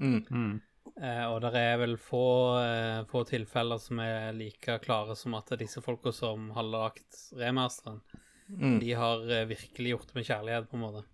[0.00, 0.26] Mm.
[0.30, 0.60] Mm.
[1.02, 2.22] Eh, og det er vel få,
[2.62, 8.00] eh, få tilfeller som er like klare som at disse folka som har lagt remasteren,
[8.48, 8.78] Mm.
[8.80, 11.04] de har eh, virkelig gjort det med kjærlighet, på en måte.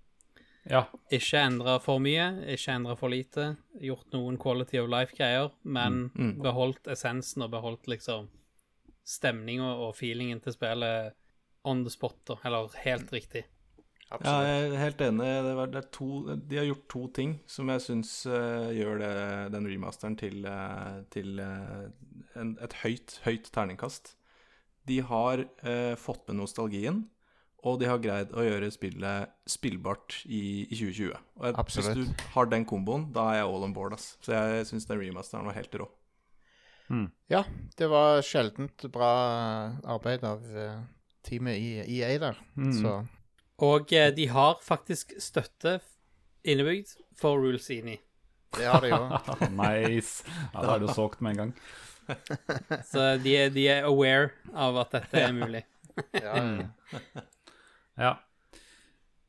[0.69, 0.85] Ja.
[1.11, 3.57] Ikke endra for mye, ikke endra for lite.
[3.81, 8.29] Gjort noen quality of life-greier, men Mm, beholdt essensen og beholdt liksom
[9.05, 11.15] stemninga og feelingen til spillet
[11.65, 12.37] on the spot, da.
[12.45, 13.45] Eller helt riktig.
[14.21, 15.29] Ja, jeg er helt enig.
[15.47, 19.15] Det er to, de har gjort to ting som jeg syns gjør det,
[19.55, 21.89] den remasteren til, uh, til uh,
[22.39, 24.15] en, et høyt, høyt terningkast.
[24.91, 25.45] De har
[25.95, 27.05] fått med nostalgien,
[27.63, 31.13] og de har greid å gjøre spillet spillbart i, i 2020.
[31.39, 32.01] Og jeg, Absolutt.
[32.01, 33.95] hvis du har den komboen, da er jeg all on board.
[33.95, 34.17] Ass.
[34.27, 35.87] Så jeg syns den remasteren var helt rå.
[37.31, 37.45] Ja,
[37.79, 39.13] det var sjeldent bra
[39.95, 40.43] arbeid av
[41.23, 42.43] teamet i EA der.
[42.59, 42.75] Mm.
[42.81, 42.97] Så
[43.61, 45.81] Og eh, de har faktisk støtte
[46.43, 47.99] innebygd for rules inni.
[48.57, 49.03] det har de jo.
[49.63, 50.25] nice.
[50.53, 51.55] Ja, da er du solgt med en gang.
[52.91, 55.65] Så de er, de er aware av at dette er mulig.
[56.17, 57.23] Ja, ja.
[58.01, 58.15] Ja.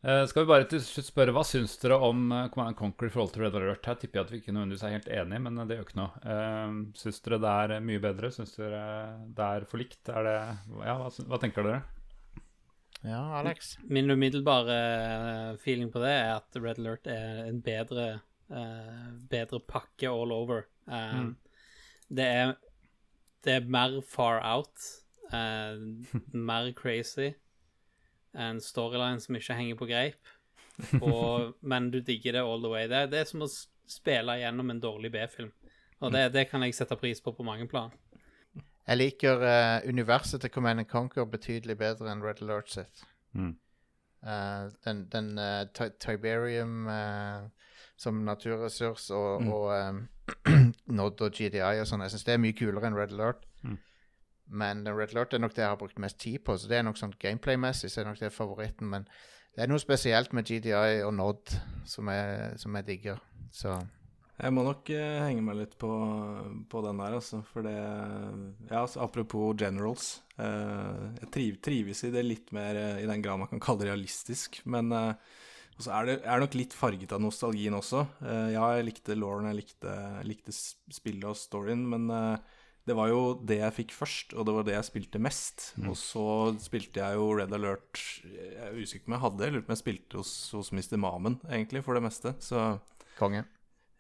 [0.03, 3.07] Eh, skal vi bare til slutt spørre, Hva syns dere om uh, Command and Conquer
[3.07, 3.85] i forhold til Red Alert?
[3.87, 5.99] Her tipper jeg at vi ikke nødvendigvis er helt enige, men eh, det gjør ikke
[5.99, 6.23] noe.
[6.27, 8.31] Uh, syns dere det er mye bedre?
[8.35, 8.81] Syns dere
[9.35, 10.01] det er for likt?
[10.11, 10.35] Er det,
[10.83, 11.83] ja, hva, hva tenker dere?
[13.03, 13.77] Ja, Alex.
[13.83, 14.75] Min umiddelbare
[15.51, 20.31] eh, feeling på det er at Red Alert er en bedre, uh, bedre pakke all
[20.31, 20.63] over.
[20.87, 21.25] Eh,
[22.07, 22.53] det, er,
[23.43, 24.87] det er mer far out,
[25.33, 25.75] uh,
[26.49, 27.33] mer crazy,
[28.33, 30.31] en storyline som ikke henger på greip,
[31.03, 32.87] og, men du digger det all the way.
[32.87, 35.51] Det, det er som å spille gjennom en dårlig B-film,
[35.99, 37.91] og det, det kan jeg sette pris på på mange plan.
[38.87, 43.03] Jeg liker uh, universet til Command and Conquer betydelig bedre enn Red Alert sitt.
[43.33, 43.55] Mm.
[44.23, 46.87] Uh, den den uh, Ti- Tiberium
[47.97, 50.07] som naturressurs og, og um,
[50.97, 53.45] Nod og GDI og sånn, jeg syns det er mye kulere enn Red Alert.
[53.63, 53.77] Mm.
[54.59, 56.87] Men Red Alert er nok det jeg har brukt mest tid på, så det er
[56.87, 58.89] nok sånn gameplay-messig så er nok det favoritten.
[58.91, 59.07] Men
[59.55, 61.53] det er noe spesielt med GDI og Nod
[61.87, 63.21] som jeg, som jeg digger.
[63.53, 63.77] Så
[64.39, 65.91] Jeg må nok eh, henge meg litt på,
[66.69, 67.43] på den der, altså.
[67.51, 70.23] For det Ja, altså, apropos generals.
[70.41, 73.85] eh, jeg triv, trives i det litt mer eh, i den grad man kan kalle
[73.85, 74.63] det realistisk.
[74.65, 75.13] Men uh,
[75.81, 78.03] så er det er nok litt farget av nostalgien også.
[78.23, 79.95] Eh, ja, jeg likte Lauren, jeg likte,
[80.27, 84.55] likte spillet og storyen, men eh, det var jo det jeg fikk først, og det
[84.57, 85.71] var det jeg spilte mest.
[85.87, 86.27] Og så
[86.61, 89.75] spilte jeg jo Red Alert Jeg er usikker på om jeg hadde, jeg på om
[89.75, 90.97] jeg spilte hos, hos Mr.
[90.99, 92.35] Mamen, egentlig, for det meste.
[92.43, 92.73] Så
[93.17, 93.45] konge.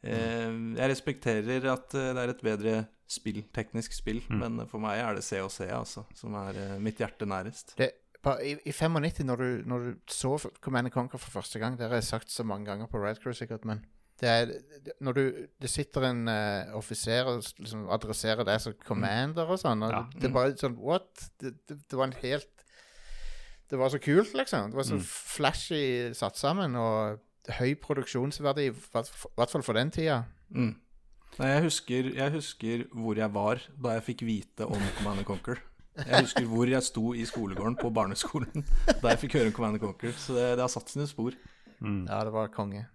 [0.03, 2.75] Eh, jeg respekterer at eh, det er et bedre
[3.07, 7.27] spill, teknisk spill, men for meg er det COC altså, som er eh, mitt hjerte
[7.29, 7.75] nærest.
[7.79, 7.91] Det,
[8.43, 11.97] i, I 95, når du, når du så Command Conquer for første gang Det har
[11.97, 13.81] jeg sagt så mange ganger på Red Crew, sikkert, men
[14.21, 15.23] det er det, Når du
[15.59, 20.05] Det sitter en uh, offiser og liksom adresserer deg som commander og sånn, og Ja.
[20.15, 21.11] det er bare sånn What?
[21.41, 22.63] Det, det, det var en helt
[23.67, 24.71] Det var så kult, liksom.
[24.71, 27.19] Det var så flashy satt sammen, og
[27.59, 30.23] høy produksjonsverdi, i hvert fall for den tida.
[30.53, 30.73] Mm.
[31.39, 35.27] Nei, jeg husker, jeg husker hvor jeg var da jeg fikk vite om Command and
[35.27, 35.61] Conquer.
[35.97, 38.65] Jeg husker hvor jeg sto i skolegården på barneskolen
[39.01, 40.13] da jeg fikk høre om Command and Conquer.
[40.17, 41.37] Så det, det har satt sine spor.
[41.83, 42.85] Ja, det var konge.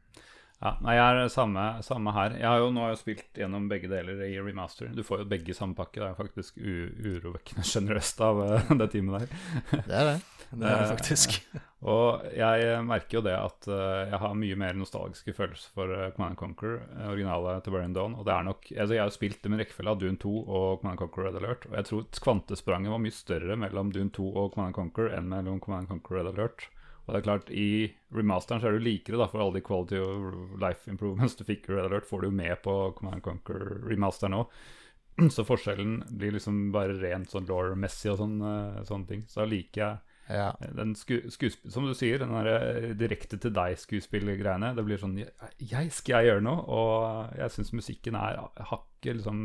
[0.59, 2.35] Ja, nei, jeg er samme, samme her.
[2.41, 4.91] Jeg har jo nå har jeg spilt gjennom begge deler i remaster.
[4.91, 6.01] Du får jo begge samme pakke.
[6.01, 6.75] Det er faktisk u
[7.13, 9.43] urovekkende sjenerøst av eh, det teamet der.
[9.77, 10.19] Det er det.
[10.51, 11.41] Det er det faktisk.
[11.87, 16.09] Og jeg merker jo det at eh, jeg har mye mer nostalgiske følelser for uh,
[16.17, 18.17] Command Conquer, originalet originale til Burning Dawn.
[18.19, 20.33] Og det er nok altså Jeg har jo spilt det med rekkefølge av Dune 2
[20.43, 21.69] og Command Conquer Red Alert.
[21.71, 25.63] Og jeg tror kvantespranget var mye større mellom Dune 2 og Command Conquer enn mellom
[25.63, 26.67] Command Conquer Red Alert.
[27.07, 27.69] Og det er klart, i
[28.13, 31.71] remasteren så er du likere, da, for alle de quality of life improvements du fikk
[31.71, 34.59] i Red Alert, får du jo med på Command Conquer remasteren òg.
[35.35, 39.25] Så forskjellen blir liksom bare rent sånn law-messig og sånn, eh, sånne ting.
[39.31, 40.51] Så da liker jeg Ja.
[40.77, 41.21] den sku,
[41.69, 44.75] Som du sier, den direkte til deg-skuespillergreiene.
[44.77, 46.67] Det blir sånn jeg, Skal jeg gjøre noe?
[46.69, 48.43] Og jeg syns musikken er
[48.73, 49.41] hakket liksom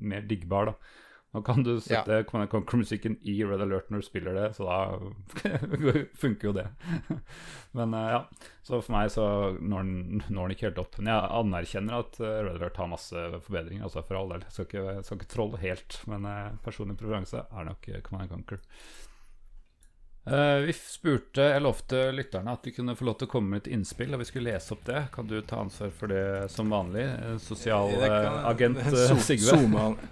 [0.00, 0.98] mer diggbar, da.
[1.30, 4.78] Nå kan du sette Command Conquer-musikken i Red Alert når du spiller det, så da
[6.22, 6.64] funker jo det.
[7.78, 9.26] Men eh, ja, så for meg så
[9.60, 10.98] når den, når den ikke helt opp.
[10.98, 14.42] Men jeg anerkjenner at eh, Red Alert har masse forbedringer, altså for all del.
[14.48, 18.02] Jeg skal ikke, jeg skal ikke trolle helt, men eh, personlig preferanse er nok eh,
[18.08, 18.64] Command Conquer.
[20.30, 23.64] Eh, vi spurte, jeg lovte lytterne at de kunne få lov til å komme med
[23.64, 25.00] et innspill, og vi skulle lese opp det.
[25.14, 26.22] Kan du ta ansvar for det
[26.54, 27.02] som vanlig?
[27.08, 29.56] Eh, Sosialagent uh, So- Sigve?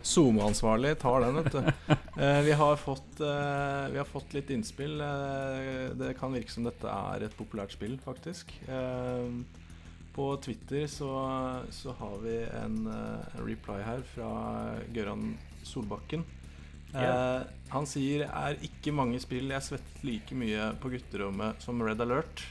[0.02, 1.92] Zoom-ansvarlig tar den, vet du.
[2.18, 4.98] Eh, vi, har fått, eh, vi har fått litt innspill.
[5.00, 8.50] Eh, det kan virke som dette er et populært spill, faktisk.
[8.66, 9.30] Eh,
[10.18, 11.12] på Twitter så,
[11.70, 14.32] så har vi en eh, reply her fra
[14.96, 16.26] Gøran Solbakken.
[16.96, 22.00] Eh, han sier er ikke mange spill jeg svettet like mye på gutterommet som Red
[22.04, 22.44] Alert.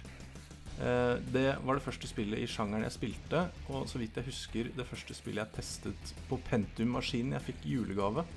[0.78, 4.70] Eh, det var det første spillet i sjangeren jeg spilte, og så vidt jeg husker
[4.78, 8.28] det første spillet jeg testet på Pentium-maskinen jeg fikk i julegave.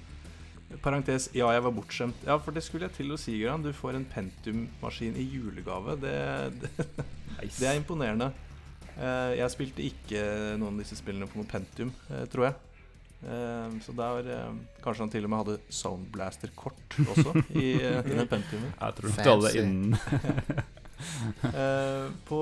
[0.79, 2.21] Parentes, ja, jeg var bortskjemt.
[2.29, 3.65] Ja, for det skulle jeg til å si, Gran.
[3.65, 5.97] Du får en Pentium-maskin i julegave.
[5.99, 6.15] Det,
[6.63, 6.87] det,
[7.59, 8.31] det er imponerende.
[8.95, 10.23] Eh, jeg spilte ikke
[10.61, 12.59] noen av disse spillene på noe Pentium, eh, tror jeg.
[13.21, 18.17] Eh, så der eh, Kanskje han til og med hadde Soundblaster-kort også i, eh, i
[18.17, 18.73] den Pentiumen.
[18.81, 19.97] Jeg tror du alle innen
[21.45, 22.41] Eh, på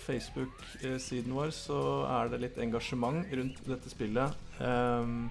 [0.00, 4.32] Facebook-siden vår så er det litt engasjement rundt dette spillet.
[4.58, 5.28] Um,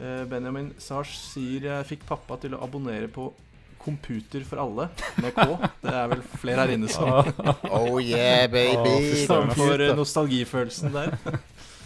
[0.00, 3.30] eh, Benjamin Sars sier jeg fikk pappa til å abonnere på
[3.84, 4.88] Computer for alle
[5.20, 5.44] med K.
[5.82, 7.10] Det er vel flere her inne som
[7.68, 9.26] Oh yeah, baby!
[9.28, 11.18] som eh, nostalgifølelsen der.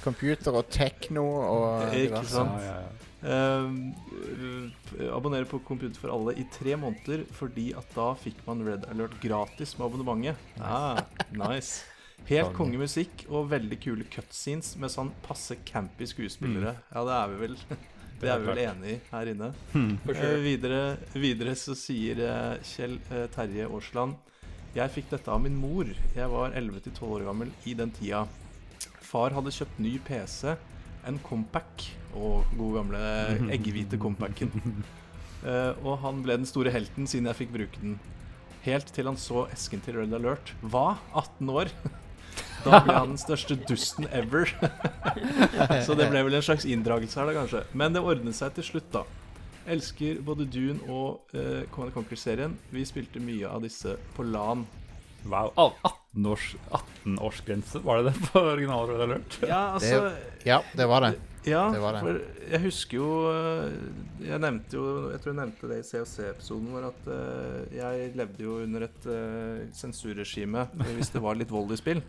[0.09, 2.56] Computer og tekno og Ikke sant?
[2.64, 3.05] Ja, ja, ja.
[3.18, 4.70] Uh,
[5.10, 9.16] abonnere på Computer for alle i tre måneder, fordi at da fikk man Red Alert
[9.22, 10.51] gratis med abonnementet.
[10.62, 11.01] Ah,
[11.35, 11.82] nice.
[12.28, 16.74] Helt kongemusikk og veldig kule cutscenes med sånn passe campy skuespillere.
[16.93, 17.56] Ja, det er vi vel
[18.18, 19.52] Det er vi vel enig i her inne.
[19.72, 20.80] For Eh, videre,
[21.14, 24.16] videre så sier eh, Kjell eh, Terje Aasland
[24.74, 25.86] Jeg fikk dette av min mor.
[26.16, 28.24] Jeg var 11-12 år gammel i den tida.
[29.09, 30.52] Far hadde kjøpt ny PC,
[31.09, 33.02] en Compac, og gode gamle
[33.55, 34.52] eggehvite Compacen.
[35.39, 37.97] Uh, og han ble den store helten siden jeg fikk bruke den.
[38.66, 40.52] Helt til han så esken til Red Alert.
[40.60, 40.98] Hva?
[41.14, 41.72] 18 år?
[42.64, 44.51] Da ble han den største dusten ever.
[45.86, 47.62] Så det ble vel en slags inndragelse her, da, kanskje.
[47.78, 49.05] Men det ordnet seg til slutt, da.
[49.70, 52.56] Elsker både Dune og uh, Command Conquer-serien.
[52.74, 54.66] Vi spilte mye av disse på LAN.
[55.27, 55.51] Wow.
[55.82, 59.39] 18-årsgrense, 18-årsgrense, var det det på originalen Red Alert?
[59.43, 60.12] Ja, altså
[60.47, 61.15] Ja, det var det.
[61.49, 62.01] Ja, det var det.
[62.05, 62.20] for
[62.51, 63.77] jeg husker jo eh,
[64.27, 68.45] Jeg nevnte jo Jeg tror jeg nevnte det i COC-episoden vår at eh, jeg levde
[68.45, 70.66] jo under et uh, sensurregime
[70.97, 72.03] hvis det var litt vold i spill.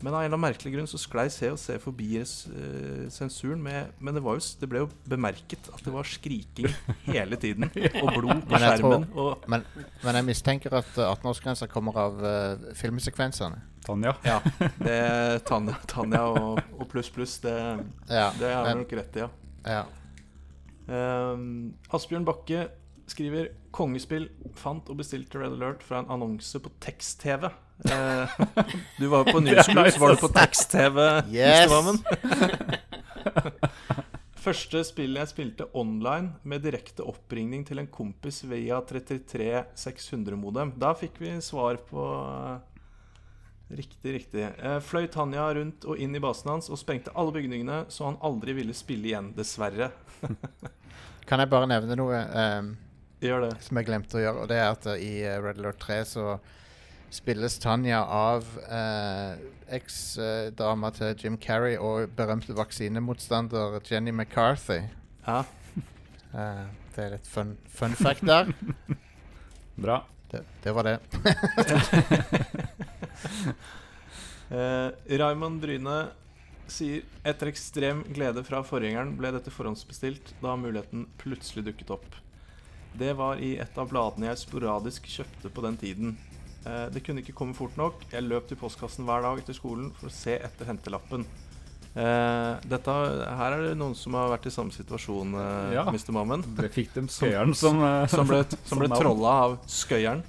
[0.00, 3.60] Men av en eller annen merkelig grunn så sklei se forbi eh, sensuren.
[3.62, 6.70] Med, men det, var jo, det ble jo bemerket at det var skriking
[7.10, 7.68] hele tiden.
[8.00, 8.64] Og blod på skjermen.
[8.64, 9.06] jeg tror-.
[9.20, 9.66] Og, Men,
[10.04, 13.60] men jeg mistenker at eh, 18-årsgrensa kommer av uh, filmsekvensene.
[13.84, 14.14] Tanja.
[14.24, 14.40] ja,
[14.86, 15.00] det
[15.48, 17.54] Tanja, Tanja og, og pluss pluss, det,
[18.10, 19.30] Ja, det har du nok rett i, ja.
[19.64, 19.86] ja.
[20.90, 22.66] Um, Asbjørn Bakke
[23.10, 24.28] skriver Kongespill
[24.58, 27.48] fant og bestilte Red Alert fra en annonse på tekst-TV.
[27.84, 28.28] Eh,
[28.98, 30.98] du var jo på så var du på tekst-TV.
[31.32, 31.70] Yes.
[34.40, 40.72] Første spillet jeg spilte online med direkte oppringning til en kompis via 33600-modem.
[40.80, 42.58] Da fikk vi svar på eh,
[43.70, 44.42] Riktig, riktig.
[44.42, 48.16] Eh, fløy Tanja rundt og inn i basen hans og sprengte alle bygningene, så han
[48.26, 49.92] aldri ville spille igjen, dessverre.
[51.28, 52.18] Kan jeg bare nevne noe
[52.58, 52.72] um,
[53.22, 53.52] Gjør det.
[53.62, 54.42] som jeg glemte å gjøre?
[54.42, 56.24] Og det er at i Red Alert 3 så
[57.10, 59.38] spilles Tanja av eh,
[59.76, 64.82] eksdama til Jim Carrey og berømte vaksinemotstander Jenny McCarthy.
[65.26, 65.42] Ja.
[66.30, 68.52] Eh, det er litt fun, fun fact der.
[69.82, 69.96] Bra.
[70.30, 70.98] Det, det var det.
[74.50, 76.08] Eh, Raymond Bryne
[76.66, 82.16] sier etter ekstrem glede fra forgjengeren ble dette forhåndsbestilt da muligheten plutselig dukket opp.
[82.98, 86.16] Det var i et av bladene jeg sporadisk kjøpte på den tiden.
[86.66, 88.02] Eh, det kunne ikke komme fort nok.
[88.12, 91.24] Jeg løp til postkassen hver dag etter skolen for å se etter hentelappen.
[91.90, 92.94] Eh, dette,
[93.40, 95.86] her er det noen som har vært i samme situasjon, eh, Ja.
[95.88, 96.12] Mr.
[96.14, 96.44] Mammen.
[96.56, 97.80] Dere fikk dem skøyeren som,
[98.12, 100.24] som ble, som ble trolla av skøyeren.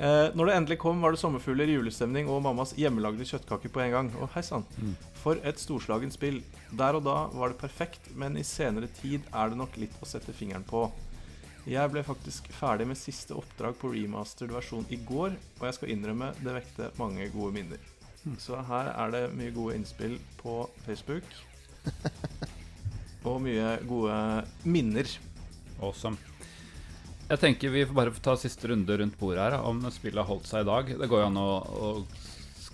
[0.00, 4.06] Når det endelig kom, var det sommerfugler, julestemning og mammas hjemmelagde kjøttkaker på en gang.
[4.16, 4.64] Å, hei sann.
[4.80, 4.94] Mm.
[5.20, 6.38] For et storslagent spill.
[6.72, 10.08] Der og da var det perfekt, men i senere tid er det nok litt å
[10.08, 10.86] sette fingeren på.
[11.68, 15.92] Jeg ble faktisk ferdig med siste oppdrag på remastered versjon i går, og jeg skal
[15.92, 17.82] innrømme det vekte mange gode minner.
[18.40, 21.24] Så her er det mye gode innspill på Facebook.
[23.28, 24.16] Og mye gode
[24.64, 25.08] minner.
[25.80, 26.16] Awesome.
[27.30, 30.48] Jeg tenker vi får bare ta siste runde rundt bordet her, om spillet har holdt
[30.48, 30.88] seg i dag.
[30.98, 31.90] Det går jo an å, å,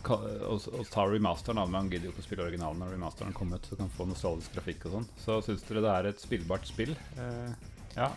[0.06, 3.60] å, å ta remasteren av, men gidder jo ikke å spille originalen når remasteren kommer
[3.60, 5.10] ut så kan få nostalgisk grafikk og sånn.
[5.26, 6.94] Så syns dere det er et spillbart spill?
[7.18, 7.68] Eh,
[7.98, 8.08] ja.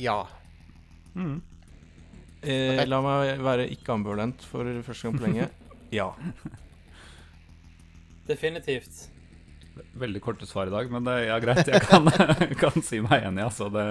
[0.00, 0.18] Ja.
[2.40, 5.50] Eh, la meg være ikke ambivalent for første gang på lenge.
[5.90, 6.12] Ja.
[8.28, 9.08] Definitivt.
[9.98, 11.66] Veldig korte svar i dag, men det er ja, greit.
[11.66, 12.06] Jeg kan,
[12.62, 13.42] kan si meg enig.
[13.48, 13.66] Altså.
[13.74, 13.86] Det,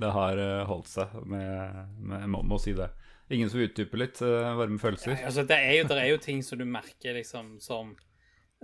[0.00, 2.88] det har eh, holdt seg, med, med, må, må si det.
[3.28, 5.18] Ingen som utdyper litt eh, varme følelser?
[5.18, 7.92] Ja, altså, det, er jo, det er jo ting som du merker, liksom, som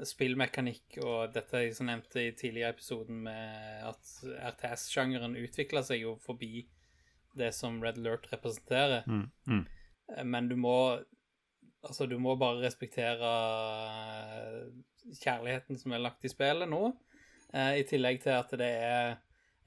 [0.06, 4.12] spillmekanikk, og dette jeg som nevnte i tidligere episoden, med at
[4.54, 6.66] RTS-sjangeren utvikla seg jo forbi
[7.36, 9.04] det som Red Alert representerer.
[9.06, 9.66] Mm, mm.
[10.16, 11.00] Eh, Men du må
[11.82, 14.66] Altså, du må bare respektere eh,
[15.22, 16.90] kjærligheten som er lagt i spillet nå.
[17.54, 19.14] eh, I tillegg til at det er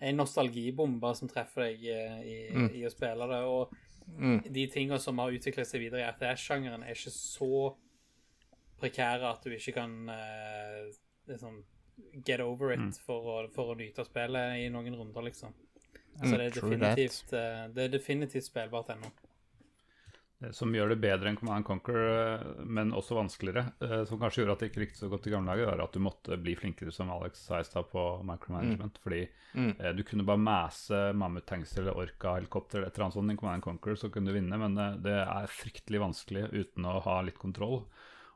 [0.03, 2.69] en nostalgibombe som treffer deg i, Mm.
[2.75, 3.41] i å spille det.
[3.47, 3.73] Og
[4.05, 4.43] Mm.
[4.53, 7.75] de tingene som har utviklet seg videre i RTS-sjangeren, er ikke så
[8.83, 10.91] prekære at du ikke kan uh,
[11.31, 11.63] liksom
[12.27, 12.91] get over it Mm.
[13.05, 15.53] for, å, for å nyte spillet i noen runder, liksom.
[16.23, 19.11] Så Mm, det er definitivt, uh, det er definitivt spillbart ennå.
[20.43, 24.41] Det som gjør det bedre enn Command Conquer, eh, men også vanskeligere, eh, som kanskje
[24.41, 26.55] gjorde at det ikke likte så godt i gamle dager, var at du måtte bli
[26.59, 28.99] flinkere, som Alex sa i stad, på micromanagement.
[29.05, 29.21] Fordi
[29.55, 29.75] Mm.
[29.79, 33.63] eh, du kunne bare mase mammuttanks eller orca-helikopter eller et eller annet sånt i Command
[33.63, 37.39] Conquer, så kunne du vinne, men eh, det er fryktelig vanskelig uten å ha litt
[37.39, 37.85] kontroll.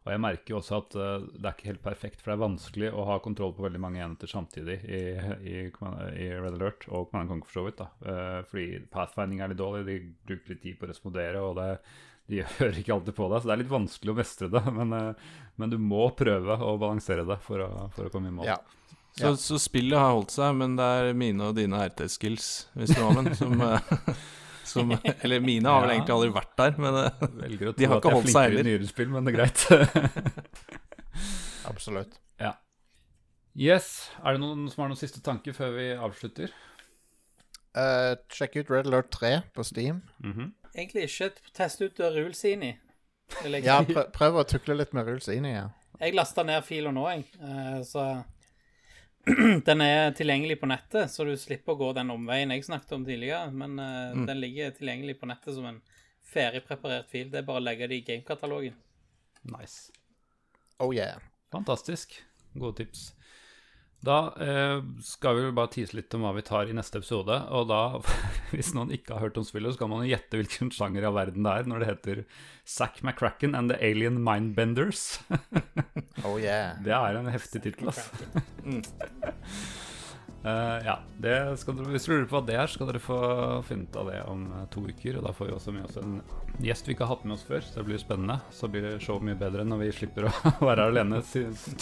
[0.08, 2.44] Og jeg merker jo også at eh, det er ikke helt perfekt, for det er
[2.46, 5.02] vanskelig å ha kontroll på veldig mange enheter samtidig i,
[5.44, 7.82] i, i Red Alert og Command and Conquer for så vidt.
[7.82, 7.90] da.
[8.08, 9.98] Eh, fordi pathfinding er litt dårlig, de
[10.30, 11.68] bruker litt tid på å respondere, og det,
[12.32, 14.64] de hører ikke alltid på deg, så det er litt vanskelig å mestre det.
[14.80, 18.38] Men, eh, men du må prøve å balansere det for å, for å komme i
[18.40, 18.48] mål.
[18.54, 18.62] Ja.
[19.18, 23.02] Så, så spillet har holdt seg, men det er mine og dine RT-skills, hvis du
[23.02, 23.60] har med, som,
[24.70, 24.92] som
[25.24, 25.96] Eller mine har vel Ja.
[25.98, 28.18] egentlig aldri vært der, men eh, Velger å De tro har at ikke jeg er
[28.18, 28.70] holdt seg flinkere i heller.
[28.72, 29.60] nyere spill, men det er greit.
[31.72, 32.18] Absolutt.
[33.58, 33.88] yes.
[34.24, 36.52] Er det noen som har noen siste tanker før vi avslutter?
[37.78, 40.04] Uh, sjekk ut Red Alert 3 på Steam.
[40.24, 40.52] Mhm.
[40.78, 42.76] Egentlig ikke Test ut Rulesini.
[43.66, 45.66] Ja, prøv, prøv å tukle litt med Rulesini ja.
[46.00, 47.26] Jeg lasta ned fila nå, jeg.
[47.42, 48.04] Uh, Så
[49.68, 53.06] den er tilgjengelig på nettet, så du slipper å gå den omveien jeg snakket om
[53.08, 53.52] tidligere.
[53.52, 54.26] Men uh, Mm.
[54.30, 55.82] den ligger tilgjengelig på nettet som en
[56.28, 57.30] ferdigpreparert fil.
[57.32, 58.76] Det er bare å legge det i gamekatalogen.
[59.52, 59.92] Nice.
[60.80, 61.20] Oh yeah.
[61.52, 62.16] Fantastisk.
[62.56, 63.14] Gode tips.
[64.06, 67.40] Da eh, skal vi bare tise litt om hva vi tar i neste episode.
[67.56, 67.82] Og da,
[68.54, 71.48] hvis noen ikke har hørt om spillet, så kan man gjette hvilken sjanger av verden
[71.48, 72.24] det er når det heter
[72.68, 75.20] Zack McCracken and The Alien Mindbenders.
[76.26, 76.74] Oh yeah.
[76.82, 78.10] Det er en heftig tittel, ass.
[80.48, 83.18] Eh, ja, det skal dere, Hvis dere lurer på hva det er, skal dere få
[83.68, 85.18] finne ut av det om eh, to uker.
[85.20, 86.20] Og da får vi også med oss en
[86.64, 88.38] gjest vi ikke har hatt med oss før, så det blir spennende.
[88.56, 90.34] Så blir det showet mye bedre når vi slipper å
[90.68, 91.20] være her alene,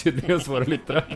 [0.01, 1.05] tydeligvis våre lyttere.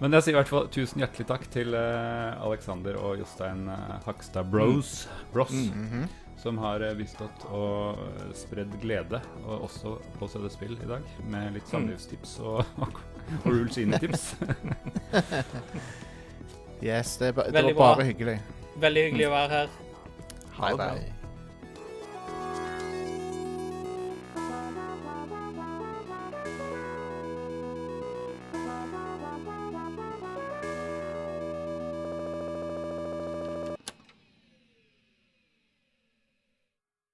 [0.00, 3.66] Men jeg sier i hvert fall tusen hjertelig takk til eh, Alexander og Jostein
[4.06, 5.02] Hakstad Bros,
[5.34, 6.06] Bros Mhm.
[6.40, 7.98] som har bistått og
[8.32, 12.96] spredd glede, og også på CD-spill i dag, med litt samlivstips og, og,
[13.44, 14.34] og Rules In-tips.
[16.82, 18.38] Yes, det, er ba- det Veldig var bare hyggelig.
[18.80, 19.68] Veldig hyggelig å være her.
[20.60, 21.19] Bye bye.